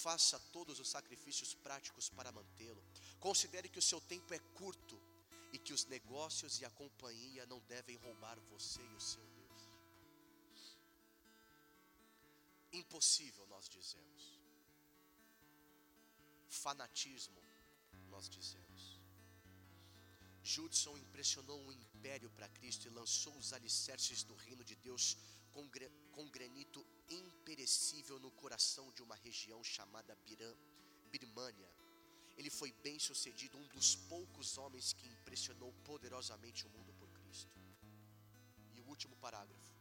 Faça 0.02 0.38
todos 0.56 0.80
os 0.82 0.88
sacrifícios 0.96 1.54
práticos 1.66 2.08
para 2.08 2.32
mantê-lo. 2.38 2.82
Considere 3.20 3.68
que 3.68 3.78
o 3.82 3.88
seu 3.90 4.00
tempo 4.12 4.32
é 4.38 4.40
curto 4.60 4.96
e 5.52 5.58
que 5.58 5.74
os 5.76 5.84
negócios 5.96 6.60
e 6.60 6.64
a 6.64 6.70
companhia 6.82 7.44
não 7.52 7.60
devem 7.74 7.96
roubar 7.96 8.38
você 8.52 8.82
e 8.92 8.94
o 9.00 9.04
seu 9.12 9.24
Deus. 9.40 9.60
Impossível, 12.72 13.46
nós 13.54 13.68
dizemos. 13.68 14.22
Fanatismo, 16.48 17.40
nós 18.08 18.28
dizemos. 18.28 18.82
Judson 20.42 20.96
impressionou 20.98 21.58
um 21.66 21.72
império 21.72 22.28
para 22.30 22.48
Cristo 22.48 22.86
e 22.86 22.90
lançou 22.90 23.34
os 23.36 23.52
alicerces 23.52 24.24
do 24.24 24.34
reino 24.34 24.64
de 24.64 24.74
Deus 24.74 25.16
com, 25.52 25.68
com 26.12 26.28
granito 26.28 26.84
imperecível 27.08 28.18
no 28.18 28.30
coração 28.30 28.90
de 28.92 29.02
uma 29.02 29.16
região 29.16 29.62
chamada 29.64 30.14
Birã, 30.26 30.54
Birmânia 31.10 31.70
ele 32.36 32.50
foi 32.50 32.72
bem 32.82 32.98
sucedido, 32.98 33.58
um 33.58 33.66
dos 33.68 33.94
poucos 33.94 34.56
homens 34.58 34.92
que 34.92 35.06
impressionou 35.06 35.72
poderosamente 35.84 36.66
o 36.66 36.70
mundo 36.70 36.92
por 36.94 37.08
Cristo. 37.10 37.52
E 38.74 38.80
o 38.80 38.86
último 38.86 39.16
parágrafo. 39.16 39.72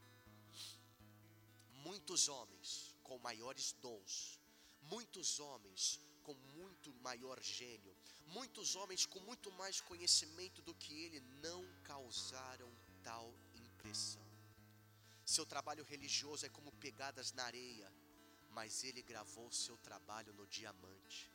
Muitos 1.86 2.28
homens 2.28 2.96
com 3.04 3.18
maiores 3.20 3.74
dons, 3.82 4.40
muitos 4.82 5.40
homens 5.40 6.00
com 6.24 6.36
muito 6.56 6.94
maior 6.96 7.42
gênio, 7.42 7.96
muitos 8.28 8.76
homens 8.76 9.06
com 9.06 9.20
muito 9.22 9.52
mais 9.54 9.82
conhecimento 9.82 10.62
do 10.62 10.76
que 10.76 10.94
ele 10.94 11.20
não 11.42 11.66
causaram 11.84 12.72
tal 13.04 13.34
impressão. 13.56 14.31
Seu 15.32 15.46
trabalho 15.46 15.86
religioso 15.86 16.46
é 16.46 16.50
como 16.50 16.74
pegadas 16.74 17.32
na 17.32 17.46
areia, 17.46 17.90
mas 18.50 18.84
ele 18.84 19.02
gravou 19.02 19.50
seu 19.50 19.78
trabalho 19.78 20.34
no 20.34 20.46
diamante. 20.46 21.32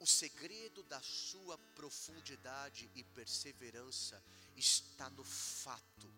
O 0.00 0.04
segredo 0.04 0.82
da 0.82 1.00
sua 1.00 1.56
profundidade 1.76 2.90
e 2.96 3.04
perseverança 3.04 4.20
está 4.56 5.08
no 5.10 5.22
fato 5.22 6.12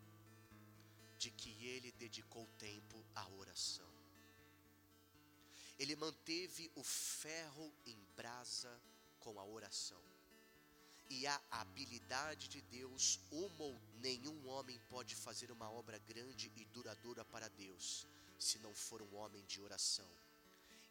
de 1.19 1.31
que 1.31 1.51
ele 1.67 1.93
dedicou 1.93 2.47
tempo 2.57 3.05
à 3.15 3.29
oração. 3.29 3.93
Ele 5.79 5.95
manteve 5.95 6.73
o 6.75 6.83
ferro 6.83 7.71
em 7.85 8.03
brasa 8.17 8.81
com 9.21 9.39
a 9.39 9.45
oração. 9.45 10.03
E 11.09 11.27
a 11.27 11.41
habilidade 11.51 12.49
de 12.49 12.61
Deus, 12.63 13.21
uma 13.31 13.65
ou 13.65 13.81
nenhum 14.01 14.49
homem 14.49 14.79
pode 14.89 15.15
fazer 15.15 15.51
uma 15.51 15.71
obra 15.71 15.99
grande 15.99 16.53
e 16.57 16.65
duradoura 16.67 17.25
para 17.25 17.49
Deus, 17.49 18.07
se 18.39 18.59
não 18.59 18.75
for 18.75 19.01
um 19.01 19.15
homem 19.17 19.45
de 19.47 19.61
oração 19.61 20.09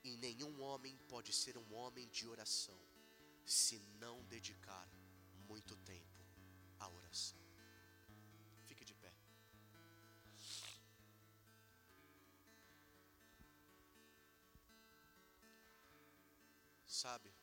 e 0.06 0.16
nenhum 0.18 0.62
homem 0.62 0.96
pode 1.10 1.34
ser 1.34 1.58
um 1.58 1.74
homem 1.74 2.08
de 2.10 2.28
oração 2.28 2.78
se 3.44 3.80
não 4.00 4.24
dedicar 4.26 4.88
muito 5.48 5.76
tempo 5.78 6.20
à 6.80 6.88
oração. 6.88 7.40
Fique 8.68 8.86
de 8.86 8.94
pé. 8.94 9.12
Sabe, 16.86 17.34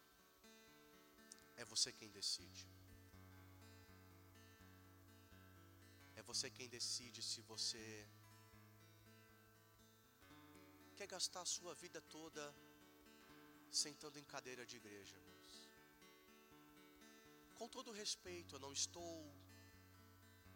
é 1.62 1.64
você 1.72 1.90
quem 1.98 2.10
decide. 2.18 2.64
É 6.20 6.22
você 6.30 6.48
quem 6.56 6.68
decide 6.76 7.20
se 7.30 7.40
você 7.52 7.84
quer 10.96 11.08
gastar 11.14 11.42
a 11.42 11.52
sua 11.56 11.74
vida 11.82 12.00
toda 12.16 12.44
sentando 13.82 14.18
em 14.22 14.26
cadeira 14.34 14.64
de 14.70 14.76
igreja, 14.82 15.14
irmãos. 15.20 15.52
Com 17.58 17.68
todo 17.76 17.98
respeito, 18.02 18.56
eu 18.56 18.62
não 18.66 18.72
estou 18.80 19.12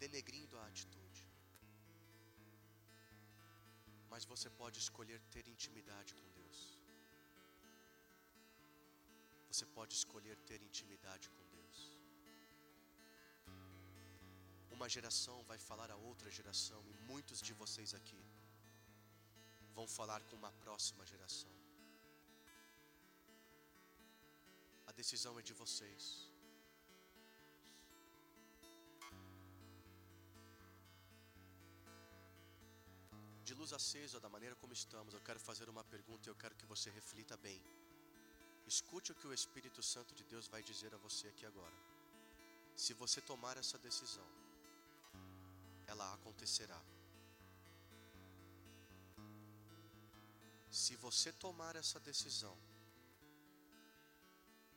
denegrindo 0.03 0.59
a 0.59 0.67
atitude. 0.71 1.23
Mas 4.13 4.25
você 4.33 4.51
pode 4.63 4.79
escolher 4.85 5.21
ter 5.35 5.47
intimidade 5.55 6.15
com 6.19 6.36
pode 9.87 9.99
escolher 10.03 10.37
ter 10.49 10.61
intimidade 10.69 11.27
com 11.35 11.43
Deus. 11.57 11.77
Uma 14.77 14.89
geração 14.95 15.37
vai 15.51 15.59
falar 15.67 15.91
a 15.93 15.99
outra 16.09 16.29
geração, 16.39 16.81
e 16.93 16.95
muitos 17.11 17.41
de 17.49 17.53
vocês 17.61 17.93
aqui 17.99 18.23
vão 19.77 19.87
falar 19.99 20.21
com 20.29 20.35
uma 20.43 20.51
próxima 20.65 21.07
geração. 21.13 21.55
A 24.91 24.93
decisão 25.01 25.39
é 25.39 25.43
de 25.51 25.55
vocês. 25.63 26.03
De 33.45 33.55
luz 33.55 33.73
acesa, 33.73 34.19
da 34.19 34.29
maneira 34.37 34.57
como 34.57 34.73
estamos, 34.83 35.15
eu 35.15 35.21
quero 35.21 35.39
fazer 35.49 35.69
uma 35.69 35.85
pergunta 35.85 36.29
e 36.29 36.33
eu 36.33 36.41
quero 36.45 36.57
que 36.57 36.73
você 36.75 36.91
reflita 36.91 37.37
bem. 37.49 37.61
Escute 38.67 39.13
o 39.13 39.15
que 39.15 39.29
o 39.29 39.33
Espírito 39.33 39.83
Santo 39.83 40.15
de 40.15 40.25
Deus 40.25 40.49
vai 40.49 40.63
dizer 40.63 40.95
a 40.95 40.99
você 40.99 41.29
aqui 41.29 41.47
agora. 41.47 41.75
Se 42.75 42.93
você 42.93 43.21
tomar 43.21 43.57
essa 43.57 43.79
decisão, 43.79 44.27
ela 45.87 46.13
acontecerá. 46.15 46.81
Se 50.69 50.97
você 50.97 51.33
tomar 51.33 51.77
essa 51.77 52.01
decisão, 52.01 52.59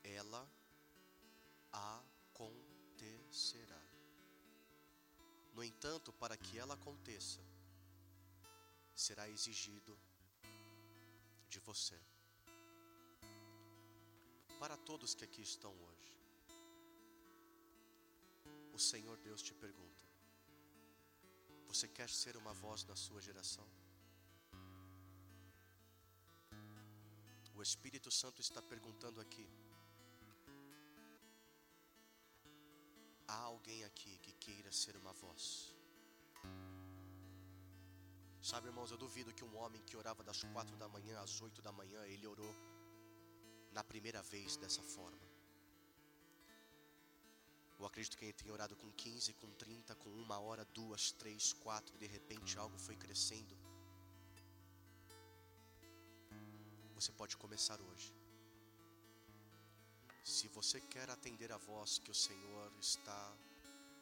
ela 0.03 0.47
acontecerá. 1.71 3.81
No 5.53 5.63
entanto, 5.63 6.13
para 6.13 6.37
que 6.37 6.57
ela 6.57 6.75
aconteça, 6.75 7.41
será 8.95 9.27
exigido 9.27 9.99
de 11.49 11.59
você 11.59 11.99
para 14.61 14.75
todos 14.89 15.15
que 15.17 15.23
aqui 15.27 15.41
estão 15.41 15.73
hoje. 15.87 16.09
O 18.77 18.79
Senhor 18.91 19.17
Deus 19.27 19.41
te 19.47 19.53
pergunta: 19.65 20.03
Você 21.69 21.87
quer 21.97 22.09
ser 22.21 22.35
uma 22.41 22.53
voz 22.63 22.83
na 22.91 22.95
sua 23.05 23.21
geração? 23.27 23.67
O 27.57 27.61
Espírito 27.61 28.11
Santo 28.19 28.41
está 28.47 28.61
perguntando 28.73 29.19
aqui: 29.25 29.47
Há 33.27 33.39
alguém 33.53 33.83
aqui 33.89 34.13
que 34.25 34.33
queira 34.45 34.71
ser 34.83 34.95
uma 35.03 35.13
voz? 35.23 35.43
Sabe, 38.49 38.67
irmãos, 38.67 38.91
eu 38.91 38.97
duvido 38.97 39.33
que 39.37 39.43
um 39.49 39.55
homem 39.61 39.81
que 39.87 39.97
orava 40.01 40.23
das 40.29 40.41
quatro 40.53 40.75
da 40.83 40.87
manhã 40.87 41.15
às 41.25 41.33
oito 41.41 41.61
da 41.61 41.73
manhã, 41.79 42.01
ele 42.13 42.25
orou 42.25 42.53
na 43.71 43.83
primeira 43.83 44.21
vez 44.21 44.57
dessa 44.57 44.81
forma. 44.81 45.29
Eu 47.79 47.85
acredito 47.85 48.17
que 48.17 48.25
ele 48.25 48.33
tenha 48.33 48.51
orado 48.51 48.75
com 48.75 48.91
15, 48.91 49.33
com 49.33 49.49
30, 49.51 49.95
com 49.95 50.09
uma 50.09 50.37
hora, 50.37 50.65
duas, 50.65 51.11
três, 51.13 51.53
quatro, 51.53 51.97
de 51.97 52.07
repente 52.07 52.57
algo 52.57 52.77
foi 52.77 52.95
crescendo. 52.95 53.55
Você 56.93 57.13
pode 57.13 57.37
começar 57.37 57.79
hoje. 57.79 58.13
Se 60.25 60.49
você 60.49 60.81
quer 60.81 61.09
atender 61.09 61.51
a 61.53 61.57
voz 61.57 61.97
que 61.99 62.11
o 62.11 62.13
Senhor 62.13 62.71
está 62.81 63.33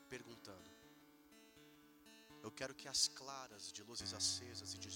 perguntando, 0.09 0.71
eu 2.41 2.51
quero 2.51 2.73
que 2.73 2.87
as 2.87 3.07
claras 3.07 3.71
de 3.71 3.83
luzes 3.83 4.13
acesas 4.13 4.73
e 4.73 4.79
de 4.79 4.89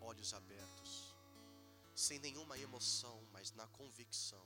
olhos 0.00 0.32
abertos, 0.32 1.11
sem 2.02 2.18
nenhuma 2.18 2.58
emoção, 2.58 3.16
mas 3.32 3.52
na 3.52 3.66
convicção, 3.68 4.44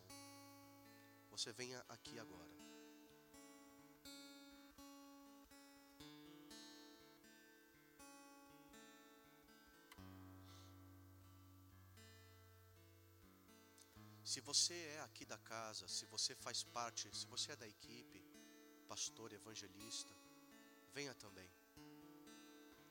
você 1.30 1.50
venha 1.52 1.82
aqui 1.88 2.18
agora. 2.18 2.54
Se 14.22 14.40
você 14.42 14.74
é 14.74 15.00
aqui 15.00 15.24
da 15.24 15.38
casa, 15.38 15.88
se 15.88 16.04
você 16.14 16.34
faz 16.34 16.62
parte, 16.62 17.04
se 17.16 17.26
você 17.26 17.52
é 17.52 17.56
da 17.56 17.66
equipe, 17.66 18.22
pastor, 18.86 19.32
evangelista, 19.32 20.12
venha 20.92 21.14
também. 21.14 21.50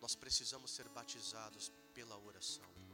Nós 0.02 0.16
precisamos 0.16 0.72
ser 0.72 0.90
batizados 0.90 1.72
pela 1.94 2.18
oração, 2.18 2.85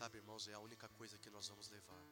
Sabe, 0.00 0.16
irmãos, 0.16 0.48
é 0.48 0.54
a 0.54 0.60
única 0.66 0.88
coisa 0.98 1.18
que 1.22 1.28
nós 1.34 1.46
vamos 1.50 1.68
levar. 1.68 2.04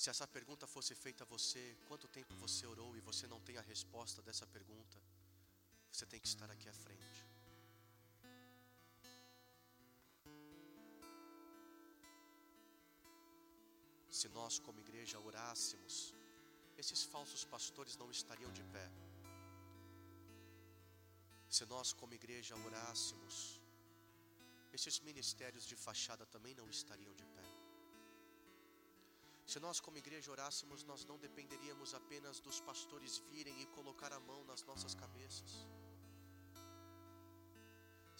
Se 0.00 0.10
essa 0.10 0.26
pergunta 0.36 0.66
fosse 0.66 0.94
feita 1.04 1.24
a 1.24 1.26
você, 1.26 1.62
quanto 1.88 2.06
tempo 2.18 2.34
você 2.44 2.66
orou 2.66 2.90
e 2.98 3.00
você 3.00 3.26
não 3.26 3.40
tem 3.40 3.56
a 3.56 3.62
resposta 3.62 4.20
dessa 4.20 4.46
pergunta, 4.46 4.98
você 5.90 6.04
tem 6.04 6.20
que 6.20 6.28
estar 6.28 6.50
aqui 6.50 6.68
à 6.68 6.76
frente. 6.84 7.18
Se 14.20 14.28
nós, 14.28 14.58
como 14.58 14.80
igreja, 14.80 15.18
orássemos, 15.18 16.14
esses 16.76 17.04
falsos 17.04 17.42
pastores 17.42 17.96
não 17.96 18.10
estariam 18.10 18.52
de 18.52 18.64
pé. 18.64 18.86
Se 21.56 21.64
nós, 21.72 21.92
como 22.00 22.14
igreja, 22.20 22.54
orássemos, 22.68 23.34
esses 24.76 24.98
ministérios 25.00 25.64
de 25.70 25.76
fachada 25.86 26.24
também 26.34 26.54
não 26.54 26.68
estariam 26.68 27.14
de 27.20 27.26
pé. 27.36 27.48
Se 29.50 29.58
nós, 29.64 29.80
como 29.84 30.00
igreja, 30.02 30.30
orássemos, 30.30 30.82
nós 30.90 31.04
não 31.10 31.18
dependeríamos 31.26 31.94
apenas 32.00 32.38
dos 32.46 32.60
pastores 32.60 33.14
virem 33.30 33.56
e 33.62 33.66
colocar 33.76 34.12
a 34.12 34.20
mão 34.20 34.40
nas 34.50 34.62
nossas 34.70 34.94
cabeças. 35.02 35.52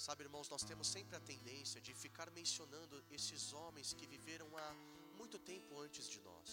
Sabe, 0.07 0.23
irmãos, 0.27 0.49
nós 0.55 0.63
temos 0.71 0.87
sempre 0.97 1.17
a 1.17 1.21
tendência 1.21 1.81
de 1.87 1.93
ficar 2.05 2.31
mencionando 2.31 2.97
esses 3.17 3.53
homens 3.53 3.93
que 3.93 4.07
viveram 4.07 4.49
há 4.57 4.69
muito 5.21 5.39
tempo 5.53 5.79
antes 5.87 6.09
de 6.09 6.21
nós. 6.29 6.51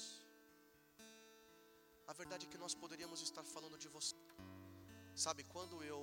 A 2.12 2.14
verdade 2.22 2.46
é 2.46 2.50
que 2.50 2.58
nós 2.58 2.76
poderíamos 2.84 3.22
estar 3.22 3.46
falando 3.56 3.78
de 3.78 3.88
você. 3.88 4.16
Sabe, 5.26 5.44
quando 5.56 5.82
eu. 5.92 6.00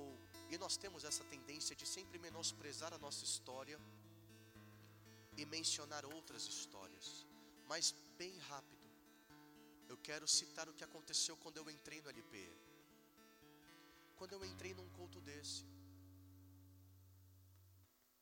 E 0.49 0.57
nós 0.57 0.77
temos 0.77 1.03
essa 1.03 1.23
tendência 1.23 1.75
de 1.75 1.85
sempre 1.85 2.19
menosprezar 2.19 2.93
a 2.93 2.97
nossa 2.97 3.23
história 3.23 3.79
e 5.37 5.45
mencionar 5.45 6.05
outras 6.05 6.43
histórias. 6.45 7.25
Mas, 7.67 7.93
bem 8.17 8.37
rápido, 8.49 8.87
eu 9.89 9.97
quero 9.97 10.27
citar 10.27 10.67
o 10.69 10.73
que 10.73 10.83
aconteceu 10.83 11.35
quando 11.37 11.57
eu 11.57 11.69
entrei 11.69 12.01
no 12.01 12.09
LP. 12.09 12.51
Quando 14.17 14.33
eu 14.33 14.45
entrei 14.45 14.73
num 14.73 14.89
culto 14.89 15.19
desse, 15.21 15.65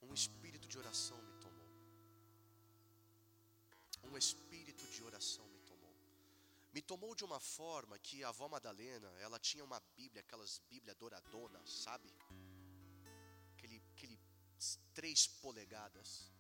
um 0.02 0.14
espírito 0.14 0.68
de 0.68 0.78
oração 0.78 1.20
me 4.04 4.10
um 4.12 4.18
espírito 4.18 4.86
de 4.94 5.04
oração 5.04 5.51
me 6.74 6.82
tomou. 6.82 7.16
De 7.16 7.24
uma 7.24 7.40
forma 7.40 8.00
que 8.00 8.24
a 8.24 8.30
avó 8.30 8.48
Madalena, 8.48 9.10
ela 9.20 9.40
tinha 9.40 9.64
uma 9.64 9.80
Bíblia, 9.96 10.22
aquelas 10.22 10.60
Bíblia 10.70 10.96
douradona, 10.96 11.62
sabe? 11.66 12.14
Aquele, 13.54 13.82
aquele 13.94 14.20
três 14.94 15.28
polegadas. 15.28 16.32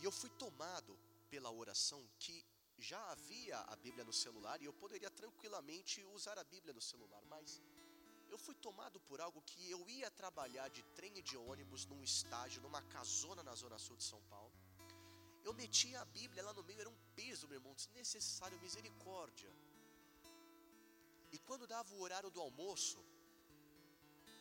E 0.00 0.04
eu 0.04 0.12
fui 0.12 0.30
tomado 0.30 0.98
pela 1.28 1.50
oração 1.50 2.08
que 2.18 2.44
já 2.78 3.00
havia 3.10 3.58
a 3.58 3.76
Bíblia 3.76 4.04
no 4.04 4.12
celular 4.12 4.60
e 4.62 4.64
eu 4.64 4.72
poderia 4.72 5.10
tranquilamente 5.10 6.04
usar 6.16 6.38
a 6.38 6.44
Bíblia 6.44 6.72
no 6.72 6.80
celular, 6.80 7.22
mas 7.26 7.60
eu 8.30 8.38
fui 8.38 8.54
tomado 8.54 9.00
por 9.00 9.20
algo 9.20 9.42
que 9.42 9.70
eu 9.70 9.88
ia 9.88 10.10
trabalhar 10.10 10.68
de 10.68 10.82
trem 10.94 11.18
e 11.18 11.22
de 11.22 11.36
ônibus 11.36 11.86
num 11.86 12.02
estágio, 12.02 12.62
numa 12.62 12.82
casona 12.82 13.42
na 13.42 13.54
zona 13.54 13.78
sul 13.78 13.96
de 13.96 14.04
São 14.04 14.22
Paulo. 14.34 14.52
Eu 15.48 15.54
metia 15.60 15.98
a 16.00 16.08
Bíblia 16.16 16.42
lá 16.46 16.52
no 16.56 16.62
meio, 16.68 16.80
era 16.82 16.90
um 16.94 16.98
peso, 17.18 17.48
meu 17.48 17.58
irmão, 17.58 17.74
desnecessário, 17.80 18.60
misericórdia. 18.64 19.50
E 21.34 21.38
quando 21.46 21.70
dava 21.74 21.94
o 21.94 22.00
horário 22.04 22.30
do 22.34 22.40
almoço, 22.46 22.98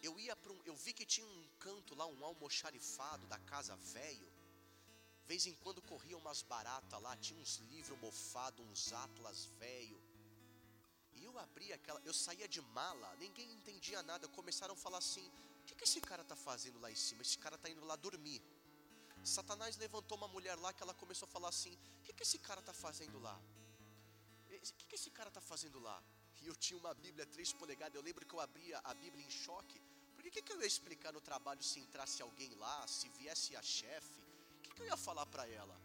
eu 0.08 0.14
ia 0.24 0.36
para 0.41 0.51
um, 0.55 0.60
eu 0.66 0.76
vi 0.76 0.91
que 0.97 1.05
tinha 1.14 1.26
um 1.26 1.43
canto 1.66 1.95
lá, 1.95 2.05
um 2.05 2.26
almoxarifado 2.30 3.26
da 3.34 3.39
casa 3.51 3.76
velho. 3.95 4.30
Vez 5.30 5.45
em 5.51 5.55
quando 5.64 5.88
corriam 5.91 6.20
umas 6.20 6.41
baratas 6.41 7.01
lá, 7.05 7.16
tinha 7.26 7.39
uns 7.39 7.55
livros 7.72 7.99
mofados, 7.99 8.66
uns 8.70 8.91
atlas 9.05 9.45
velho. 9.64 9.99
E 11.14 11.24
eu 11.24 11.34
abria 11.39 11.76
aquela, 11.76 12.01
eu 12.10 12.14
saía 12.26 12.49
de 12.49 12.62
mala, 12.80 13.16
ninguém 13.16 13.49
entendia 13.53 14.03
nada. 14.03 14.28
Começaram 14.39 14.74
a 14.74 14.84
falar 14.86 14.99
assim: 15.05 15.26
o 15.62 15.64
que, 15.68 15.76
que 15.76 15.86
esse 15.86 16.01
cara 16.01 16.22
está 16.22 16.36
fazendo 16.36 16.80
lá 16.80 16.91
em 16.91 16.99
cima? 17.08 17.22
Esse 17.22 17.38
cara 17.38 17.55
está 17.55 17.70
indo 17.70 17.86
lá 17.86 17.95
dormir. 17.95 18.41
Satanás 19.28 19.78
levantou 19.78 20.18
uma 20.18 20.28
mulher 20.28 20.56
lá 20.56 20.72
que 20.74 20.82
ela 20.82 20.94
começou 20.94 21.28
a 21.28 21.32
falar 21.32 21.50
assim: 21.50 21.74
O 22.00 22.04
que, 22.04 22.14
que 22.14 22.24
esse 22.24 22.40
cara 22.40 22.60
está 22.60 22.74
fazendo 22.74 23.20
lá? 23.20 23.40
O 24.46 24.74
que, 24.78 24.86
que 24.86 24.96
esse 24.96 25.10
cara 25.12 25.30
está 25.30 25.42
fazendo 25.42 25.80
lá? 25.80 26.02
E 26.42 26.48
eu 26.48 26.56
tinha 26.56 26.80
uma 26.80 26.94
Bíblia 26.94 27.26
3 27.26 27.54
polegadas. 27.54 27.96
Eu 27.96 28.02
lembro 28.02 28.26
que 28.26 28.34
eu 28.34 28.40
abria 28.40 28.80
a 28.84 28.94
Bíblia 28.94 29.26
em 29.26 29.30
choque. 29.30 29.80
Porque 30.16 30.30
o 30.30 30.32
que, 30.32 30.42
que 30.42 30.54
eu 30.54 30.62
ia 30.62 30.68
explicar 30.68 31.12
no 31.14 31.22
trabalho 31.22 31.62
se 31.64 31.80
entrasse 31.80 32.22
alguém 32.22 32.54
lá, 32.56 32.88
se 32.88 33.08
viesse 33.10 33.56
a 33.56 33.62
chefe? 33.62 34.22
O 34.58 34.62
que, 34.62 34.72
que 34.74 34.82
eu 34.82 34.86
ia 34.86 34.98
falar 34.98 35.26
para 35.26 35.48
ela? 35.48 35.80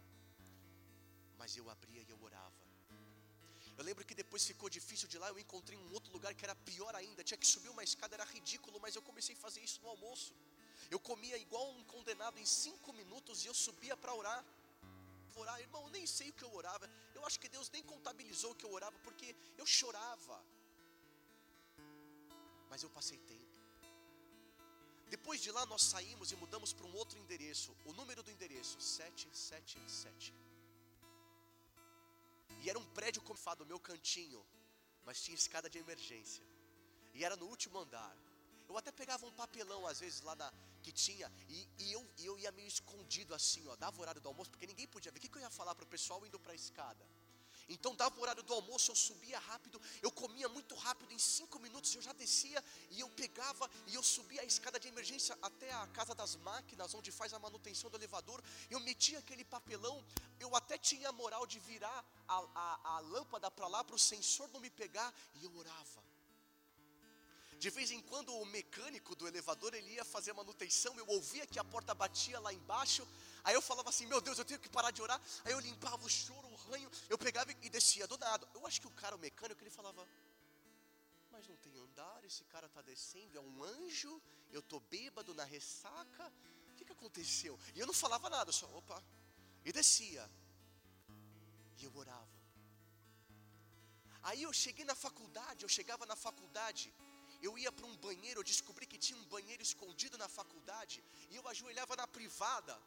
Mas 1.37 1.55
eu 1.57 1.69
abria 1.69 2.01
e 2.01 2.09
eu 2.09 2.21
orava. 2.23 2.63
Eu 3.77 3.83
lembro 3.83 4.05
que 4.05 4.15
depois 4.15 4.45
ficou 4.45 4.69
difícil 4.69 5.07
de 5.07 5.17
lá, 5.17 5.29
eu 5.29 5.39
encontrei 5.39 5.77
um 5.77 5.91
outro 5.93 6.11
lugar 6.13 6.33
que 6.35 6.45
era 6.45 6.55
pior 6.55 6.93
ainda. 6.95 7.23
Tinha 7.23 7.37
que 7.37 7.47
subir 7.47 7.69
uma 7.69 7.83
escada, 7.83 8.15
era 8.15 8.25
ridículo, 8.25 8.79
mas 8.79 8.95
eu 8.95 9.01
comecei 9.01 9.35
a 9.35 9.37
fazer 9.37 9.61
isso 9.61 9.81
no 9.81 9.89
almoço. 9.89 10.33
Eu 10.89 10.99
comia 10.99 11.37
igual 11.37 11.69
um 11.71 11.83
condenado 11.83 12.37
em 12.39 12.45
cinco 12.45 12.93
minutos 12.93 13.43
e 13.43 13.47
eu 13.47 13.53
subia 13.53 13.95
para 13.97 14.13
orar. 14.13 14.43
Orar, 15.35 15.59
irmão, 15.59 15.83
eu 15.83 15.89
nem 15.89 16.05
sei 16.05 16.29
o 16.29 16.33
que 16.33 16.43
eu 16.43 16.53
orava. 16.53 16.89
Eu 17.15 17.25
acho 17.25 17.39
que 17.39 17.49
Deus 17.49 17.69
nem 17.69 17.83
contabilizou 17.83 18.51
o 18.51 18.55
que 18.55 18.65
eu 18.65 18.71
orava 18.71 18.97
porque 18.99 19.35
eu 19.57 19.65
chorava. 19.65 20.43
Mas 22.69 22.83
eu 22.83 22.89
passei 22.89 23.17
tempo. 23.17 23.53
Depois 25.09 25.41
de 25.41 25.51
lá 25.51 25.65
nós 25.65 25.83
saímos 25.83 26.31
e 26.31 26.35
mudamos 26.35 26.73
para 26.73 26.87
um 26.87 26.95
outro 26.95 27.17
endereço. 27.19 27.75
O 27.85 27.93
número 27.93 28.23
do 28.23 28.31
endereço 28.31 28.79
777. 28.81 30.33
E 32.63 32.69
era 32.69 32.79
um 32.79 32.85
prédio 32.97 33.21
confado, 33.21 33.65
meu 33.65 33.79
cantinho, 33.79 34.41
mas 35.05 35.21
tinha 35.21 35.35
escada 35.35 35.69
de 35.69 35.77
emergência. 35.77 36.43
E 37.13 37.23
era 37.23 37.35
no 37.35 37.45
último 37.45 37.77
andar. 37.77 38.15
Eu 38.67 38.77
até 38.77 38.91
pegava 38.91 39.25
um 39.25 39.31
papelão 39.31 39.85
às 39.85 39.99
vezes 39.99 40.21
lá 40.21 40.33
da, 40.33 40.51
que 40.85 40.91
tinha, 40.91 41.31
e, 41.49 41.67
e 41.83 41.93
eu, 41.97 42.03
eu 42.29 42.37
ia 42.43 42.51
meio 42.51 42.67
escondido 42.67 43.33
assim, 43.39 43.63
ó, 43.67 43.75
dava 43.75 43.97
o 43.97 44.01
horário 44.01 44.21
do 44.21 44.27
almoço, 44.27 44.51
porque 44.51 44.67
ninguém 44.67 44.87
podia 44.87 45.11
ver. 45.11 45.19
O 45.19 45.21
que, 45.21 45.29
que 45.29 45.37
eu 45.37 45.41
ia 45.41 45.49
falar 45.49 45.73
para 45.75 45.85
o 45.87 45.93
pessoal 45.95 46.25
indo 46.27 46.39
para 46.39 46.51
a 46.51 46.55
escada? 46.63 47.03
Então 47.69 47.95
dava 47.95 48.17
o 48.17 48.21
horário 48.21 48.43
do 48.43 48.53
almoço, 48.53 48.91
eu 48.91 48.95
subia 48.95 49.39
rápido, 49.39 49.81
eu 50.01 50.11
comia 50.11 50.49
muito 50.49 50.75
rápido, 50.75 51.13
em 51.13 51.19
cinco 51.19 51.59
minutos 51.59 51.93
eu 51.95 52.01
já 52.01 52.13
descia 52.13 52.63
e 52.91 52.99
eu 52.99 53.09
pegava 53.09 53.69
e 53.87 53.95
eu 53.95 54.03
subia 54.03 54.41
a 54.41 54.45
escada 54.45 54.79
de 54.79 54.87
emergência 54.87 55.37
até 55.41 55.71
a 55.71 55.87
casa 55.87 56.13
das 56.13 56.35
máquinas, 56.35 56.93
onde 56.93 57.11
faz 57.11 57.33
a 57.33 57.39
manutenção 57.39 57.89
do 57.89 57.97
elevador. 57.97 58.43
Eu 58.69 58.79
metia 58.81 59.19
aquele 59.19 59.45
papelão, 59.45 60.03
eu 60.39 60.55
até 60.55 60.77
tinha 60.77 61.11
moral 61.11 61.45
de 61.47 61.59
virar 61.59 62.05
a, 62.27 62.37
a, 62.53 62.95
a 62.95 62.99
lâmpada 62.99 63.49
para 63.49 63.67
lá 63.67 63.83
para 63.83 63.95
o 63.95 63.99
sensor 63.99 64.49
não 64.49 64.59
me 64.59 64.69
pegar 64.69 65.13
e 65.35 65.43
eu 65.45 65.55
orava. 65.55 66.12
De 67.63 67.69
vez 67.69 67.89
em 67.95 68.01
quando 68.09 68.31
o 68.35 68.45
mecânico 68.45 69.15
do 69.15 69.25
elevador 69.25 69.73
ele 69.73 69.91
ia 69.97 70.03
fazer 70.03 70.33
manutenção, 70.33 70.93
eu 71.01 71.07
ouvia 71.17 71.45
que 71.47 71.57
a 71.57 71.63
porta 71.73 71.93
batia 72.01 72.37
lá 72.45 72.51
embaixo. 72.51 73.07
Aí 73.41 73.55
eu 73.57 73.61
falava 73.61 73.89
assim: 73.91 74.05
"Meu 74.05 74.19
Deus, 74.19 74.37
eu 74.37 74.43
tenho 74.49 74.59
que 74.63 74.67
parar 74.77 74.91
de 74.91 75.01
orar". 75.01 75.19
Aí 75.45 75.53
eu 75.53 75.61
limpava 75.67 76.03
o 76.05 76.09
choro, 76.09 76.47
o 76.55 76.57
ranho, 76.65 76.89
eu 77.09 77.17
pegava 77.17 77.53
e 77.65 77.69
descia 77.69 78.05
do 78.05 78.17
nada. 78.17 78.45
Eu 78.53 78.67
acho 78.67 78.81
que 78.81 78.87
o 78.87 78.95
cara 79.01 79.15
o 79.15 79.19
mecânico 79.27 79.63
ele 79.63 79.69
falava: 79.69 80.05
"Mas 81.31 81.47
não 81.47 81.55
tem 81.67 81.73
andar, 81.85 82.19
esse 82.25 82.43
cara 82.55 82.67
está 82.67 82.81
descendo, 82.81 83.37
é 83.37 83.41
um 83.49 83.63
anjo, 83.63 84.21
eu 84.51 84.61
tô 84.61 84.81
bêbado 84.95 85.33
na 85.33 85.45
ressaca. 85.45 86.25
O 86.71 86.75
que, 86.75 86.83
que 86.83 86.91
aconteceu?" 86.91 87.57
E 87.73 87.79
eu 87.79 87.87
não 87.87 87.93
falava 87.93 88.29
nada, 88.29 88.51
só, 88.51 88.67
opa, 88.81 89.01
e 89.63 89.71
descia. 89.71 90.29
E 91.79 91.85
eu 91.85 91.95
orava. 91.95 92.35
Aí 94.21 94.43
eu 94.43 94.51
cheguei 94.65 94.83
na 94.83 94.95
faculdade, 95.05 95.63
eu 95.63 95.71
chegava 95.77 96.05
na 96.05 96.17
faculdade, 96.27 96.93
eu 97.45 97.57
ia 97.57 97.71
para 97.71 97.85
um 97.85 97.95
banheiro, 97.97 98.39
eu 98.39 98.43
descobri 98.43 98.85
que 98.85 98.97
tinha 98.97 99.19
um 99.19 99.25
banheiro 99.25 99.61
escondido 99.61 100.17
na 100.17 100.29
faculdade, 100.29 101.03
e 101.29 101.35
eu 101.35 101.47
ajoelhava 101.47 101.95
na 101.95 102.07
privada. 102.07 102.79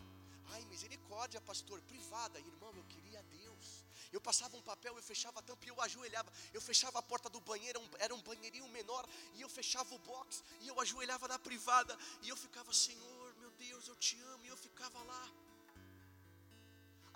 Ai, 0.52 0.64
misericórdia, 0.66 1.40
pastor, 1.40 1.80
privada, 1.82 2.38
irmão, 2.38 2.72
eu 2.76 2.84
queria 2.84 3.22
Deus. 3.24 3.84
Eu 4.12 4.20
passava 4.20 4.56
um 4.56 4.62
papel, 4.62 4.96
eu 4.96 5.02
fechava 5.02 5.40
a 5.40 5.42
tampa 5.42 5.64
e 5.66 5.68
eu 5.68 5.80
ajoelhava. 5.80 6.32
Eu 6.52 6.60
fechava 6.60 6.98
a 6.98 7.02
porta 7.02 7.28
do 7.28 7.40
banheiro, 7.40 7.80
era 7.98 8.14
um 8.14 8.22
banheirinho 8.22 8.68
menor, 8.68 9.06
e 9.34 9.40
eu 9.40 9.48
fechava 9.48 9.94
o 9.94 9.98
box, 9.98 10.44
e 10.60 10.68
eu 10.68 10.80
ajoelhava 10.80 11.26
na 11.28 11.38
privada, 11.38 11.98
e 12.22 12.28
eu 12.28 12.36
ficava, 12.36 12.72
Senhor, 12.72 13.34
meu 13.38 13.50
Deus, 13.52 13.88
eu 13.88 13.96
te 13.96 14.18
amo, 14.20 14.44
e 14.44 14.48
eu 14.48 14.56
ficava 14.56 15.02
lá. 15.02 15.45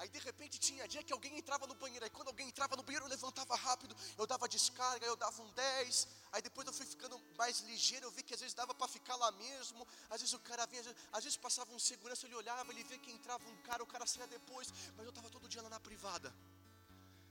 Aí 0.00 0.08
de 0.08 0.20
repente 0.26 0.58
tinha 0.58 0.88
dia 0.92 1.02
que 1.02 1.12
alguém 1.12 1.32
entrava 1.38 1.66
no 1.70 1.74
banheiro. 1.74 2.04
Aí 2.06 2.10
quando 2.10 2.28
alguém 2.28 2.48
entrava 2.48 2.74
no 2.74 2.82
banheiro, 2.82 3.04
eu 3.04 3.10
levantava 3.10 3.54
rápido, 3.54 3.94
eu 4.16 4.26
dava 4.26 4.48
descarga, 4.48 5.04
eu 5.04 5.14
dava 5.14 5.42
um 5.42 5.50
10. 5.50 6.08
Aí 6.32 6.40
depois 6.46 6.66
eu 6.66 6.72
fui 6.72 6.86
ficando 6.86 7.20
mais 7.36 7.60
ligeiro, 7.70 8.06
eu 8.06 8.10
vi 8.10 8.22
que 8.22 8.32
às 8.32 8.40
vezes 8.40 8.54
dava 8.54 8.74
para 8.74 8.88
ficar 8.88 9.16
lá 9.16 9.30
mesmo. 9.32 9.86
Às 10.08 10.22
vezes 10.22 10.32
o 10.32 10.38
cara 10.38 10.64
vinha, 10.64 10.80
às 10.80 10.86
vezes, 10.86 11.02
às 11.12 11.24
vezes 11.24 11.36
passava 11.36 11.70
um 11.74 11.78
segurança, 11.78 12.26
ele 12.26 12.34
olhava, 12.34 12.72
ele 12.72 12.82
via 12.82 12.98
que 12.98 13.12
entrava 13.12 13.46
um 13.46 13.56
cara, 13.58 13.82
o 13.82 13.86
cara 13.86 14.06
saía 14.06 14.26
depois. 14.26 14.72
Mas 14.96 15.04
eu 15.04 15.10
estava 15.10 15.28
todo 15.28 15.46
dia 15.46 15.60
lá 15.60 15.68
na 15.68 15.80
privada. 15.80 16.34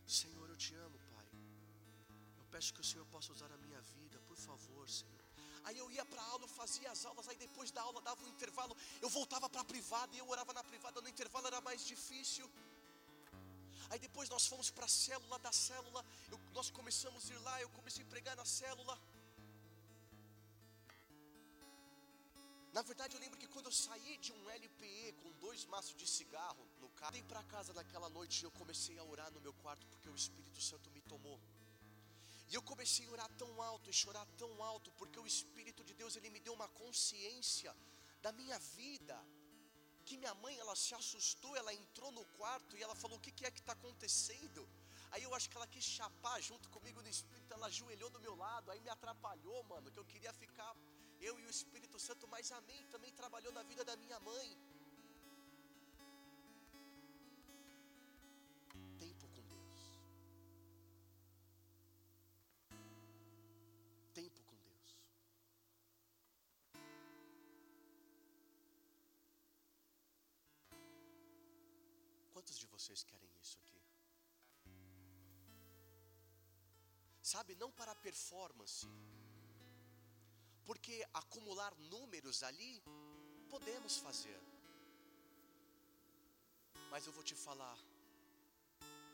Senhor, 0.06 0.48
eu 0.48 0.56
te 0.56 0.76
amo, 0.76 1.00
Pai. 1.12 1.28
Eu 2.38 2.46
peço 2.52 2.72
que 2.72 2.82
o 2.82 2.84
Senhor 2.84 3.06
possa 3.08 3.32
usar 3.32 3.52
a 3.52 3.58
minha 3.58 3.82
vida, 3.82 4.20
por 4.28 4.38
favor, 4.38 4.88
Senhor. 4.88 5.19
Aí 5.64 5.78
eu 5.78 5.90
ia 5.92 6.06
para 6.06 6.22
a 6.22 6.26
aula, 6.26 6.44
eu 6.44 6.48
fazia 6.48 6.90
as 6.92 7.06
aulas, 7.06 7.28
aí 7.28 7.38
depois 7.38 7.72
da 7.72 7.82
aula 7.82 8.02
dava 8.02 8.24
um 8.24 8.28
intervalo, 8.28 8.76
eu 9.02 9.10
voltava 9.10 9.50
para 9.50 9.62
a 9.62 9.66
privada 9.66 10.16
e 10.16 10.20
eu 10.20 10.28
orava 10.30 10.54
na 10.54 10.64
privada, 10.64 11.02
no 11.02 11.10
intervalo 11.10 11.48
era 11.48 11.62
mais 11.62 11.86
difícil. 11.86 12.50
Aí 13.90 14.00
depois 14.00 14.30
nós 14.30 14.46
fomos 14.46 14.70
para 14.70 14.86
a 14.86 14.88
célula, 14.88 15.40
da 15.40 15.52
célula, 15.52 16.06
eu, 16.32 16.40
nós 16.54 16.70
começamos 16.70 17.30
a 17.30 17.34
ir 17.34 17.40
lá, 17.40 17.62
eu 17.62 17.70
comecei 17.70 18.04
a 18.04 18.08
pregar 18.08 18.36
na 18.36 18.46
célula. 18.46 19.00
Na 22.72 22.84
verdade, 22.84 23.16
eu 23.16 23.20
lembro 23.20 23.40
que 23.40 23.48
quando 23.48 23.66
eu 23.66 23.72
saí 23.72 24.18
de 24.18 24.32
um 24.32 24.50
LPE 24.50 25.14
com 25.22 25.32
dois 25.46 25.66
maços 25.66 25.96
de 25.96 26.08
cigarro 26.08 26.64
no 26.80 26.90
carro, 26.90 27.14
fui 27.14 27.24
para 27.24 27.42
casa 27.44 27.74
naquela 27.74 28.10
noite 28.10 28.42
e 28.42 28.46
eu 28.46 28.52
comecei 28.52 28.98
a 29.00 29.04
orar 29.04 29.32
no 29.32 29.42
meu 29.42 29.54
quarto 29.54 29.88
porque 29.88 30.08
o 30.08 30.16
Espírito 30.16 30.62
Santo 30.62 30.92
me 30.92 31.02
tomou. 31.02 31.40
E 32.50 32.56
eu 32.56 32.64
comecei 32.70 33.06
a 33.06 33.12
orar 33.16 33.30
tão 33.42 33.52
alto 33.62 33.90
e 33.90 33.94
chorar 33.94 34.26
tão 34.42 34.52
alto, 34.72 34.92
porque 35.00 35.20
o 35.20 35.28
Espírito 35.34 35.84
de 35.84 35.94
Deus 35.94 36.16
ele 36.16 36.32
me 36.36 36.40
deu 36.40 36.54
uma 36.60 36.70
consciência 36.82 37.72
da 38.24 38.32
minha 38.40 38.58
vida. 38.78 39.18
Que 40.08 40.18
minha 40.18 40.34
mãe 40.44 40.58
ela 40.58 40.76
se 40.76 40.94
assustou, 40.96 41.56
ela 41.56 41.74
entrou 41.82 42.12
no 42.12 42.26
quarto 42.38 42.76
e 42.76 42.82
ela 42.82 42.96
falou: 42.96 43.18
O 43.18 43.22
que, 43.22 43.32
que 43.32 43.46
é 43.46 43.52
que 43.52 43.60
está 43.60 43.74
acontecendo? 43.74 44.68
Aí 45.12 45.24
eu 45.24 45.34
acho 45.36 45.50
que 45.50 45.58
ela 45.58 45.68
quis 45.68 45.84
chapar 45.84 46.40
junto 46.42 46.70
comigo 46.70 47.02
no 47.02 47.10
Espírito, 47.10 47.54
ela 47.54 47.68
ajoelhou 47.68 48.10
do 48.16 48.20
meu 48.26 48.36
lado, 48.36 48.72
aí 48.72 48.80
me 48.80 48.90
atrapalhou, 48.90 49.64
mano, 49.64 49.92
que 49.92 50.00
eu 50.00 50.06
queria 50.06 50.34
ficar, 50.34 50.76
eu 51.20 51.40
e 51.40 51.46
o 51.46 51.50
Espírito 51.50 52.00
Santo, 52.00 52.28
mas 52.28 52.52
amém, 52.52 52.82
também 52.88 53.12
trabalhou 53.14 53.52
na 53.52 53.64
vida 53.64 53.84
da 53.84 53.96
minha 53.96 54.20
mãe. 54.20 54.48
Vocês 72.80 73.04
querem 73.04 73.30
isso 73.44 73.58
aqui? 73.62 73.80
Sabe, 77.32 77.54
não 77.64 77.72
para 77.80 77.94
performance, 78.08 78.88
porque 80.68 80.96
acumular 81.22 81.74
números 81.94 82.38
ali 82.50 82.72
podemos 83.54 83.98
fazer, 84.06 84.40
mas 86.92 87.06
eu 87.08 87.14
vou 87.18 87.26
te 87.30 87.36
falar, 87.36 87.78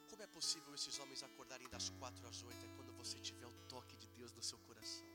como 0.09 0.21
é 0.27 0.27
possível 0.27 0.73
esses 0.75 0.97
homens 0.99 1.23
acordarem 1.23 1.67
das 1.75 1.89
quatro 1.99 2.25
às 2.31 2.41
oito? 2.43 2.65
É 2.67 2.75
quando 2.75 2.93
você 3.01 3.17
tiver 3.19 3.47
o 3.47 3.57
toque 3.73 3.97
de 3.97 4.07
Deus 4.19 4.31
no 4.31 4.43
seu 4.43 4.59
coração. 4.59 5.07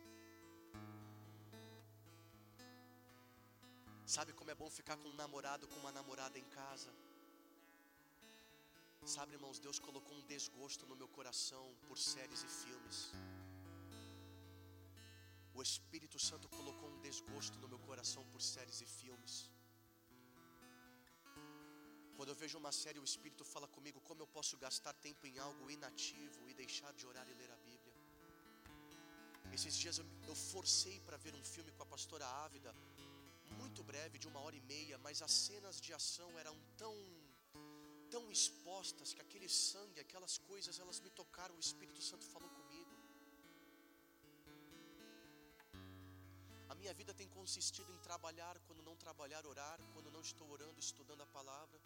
Sabe 4.16 4.32
como 4.32 4.50
é 4.50 4.56
bom 4.62 4.68
ficar 4.68 4.96
com 4.96 5.08
um 5.08 5.18
namorado, 5.22 5.68
com 5.68 5.78
uma 5.84 5.92
namorada 5.92 6.36
em 6.36 6.48
casa? 6.60 6.92
Sabe, 9.04 9.34
irmãos, 9.34 9.58
Deus 9.58 9.78
colocou 9.78 10.14
um 10.16 10.24
desgosto 10.26 10.86
no 10.86 10.94
meu 10.94 11.08
coração 11.08 11.74
por 11.88 11.98
séries 11.98 12.42
e 12.42 12.48
filmes. 12.48 13.12
O 15.54 15.62
Espírito 15.62 16.18
Santo 16.18 16.48
colocou 16.48 16.88
um 16.90 17.00
desgosto 17.00 17.58
no 17.58 17.68
meu 17.68 17.78
coração 17.78 18.24
por 18.32 18.42
séries 18.42 18.80
e 18.80 18.86
filmes. 18.86 19.50
Quando 22.16 22.28
eu 22.28 22.34
vejo 22.34 22.58
uma 22.58 22.70
série, 22.70 22.98
o 22.98 23.04
Espírito 23.04 23.44
fala 23.44 23.66
comigo 23.66 24.00
como 24.02 24.22
eu 24.22 24.26
posso 24.26 24.56
gastar 24.58 24.92
tempo 24.92 25.26
em 25.26 25.38
algo 25.38 25.70
inativo 25.70 26.48
e 26.48 26.54
deixar 26.54 26.92
de 26.92 27.06
orar 27.06 27.26
e 27.28 27.34
ler 27.34 27.50
a 27.50 27.56
Bíblia. 27.56 27.94
Esses 29.52 29.76
dias 29.76 29.98
eu, 29.98 30.06
eu 30.28 30.34
forcei 30.34 31.00
para 31.00 31.16
ver 31.16 31.34
um 31.34 31.42
filme 31.42 31.72
com 31.72 31.82
a 31.82 31.86
pastora 31.86 32.26
Ávida, 32.44 32.72
muito 33.58 33.82
breve, 33.82 34.18
de 34.18 34.28
uma 34.28 34.40
hora 34.40 34.54
e 34.54 34.60
meia, 34.60 34.98
mas 34.98 35.22
as 35.22 35.32
cenas 35.32 35.80
de 35.80 35.92
ação 35.92 36.38
eram 36.38 36.56
tão 36.76 36.94
tão 38.14 38.22
expostas 38.36 39.12
que 39.14 39.22
aquele 39.26 39.48
sangue, 39.48 40.04
aquelas 40.04 40.34
coisas, 40.50 40.78
elas 40.82 40.98
me 41.04 41.10
tocaram. 41.20 41.54
O 41.56 41.64
Espírito 41.68 42.02
Santo 42.08 42.26
falou 42.34 42.50
comigo. 42.58 42.94
A 46.72 46.74
minha 46.80 46.94
vida 47.00 47.12
tem 47.20 47.28
consistido 47.38 47.90
em 47.94 48.00
trabalhar, 48.08 48.54
quando 48.66 48.82
não 48.88 48.96
trabalhar, 49.04 49.42
orar, 49.52 49.78
quando 49.94 50.10
não 50.16 50.22
estou 50.28 50.48
orando, 50.56 50.78
estudando 50.88 51.22
a 51.26 51.30
palavra, 51.38 51.80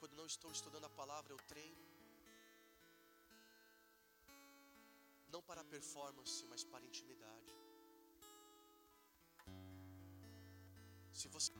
quando 0.00 0.16
não 0.20 0.26
estou 0.32 0.50
estudando 0.58 0.86
a 0.90 0.94
palavra, 1.00 1.32
eu 1.34 1.40
treino. 1.52 1.86
Não 5.34 5.42
para 5.48 5.62
performance, 5.76 6.38
mas 6.52 6.64
para 6.72 6.88
intimidade. 6.90 7.52
Se 11.20 11.28
você 11.28 11.52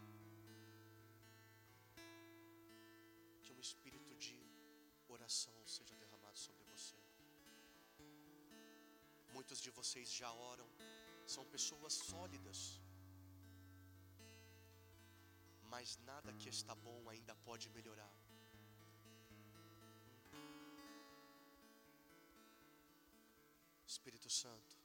Muitos 9.51 9.69
de 9.69 9.71
vocês 9.79 10.09
já 10.19 10.29
oram, 10.51 10.67
são 11.35 11.45
pessoas 11.55 11.95
sólidas, 12.09 12.59
mas 15.73 15.97
nada 16.11 16.33
que 16.41 16.49
está 16.49 16.75
bom 16.85 16.99
ainda 17.13 17.35
pode 17.49 17.67
melhorar. 17.77 18.13
Espírito 23.95 24.31
Santo, 24.43 24.77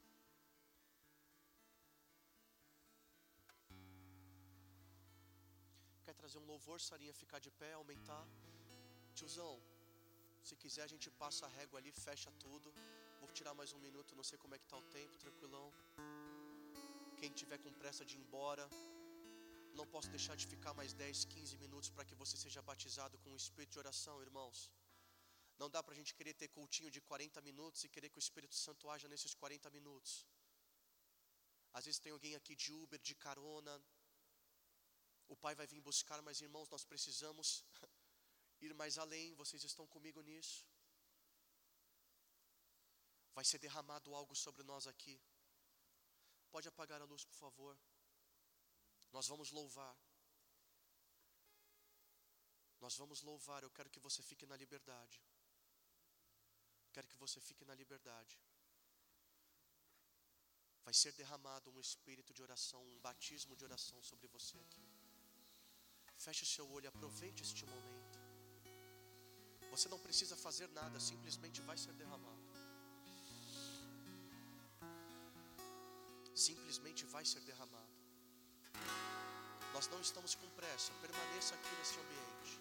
quer 6.06 6.16
trazer 6.24 6.40
um 6.40 6.48
louvor, 6.54 6.80
Sarinha, 6.90 7.22
ficar 7.24 7.38
de 7.48 7.52
pé, 7.62 7.74
aumentar? 7.74 8.26
Tiozão, 9.14 9.56
se 10.50 10.56
quiser, 10.64 10.86
a 10.86 10.94
gente 10.96 11.12
passa 11.24 11.46
a 11.46 11.54
régua 11.60 11.80
ali, 11.80 11.92
fecha 11.92 12.32
tudo. 12.48 12.74
Vou 13.26 13.34
tirar 13.38 13.56
mais 13.60 13.72
um 13.76 13.80
minuto, 13.86 14.16
não 14.18 14.26
sei 14.30 14.38
como 14.42 14.54
é 14.56 14.60
que 14.60 14.66
está 14.66 14.78
o 14.78 14.88
tempo, 14.96 15.18
tranquilão. 15.24 15.68
Quem 17.20 17.32
tiver 17.40 17.58
com 17.64 17.72
pressa 17.82 18.06
de 18.10 18.14
ir 18.16 18.20
embora, 18.24 18.66
não 19.80 19.86
posso 19.94 20.10
deixar 20.16 20.36
de 20.42 20.46
ficar 20.52 20.74
mais 20.80 20.94
10, 20.94 21.26
15 21.34 21.58
minutos 21.64 21.90
para 21.90 22.06
que 22.06 22.14
você 22.22 22.38
seja 22.38 22.62
batizado 22.62 23.18
com 23.24 23.32
o 23.34 23.40
espírito 23.44 23.74
de 23.74 23.80
oração, 23.80 24.22
irmãos. 24.22 24.60
Não 25.58 25.70
dá 25.76 25.82
para 25.82 25.94
a 25.96 26.00
gente 26.00 26.14
querer 26.14 26.36
ter 26.36 26.50
cultinho 26.50 26.92
de 26.92 27.02
40 27.02 27.42
minutos 27.42 27.84
e 27.84 27.90
querer 27.90 28.10
que 28.10 28.20
o 28.20 28.26
Espírito 28.28 28.56
Santo 28.66 28.92
haja 28.92 29.08
nesses 29.08 29.34
40 29.34 29.72
minutos. 29.72 30.14
Às 31.74 31.86
vezes 31.86 32.00
tem 32.00 32.12
alguém 32.12 32.36
aqui 32.36 32.56
de 32.56 32.72
Uber, 32.72 33.02
de 33.10 33.16
carona. 33.16 33.76
O 35.28 35.36
pai 35.36 35.56
vai 35.56 35.66
vir 35.66 35.82
buscar, 35.82 36.22
mas 36.22 36.42
irmãos, 36.42 36.70
nós 36.70 36.86
precisamos 36.86 37.66
ir 38.62 38.74
mais 38.76 39.00
além, 39.00 39.34
vocês 39.34 39.64
estão 39.64 39.88
comigo 39.88 40.22
nisso. 40.22 40.64
Vai 43.38 43.44
ser 43.49 43.60
derramado 43.66 44.16
algo 44.20 44.36
sobre 44.44 44.64
nós 44.64 44.88
aqui. 44.88 45.16
Pode 46.53 46.68
apagar 46.70 47.02
a 47.02 47.06
luz, 47.12 47.24
por 47.26 47.38
favor. 47.44 47.78
Nós 49.12 49.28
vamos 49.28 49.52
louvar. 49.52 49.95
Nós 52.80 52.95
vamos 53.02 53.22
louvar. 53.30 53.62
Eu 53.64 53.72
quero 53.78 53.90
que 53.90 53.99
você 53.99 54.22
fique 54.30 54.45
na 54.52 54.57
liberdade. 54.64 55.22
Quero 56.94 57.07
que 57.10 57.18
você 57.18 57.40
fique 57.41 57.66
na 57.66 57.76
liberdade. 57.76 58.40
Vai 60.86 60.94
ser 60.94 61.12
derramado 61.14 61.72
um 61.72 61.80
espírito 61.80 62.34
de 62.34 62.41
oração, 62.48 62.82
um 62.94 62.99
batismo 62.99 63.56
de 63.56 63.66
oração 63.66 64.02
sobre 64.03 64.28
você 64.36 64.57
aqui. 64.60 64.86
Feche 66.26 66.44
o 66.44 66.52
seu 66.56 66.66
olho, 66.72 66.88
aproveite 66.88 67.44
este 67.44 67.66
momento. 67.66 68.20
Você 69.72 69.90
não 69.90 69.99
precisa 69.99 70.38
fazer 70.38 70.70
nada, 70.70 70.99
simplesmente 70.99 71.60
vai 71.70 71.78
ser 71.78 71.94
derramado. 71.94 72.35
Simplesmente 76.36 77.06
vai 77.06 77.24
ser 77.24 77.40
derramado. 77.41 77.95
Nós 79.74 79.88
não 79.88 80.02
estamos 80.02 80.36
com 80.36 80.48
pressa, 80.49 80.91
permaneça 81.02 81.56
aqui 81.56 81.76
nesse 81.78 81.98
ambiente. 81.98 82.60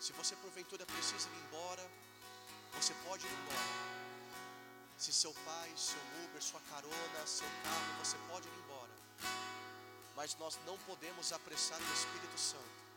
Se 0.00 0.12
você 0.14 0.34
porventura 0.36 0.86
precisa 0.86 1.28
ir 1.28 1.44
embora, 1.46 1.90
você 2.72 2.94
pode 3.06 3.26
ir 3.26 3.30
embora. 3.30 3.92
Se 4.96 5.12
seu 5.12 5.34
pai, 5.44 5.70
seu 5.76 6.00
Uber, 6.24 6.42
sua 6.42 6.60
carona, 6.70 7.26
seu 7.26 7.46
carro, 7.62 8.04
você 8.04 8.16
pode 8.30 8.48
ir 8.48 8.58
embora. 8.64 8.92
Mas 10.16 10.34
nós 10.36 10.58
não 10.64 10.78
podemos 10.78 11.32
apressar 11.32 11.78
o 11.78 11.92
Espírito 11.92 12.38
Santo. 12.38 12.91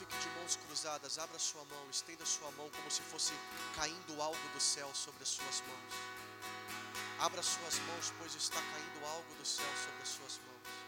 Fique 0.00 0.16
de 0.16 0.28
mãos 0.38 0.56
cruzadas, 0.56 1.18
abra 1.18 1.38
sua 1.38 1.62
mão, 1.66 1.90
estenda 1.90 2.24
sua 2.24 2.50
mão 2.52 2.70
como 2.70 2.90
se 2.90 3.02
fosse 3.02 3.34
caindo 3.76 4.22
algo 4.22 4.48
do 4.54 4.60
céu 4.60 4.88
sobre 4.94 5.22
as 5.22 5.28
suas 5.28 5.60
mãos. 5.60 5.94
Abra 7.18 7.42
suas 7.42 7.78
mãos, 7.80 8.10
pois 8.18 8.34
está 8.34 8.62
caindo 8.62 9.06
algo 9.06 9.34
do 9.34 9.44
céu 9.44 9.70
sobre 9.84 10.02
as 10.02 10.08
suas 10.08 10.40
mãos. 10.46 10.79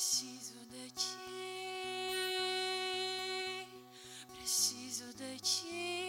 Preciso 0.00 0.56
de 0.72 0.90
ti. 0.92 1.18
Preciso 4.34 5.12
de 5.12 5.38
ti. 5.40 6.08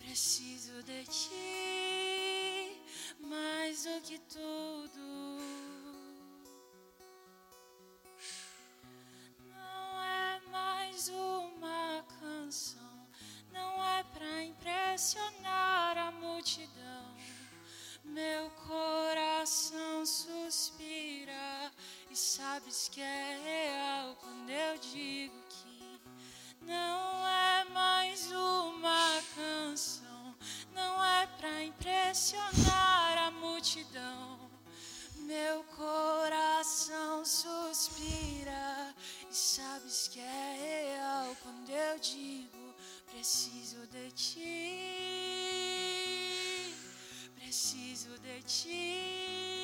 Preciso 0.00 0.82
de 0.82 1.04
ti 1.04 2.80
mais 3.20 3.84
do 3.84 4.00
que 4.00 4.18
tudo. 4.18 4.49
Sabes 22.20 22.88
que 22.90 23.00
é 23.00 23.40
real 23.42 24.14
quando 24.16 24.50
eu 24.50 24.78
digo 24.78 25.34
que 25.48 26.00
não 26.66 27.26
é 27.26 27.64
mais 27.72 28.30
uma 28.30 29.22
canção, 29.34 30.36
não 30.74 31.02
é 31.02 31.26
pra 31.38 31.64
impressionar 31.64 33.16
a 33.26 33.30
multidão. 33.30 34.38
Meu 35.16 35.64
coração 35.64 37.24
suspira 37.24 38.94
e 39.30 39.34
sabes 39.34 40.08
que 40.08 40.20
é 40.20 40.92
real 40.92 41.34
quando 41.42 41.70
eu 41.70 41.98
digo 42.00 42.74
preciso 43.10 43.86
de 43.86 44.10
ti. 44.12 44.84
Preciso 47.34 48.18
de 48.18 48.42
ti. 48.42 49.59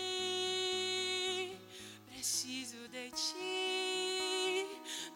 Preciso 2.26 2.88
de 2.88 3.08
ti 3.12 4.66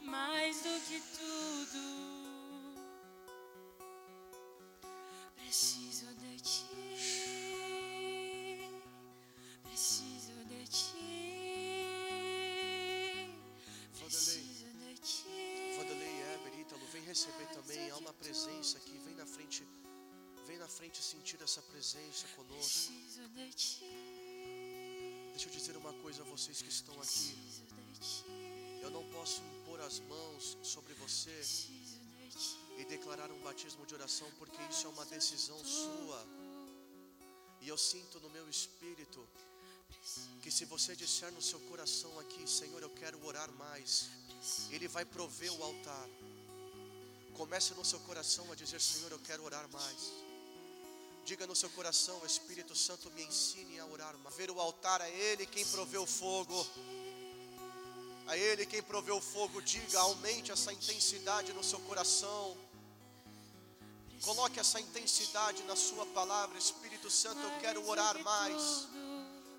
mais 0.03 0.63
do 0.63 0.81
que 0.87 1.03
tudo. 1.19 1.83
Preciso 5.35 6.07
de 6.15 6.41
ti. 6.41 6.67
Preciso 9.65 10.45
de 10.45 10.69
ti. 10.69 11.09
Preciso 13.99 14.69
de 14.79 14.95
ti. 15.01 15.75
Vanderlei 15.79 16.15
Eber, 16.35 16.61
Ítalo, 16.61 16.87
vem 16.93 17.03
receber 17.03 17.49
também. 17.49 17.91
Há 17.91 17.97
uma 17.97 18.13
presença 18.13 18.79
aqui. 18.79 18.97
Vem 18.99 19.17
na 19.17 19.27
frente. 19.27 19.67
Vem 20.47 20.59
na 20.59 20.69
frente 20.69 21.03
sentir 21.03 21.43
essa 21.43 21.61
presença 21.61 22.29
conosco. 22.37 22.93
Preciso 22.93 23.29
de 23.31 23.53
ti. 23.53 24.10
Deixa 25.41 25.55
eu 25.55 25.59
dizer 25.59 25.77
uma 25.79 25.95
coisa 26.03 26.21
a 26.23 26.27
vocês 26.27 26.61
que 26.61 26.69
estão 26.69 26.95
aqui. 27.01 27.35
Eu 28.83 28.91
não 28.91 29.03
posso 29.11 29.41
impor 29.41 29.81
as 29.81 29.99
mãos 30.01 30.59
sobre 30.63 30.93
você 30.93 31.35
e 32.77 32.85
declarar 32.85 33.31
um 33.33 33.41
batismo 33.41 33.87
de 33.87 33.95
oração, 33.95 34.31
porque 34.39 34.61
isso 34.71 34.87
é 34.87 34.91
uma 34.91 35.07
decisão 35.07 35.59
sua. 35.65 36.21
E 37.63 37.69
eu 37.69 37.79
sinto 37.79 38.21
no 38.21 38.29
meu 38.29 38.51
espírito 38.51 39.27
que 40.43 40.51
se 40.51 40.67
você 40.67 40.95
disser 40.95 41.33
no 41.33 41.41
seu 41.41 41.61
coração 41.71 42.19
aqui, 42.19 42.47
Senhor, 42.47 42.83
eu 42.83 42.91
quero 42.91 43.25
orar 43.25 43.51
mais, 43.53 44.11
Ele 44.71 44.89
vai 44.89 45.07
prover 45.07 45.51
o 45.55 45.63
altar. 45.63 46.09
Comece 47.33 47.73
no 47.73 47.83
seu 47.83 48.01
coração 48.01 48.53
a 48.53 48.55
dizer, 48.55 48.79
Senhor, 48.79 49.11
eu 49.11 49.19
quero 49.21 49.43
orar 49.43 49.67
mais. 49.71 50.13
Diga 51.31 51.47
no 51.47 51.55
seu 51.55 51.71
coração, 51.71 52.21
Espírito 52.27 52.75
Santo, 52.75 53.09
me 53.13 53.23
ensine 53.23 53.79
a 53.79 53.87
orar. 53.87 54.17
Ver 54.37 54.51
o 54.51 54.61
altar 54.61 55.01
a 55.01 55.09
Ele 55.09 55.47
quem 55.47 55.65
proveu 55.65 56.03
o 56.03 56.07
fogo. 56.21 56.67
A 58.27 58.37
Ele 58.37 58.67
quem 58.67 58.83
proveu 58.83 59.17
o 59.17 59.21
fogo, 59.21 59.63
diga, 59.63 60.01
aumente 60.01 60.51
essa 60.51 60.73
intensidade 60.73 61.53
no 61.53 61.63
seu 61.63 61.79
coração. 61.83 62.57
Coloque 64.23 64.59
essa 64.59 64.81
intensidade 64.81 65.63
na 65.63 65.77
sua 65.77 66.05
palavra, 66.07 66.59
Espírito 66.59 67.09
Santo, 67.09 67.39
eu 67.39 67.61
quero 67.61 67.89
orar 67.89 68.19
mais. 68.25 68.89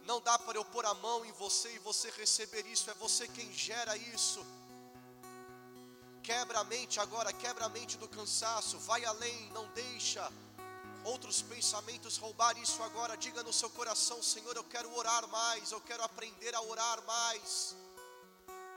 Não 0.05 0.19
dá 0.19 0.37
para 0.37 0.57
eu 0.57 0.65
pôr 0.65 0.85
a 0.85 0.93
mão 0.95 1.23
em 1.23 1.31
você 1.31 1.73
e 1.73 1.79
você 1.79 2.09
receber 2.17 2.65
isso, 2.67 2.91
é 2.91 2.93
você 2.95 3.29
quem 3.29 3.49
gera 3.53 3.95
isso. 3.95 4.45
Quebra 6.21 6.59
a 6.59 6.63
mente 6.65 6.99
agora, 6.99 7.31
quebra 7.31 7.63
a 7.63 7.69
mente 7.69 7.97
do 7.97 8.09
cansaço, 8.09 8.77
vai 8.79 9.05
além, 9.05 9.49
não 9.53 9.65
deixa 9.69 10.29
outros 11.03 11.41
pensamentos 11.41 12.17
roubar 12.17 12.57
isso 12.57 12.81
agora. 12.83 13.17
Diga 13.17 13.43
no 13.43 13.53
seu 13.53 13.69
coração, 13.69 14.21
Senhor, 14.21 14.55
eu 14.55 14.63
quero 14.63 14.93
orar 14.95 15.27
mais, 15.27 15.71
eu 15.71 15.81
quero 15.81 16.03
aprender 16.03 16.53
a 16.55 16.61
orar 16.61 17.03
mais. 17.05 17.75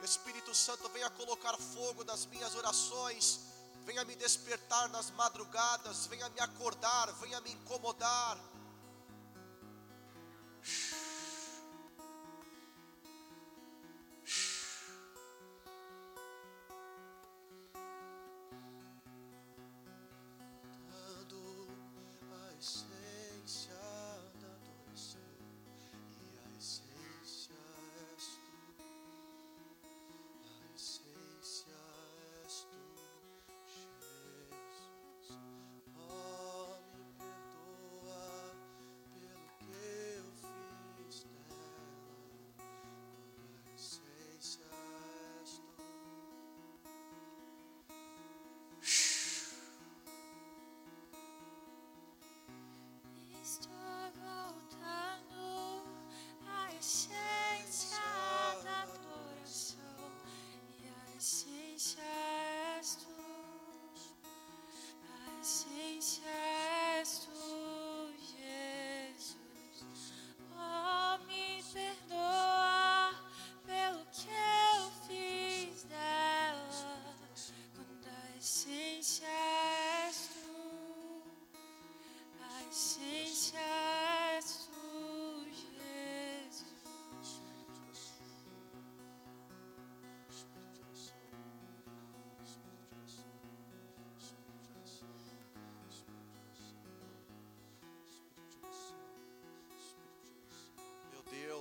Espírito 0.03 0.53
Santo, 0.53 0.87
venha 0.89 1.09
colocar 1.09 1.57
fogo 1.57 2.03
nas 2.03 2.25
minhas 2.27 2.53
orações, 2.55 3.39
venha 3.85 4.05
me 4.05 4.15
despertar 4.15 4.87
nas 4.89 5.09
madrugadas, 5.11 6.05
venha 6.05 6.29
me 6.29 6.39
acordar, 6.39 7.11
venha 7.13 7.41
me 7.41 7.51
incomodar. 7.51 8.37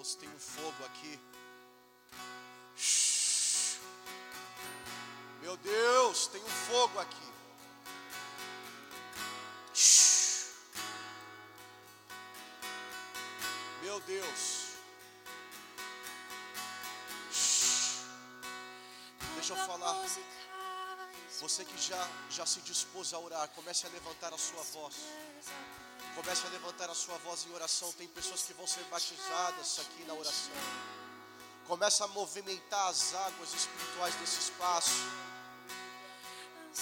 Deus, 0.04 0.16
tem 0.16 0.28
um 0.28 0.38
fogo 0.38 0.84
aqui. 0.84 1.18
Meu 5.40 5.56
Deus, 5.56 6.26
tem 6.26 6.42
um 6.42 6.54
fogo 6.68 7.00
aqui. 7.00 7.32
Meu 13.82 13.98
Deus. 14.00 14.74
Deixa 19.36 19.54
eu 19.54 19.56
falar. 19.56 20.06
Você 21.40 21.64
que 21.64 21.78
já, 21.78 22.08
já 22.28 22.44
se 22.44 22.60
dispôs 22.60 23.14
a 23.14 23.18
orar, 23.18 23.48
comece 23.48 23.86
a 23.86 23.88
levantar 23.88 24.34
a 24.34 24.38
sua 24.38 24.62
voz. 24.64 24.96
Comece 26.14 26.46
a 26.46 26.50
levantar 26.50 26.88
a 26.90 26.94
sua 26.94 27.16
voz 27.18 27.44
em 27.44 27.52
oração. 27.52 27.92
Tem 27.92 28.06
pessoas 28.08 28.42
que 28.42 28.52
vão 28.52 28.66
ser 28.66 28.84
batizadas 28.84 29.80
aqui 29.80 30.04
na 30.04 30.14
oração. 30.14 30.52
Comece 31.66 32.02
a 32.02 32.08
movimentar 32.08 32.88
as 32.88 33.14
águas 33.14 33.52
espirituais 33.54 34.14
desse 34.16 34.40
espaço. 34.40 34.92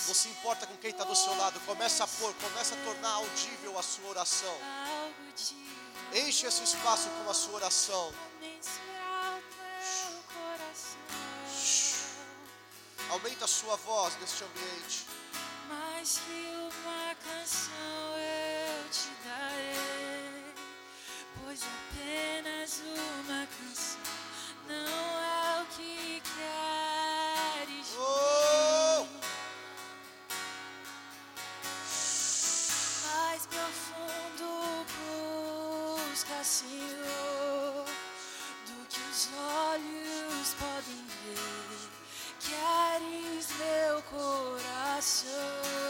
Não 0.06 0.14
se 0.14 0.28
importa 0.28 0.66
com 0.66 0.76
quem 0.78 0.90
está 0.90 1.04
do 1.04 1.14
seu 1.14 1.36
lado. 1.36 1.60
Comece 1.60 2.02
a 2.02 2.06
pôr, 2.06 2.34
comece 2.34 2.74
a 2.74 2.84
tornar 2.84 3.10
audível 3.10 3.78
a 3.78 3.82
sua 3.82 4.08
oração. 4.10 4.58
Enche 6.12 6.46
esse 6.46 6.62
espaço 6.62 7.08
com 7.08 7.30
a 7.30 7.34
sua 7.34 7.54
oração. 7.54 8.12
Aumenta 13.10 13.44
a 13.44 13.48
sua 13.48 13.76
voz 13.76 14.14
neste 14.20 14.42
ambiente. 14.44 15.06
Uma 22.84 23.46
canção 23.46 24.02
não 24.68 24.74
é 24.76 25.62
o 25.62 25.66
que 25.66 26.22
queres. 26.22 27.96
Oh! 27.98 29.06
Mais 33.06 33.46
profundo 33.46 34.86
busca, 36.02 36.44
Senhor, 36.44 37.84
do 38.66 38.86
que 38.88 39.00
os 39.00 39.28
olhos 39.36 40.54
podem 40.58 41.04
ver. 41.24 41.90
Queres 42.40 43.48
meu 43.58 44.02
coração. 44.02 45.81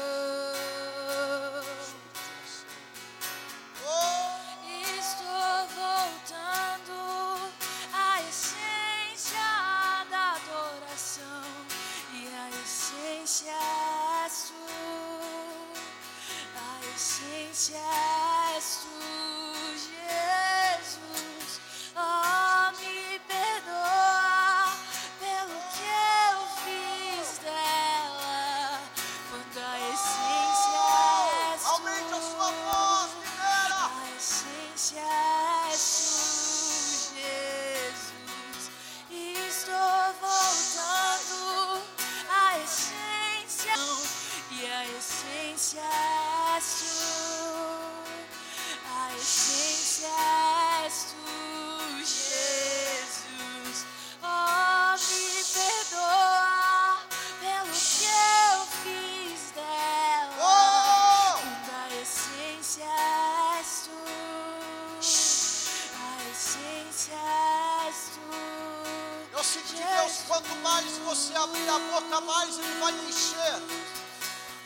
mais 70.82 70.98
você 70.98 71.34
abrir 71.36 71.68
a 71.68 71.78
boca, 71.78 72.20
mais 72.22 72.58
Ele 72.58 72.80
vai 72.80 72.92
encher. 73.08 73.62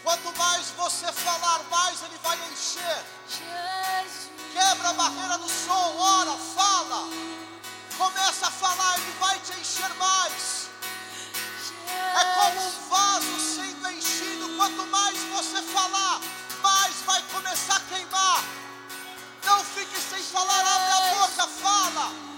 Quanto 0.03 0.39
mais 0.39 0.67
você 0.71 1.13
falar, 1.13 1.61
mais 1.71 2.03
Ele 2.03 2.19
vai 2.23 2.39
encher. 2.51 3.05
Quebra 4.53 4.89
a 4.89 4.93
barreira 4.95 5.39
do 5.39 5.49
som, 5.49 5.97
ora, 5.99 6.33
fala. 6.55 7.09
Começa 7.99 8.47
a 8.47 8.51
falar, 8.51 8.99
Ele 8.99 9.13
vai 9.21 9.39
te 9.41 9.53
encher 9.61 9.93
mais. 9.95 10.69
É 11.89 12.25
como 12.41 12.67
um 12.67 12.89
vaso 12.89 13.41
sendo 13.55 13.91
enchido. 13.91 14.57
Quanto 14.57 14.87
mais 14.87 15.19
você 15.35 15.61
falar, 15.63 16.21
mais 16.63 16.95
vai 17.05 17.23
começar 17.33 17.77
a 17.77 17.81
queimar. 17.81 18.45
Não 19.45 19.63
fique 19.65 20.01
sem 20.01 20.23
falar, 20.23 20.61
abre 20.61 20.93
a 20.93 21.15
boca, 21.15 21.47
fala. 21.47 22.36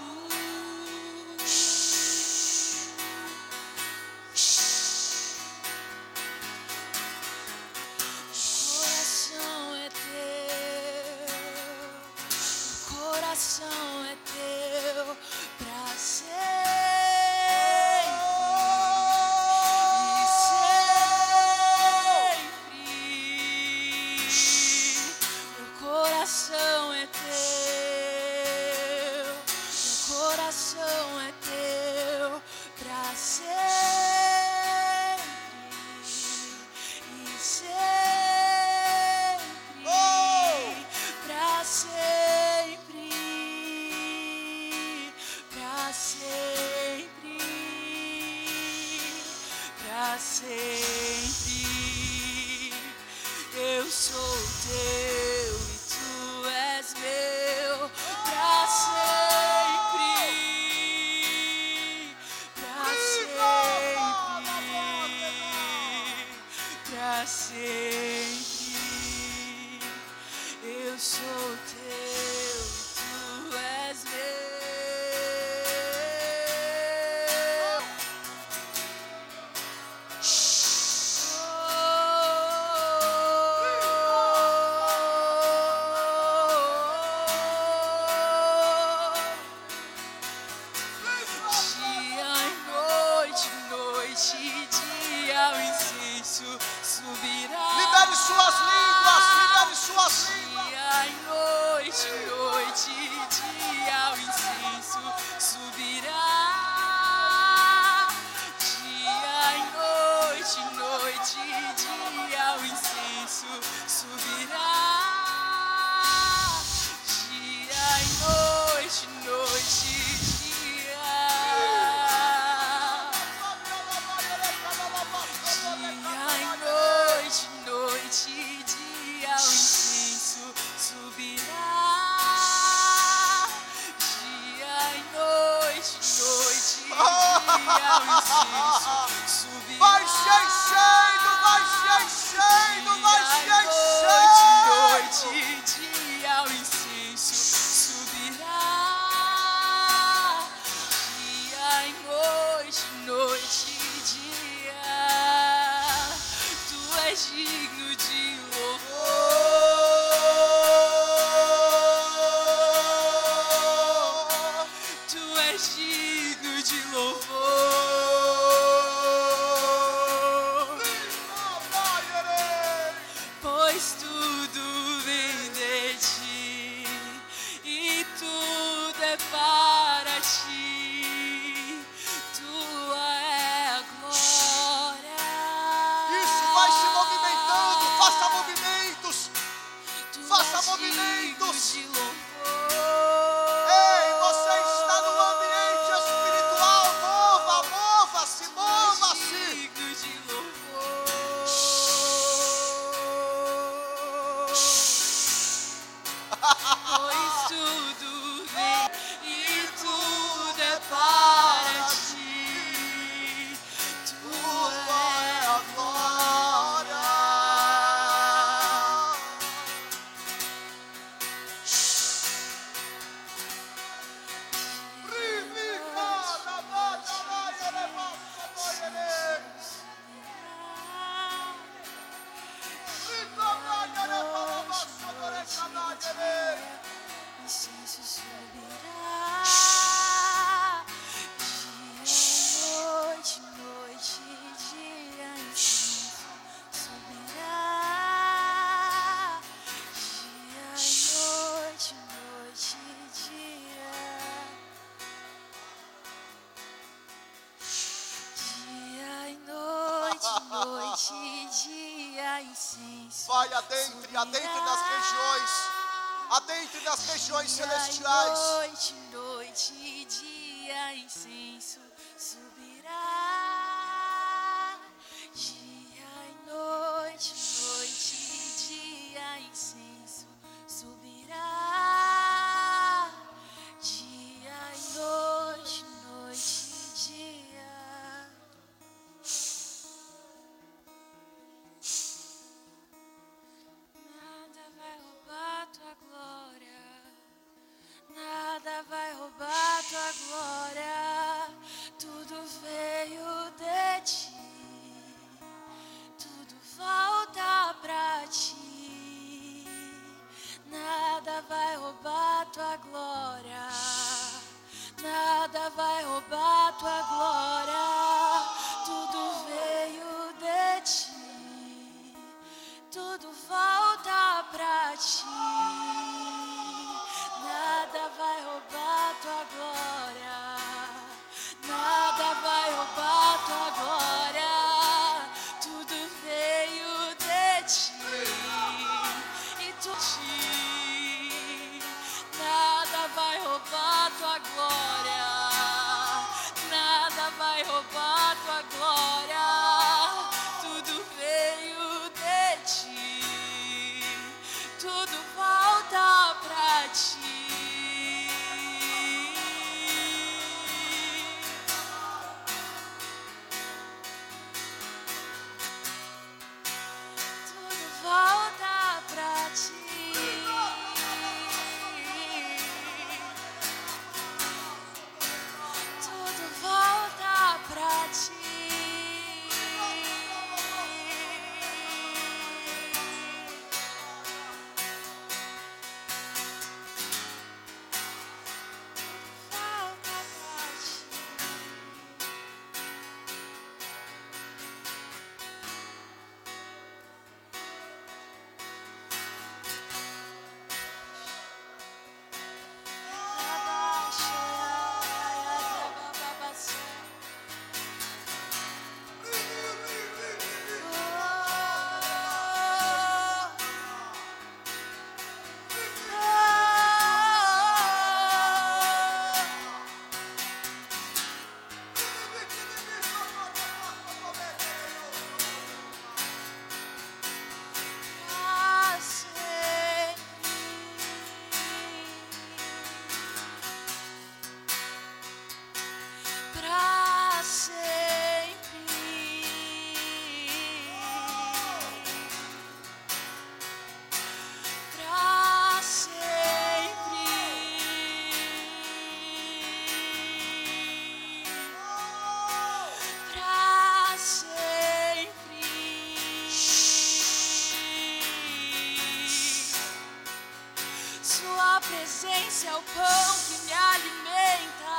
Esse 462.59 462.67
é 462.67 462.75
o 462.75 462.81
pão 462.81 463.35
que 463.47 463.57
me 463.59 463.71
alimenta. 463.71 464.91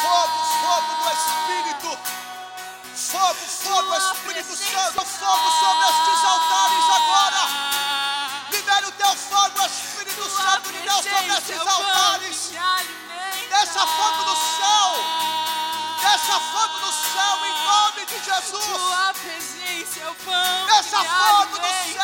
Fogo, 0.00 0.38
fogo 0.64 0.90
do 1.02 1.08
Espírito. 1.12 1.98
Fogo, 2.94 3.34
fogo, 3.34 3.94
Espírito 3.94 4.56
Santo. 4.56 5.04
Fogo 5.04 5.50
sobre 5.60 5.84
estes 5.84 6.24
altares 6.24 6.84
agora. 6.96 7.42
Libere 8.50 8.86
o 8.86 8.92
teu 8.92 9.16
fogo, 9.16 9.66
Espírito 9.66 10.16
Tua 10.16 10.30
Santo 10.30 10.72
de 10.72 10.78
Deus, 10.78 11.04
sobre 11.04 11.32
estes 11.36 11.50
é 11.50 11.68
altares. 11.68 12.52
Deixa 13.50 13.86
fogo 13.86 14.24
do 14.24 14.36
céu. 14.56 14.88
Deixa 16.00 16.40
fogo 16.40 16.78
do 16.78 16.92
céu 16.92 17.44
em 17.44 17.64
nome 17.64 18.06
de 18.06 18.24
Jesus. 18.24 18.64
Tua 18.64 19.12
presença 19.12 20.00
é 20.00 20.08
o 20.08 20.14
pão 20.14 20.66
Deixa 20.68 20.96
que 20.96 21.06
fogo 21.06 21.56
alimenta. 21.58 21.68
do 21.68 21.92
céu. 21.92 21.95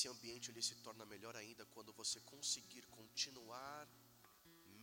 Esse 0.00 0.08
ambiente 0.08 0.50
ele 0.50 0.62
se 0.62 0.76
torna 0.76 1.04
melhor 1.04 1.36
ainda 1.36 1.62
quando 1.72 1.92
você 1.92 2.18
conseguir 2.20 2.84
continuar 2.98 3.86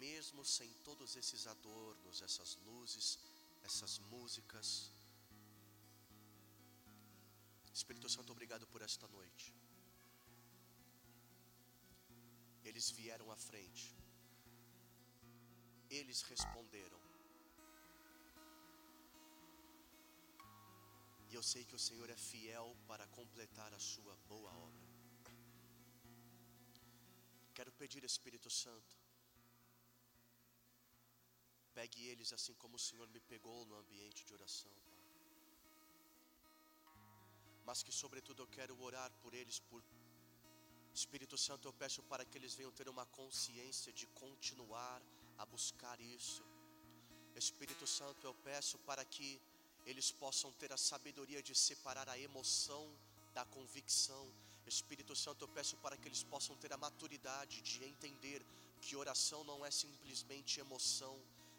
mesmo 0.03 0.41
sem 0.45 0.71
todos 0.87 1.15
esses 1.21 1.47
adornos, 1.53 2.21
essas 2.21 2.51
luzes, 2.67 3.17
essas 3.63 3.97
músicas. 4.11 4.67
Espírito 7.73 8.07
Santo, 8.15 8.31
obrigado 8.31 8.67
por 8.67 8.83
esta 8.83 9.07
noite. 9.07 9.47
Eles 12.63 12.91
vieram 12.91 13.31
à 13.31 13.37
frente. 13.47 13.87
Eles 15.89 16.21
responderam. 16.33 17.01
E 21.31 21.33
eu 21.33 21.41
sei 21.41 21.65
que 21.65 21.75
o 21.79 21.83
Senhor 21.87 22.07
é 22.07 22.19
fiel 22.31 22.77
para 22.85 23.07
completar 23.07 23.73
a 23.73 23.79
sua 23.79 24.15
boa 24.33 24.53
obra. 24.67 24.86
Quero 27.57 27.71
pedir, 27.81 28.03
Espírito 28.03 28.49
Santo, 28.63 28.95
pegue 31.77 32.01
eles 32.11 32.31
assim 32.37 32.53
como 32.61 32.75
o 32.79 32.83
Senhor 32.87 33.07
me 33.15 33.21
pegou 33.31 33.59
no 33.69 33.75
ambiente 33.83 34.19
de 34.27 34.33
oração, 34.37 34.71
Pai. 34.87 34.99
Mas 37.67 37.81
que, 37.85 37.91
sobretudo, 38.01 38.43
eu 38.43 38.49
quero 38.57 38.79
orar 38.87 39.09
por 39.23 39.33
eles, 39.39 39.57
por 39.71 39.81
Espírito 40.99 41.37
Santo, 41.45 41.67
eu 41.67 41.73
peço 41.81 42.01
para 42.11 42.25
que 42.25 42.37
eles 42.39 42.53
venham 42.59 42.71
ter 42.79 42.87
uma 42.95 43.07
consciência 43.19 43.91
de 43.91 44.05
continuar 44.23 45.01
a 45.41 45.45
buscar 45.55 45.99
isso. 45.99 46.43
Espírito 47.43 47.87
Santo, 47.97 48.21
eu 48.29 48.35
peço 48.49 48.77
para 48.89 49.03
que 49.15 49.29
eles 49.91 50.09
possam 50.23 50.51
ter 50.61 50.71
a 50.71 50.83
sabedoria 50.89 51.41
de 51.49 51.55
separar 51.67 52.07
a 52.07 52.19
emoção 52.29 52.85
da 53.33 53.45
convicção. 53.45 54.25
Espírito 54.69 55.15
Santo, 55.15 55.43
eu 55.43 55.47
peço 55.47 55.75
para 55.77 55.97
que 55.97 56.07
eles 56.07 56.23
possam 56.23 56.55
ter 56.57 56.71
a 56.73 56.77
maturidade 56.77 57.61
de 57.61 57.83
entender 57.83 58.45
que 58.81 58.95
oração 58.95 59.43
não 59.43 59.65
é 59.65 59.71
simplesmente 59.71 60.59
emoção, 60.59 61.17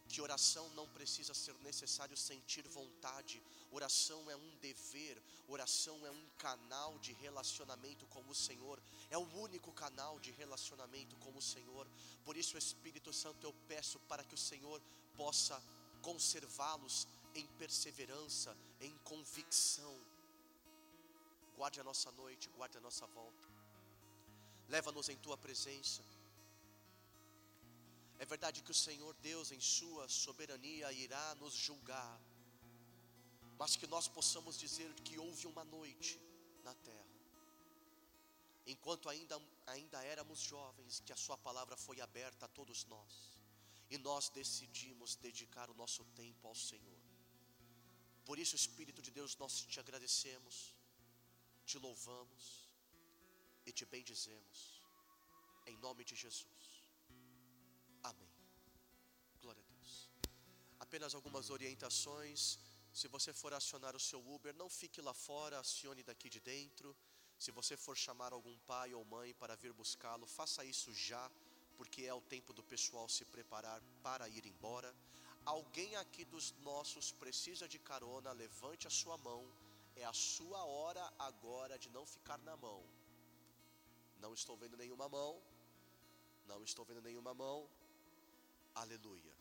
que 0.09 0.23
oração 0.23 0.69
não 0.71 0.89
precisa 0.89 1.35
ser 1.35 1.55
necessário 1.57 2.17
sentir 2.17 2.67
vontade, 2.69 3.43
oração 3.71 4.31
é 4.31 4.37
um 4.37 4.57
dever, 4.57 5.21
oração 5.47 6.05
é 6.07 6.11
um 6.11 6.27
canal 6.39 6.99
de 6.99 7.13
relacionamento 7.13 8.07
com 8.07 8.23
o 8.29 8.35
Senhor, 8.35 8.81
é 9.11 9.19
o 9.19 9.29
único 9.39 9.71
canal 9.73 10.19
de 10.19 10.31
relacionamento 10.33 11.15
com 11.17 11.37
o 11.37 11.43
Senhor. 11.43 11.87
Por 12.25 12.37
isso, 12.37 12.57
Espírito 12.57 13.13
Santo, 13.13 13.47
eu 13.47 13.55
peço 13.67 13.99
para 14.01 14.25
que 14.25 14.35
o 14.35 14.39
Senhor 14.39 14.81
possa 15.17 15.63
conservá-los 16.01 17.07
em 17.35 17.47
perseverança, 17.59 18.57
em 18.81 18.97
convicção. 19.05 19.95
Guarde 21.59 21.81
a 21.81 21.85
nossa 21.91 22.11
noite, 22.13 22.49
guarde 22.57 22.79
a 22.79 22.81
nossa 22.81 23.07
volta. 23.19 23.47
Leva-nos 24.75 25.09
em 25.09 25.17
tua 25.25 25.37
presença. 25.37 26.03
É 28.23 28.25
verdade 28.33 28.63
que 28.63 28.71
o 28.71 28.81
Senhor 28.87 29.13
Deus, 29.29 29.51
em 29.57 29.61
Sua 29.61 30.09
soberania, 30.09 30.93
irá 30.93 31.35
nos 31.37 31.55
julgar, 31.55 32.21
mas 33.59 33.75
que 33.75 33.89
nós 33.95 34.07
possamos 34.07 34.57
dizer 34.65 34.89
que 35.07 35.19
houve 35.19 35.47
uma 35.53 35.65
noite 35.65 36.13
na 36.63 36.75
terra, 36.75 37.19
enquanto 38.67 39.09
ainda, 39.09 39.41
ainda 39.67 40.05
éramos 40.05 40.41
jovens, 40.41 41.01
que 41.01 41.13
a 41.13 41.23
Sua 41.25 41.37
palavra 41.37 41.77
foi 41.77 42.01
aberta 42.01 42.47
a 42.47 42.55
todos 42.61 42.85
nós, 42.85 43.13
e 43.91 43.99
nós 43.99 44.29
decidimos 44.29 45.17
dedicar 45.17 45.71
o 45.71 45.79
nosso 45.83 46.05
tempo 46.23 46.47
ao 46.47 46.55
Senhor. 46.55 47.03
Por 48.25 48.39
isso, 48.39 48.55
Espírito 48.55 49.01
de 49.03 49.11
Deus, 49.11 49.37
nós 49.37 49.63
te 49.63 49.81
agradecemos, 49.81 50.78
te 51.71 51.79
louvamos 51.87 52.45
e 53.69 53.73
te 53.79 53.85
bendizemos, 53.95 54.59
em 55.71 55.77
nome 55.87 56.03
de 56.11 56.15
Jesus. 56.25 56.69
Amém. 58.11 58.33
Glória 59.43 59.63
a 59.63 59.69
Deus. 59.75 59.91
Apenas 60.81 61.15
algumas 61.19 61.51
orientações. 61.57 62.41
Se 63.01 63.07
você 63.15 63.33
for 63.41 63.53
acionar 63.53 63.95
o 63.95 64.05
seu 64.09 64.21
Uber, 64.35 64.55
não 64.63 64.71
fique 64.81 65.01
lá 65.09 65.13
fora, 65.13 65.61
acione 65.61 66.03
daqui 66.03 66.31
de 66.31 66.41
dentro. 66.41 66.97
Se 67.39 67.51
você 67.59 67.77
for 67.77 67.97
chamar 68.07 68.33
algum 68.33 68.57
pai 68.71 68.95
ou 68.95 69.05
mãe 69.05 69.35
para 69.35 69.55
vir 69.63 69.73
buscá-lo, 69.75 70.27
faça 70.27 70.65
isso 70.65 70.91
já, 70.95 71.31
porque 71.77 72.03
é 72.05 72.15
o 72.15 72.27
tempo 72.35 72.55
do 72.59 72.65
pessoal 72.73 73.07
se 73.17 73.25
preparar 73.27 73.81
para 74.03 74.27
ir 74.37 74.47
embora. 74.47 74.91
Alguém 75.45 75.95
aqui 75.97 76.25
dos 76.25 76.47
nossos 76.71 77.13
precisa 77.13 77.69
de 77.69 77.79
carona, 77.79 78.33
levante 78.33 78.87
a 78.87 78.91
sua 78.91 79.19
mão. 79.19 79.43
É 80.01 80.05
a 80.05 80.13
sua 80.13 80.61
hora 80.65 81.05
agora 81.19 81.77
de 81.83 81.89
não 81.97 82.05
ficar 82.15 82.39
na 82.49 82.57
mão. 82.57 82.81
Não 84.25 84.33
estou 84.33 84.57
vendo 84.57 84.77
nenhuma 84.77 85.09
mão. 85.09 85.33
Não 86.47 86.63
estou 86.63 86.85
vendo 86.85 87.03
nenhuma 87.03 87.35
mão. 87.35 87.69
Aleluia. 88.75 89.35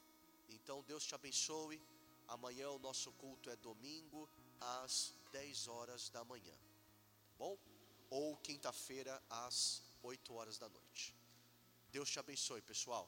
Então 0.49 0.83
Deus 0.83 1.05
te 1.05 1.13
abençoe. 1.15 1.79
Amanhã 2.27 2.69
o 2.71 2.79
nosso 2.79 3.11
culto 3.13 3.49
é 3.49 3.55
domingo 3.55 4.27
às 4.59 5.13
10 5.31 5.67
horas 5.67 6.09
da 6.09 6.23
manhã. 6.23 6.57
Bom? 7.37 7.57
Ou 8.09 8.35
quinta-feira 8.37 9.21
às 9.29 9.83
8 10.01 10.33
horas 10.33 10.57
da 10.57 10.69
noite. 10.69 11.15
Deus 11.91 12.09
te 12.09 12.19
abençoe, 12.19 12.61
pessoal. 12.61 13.07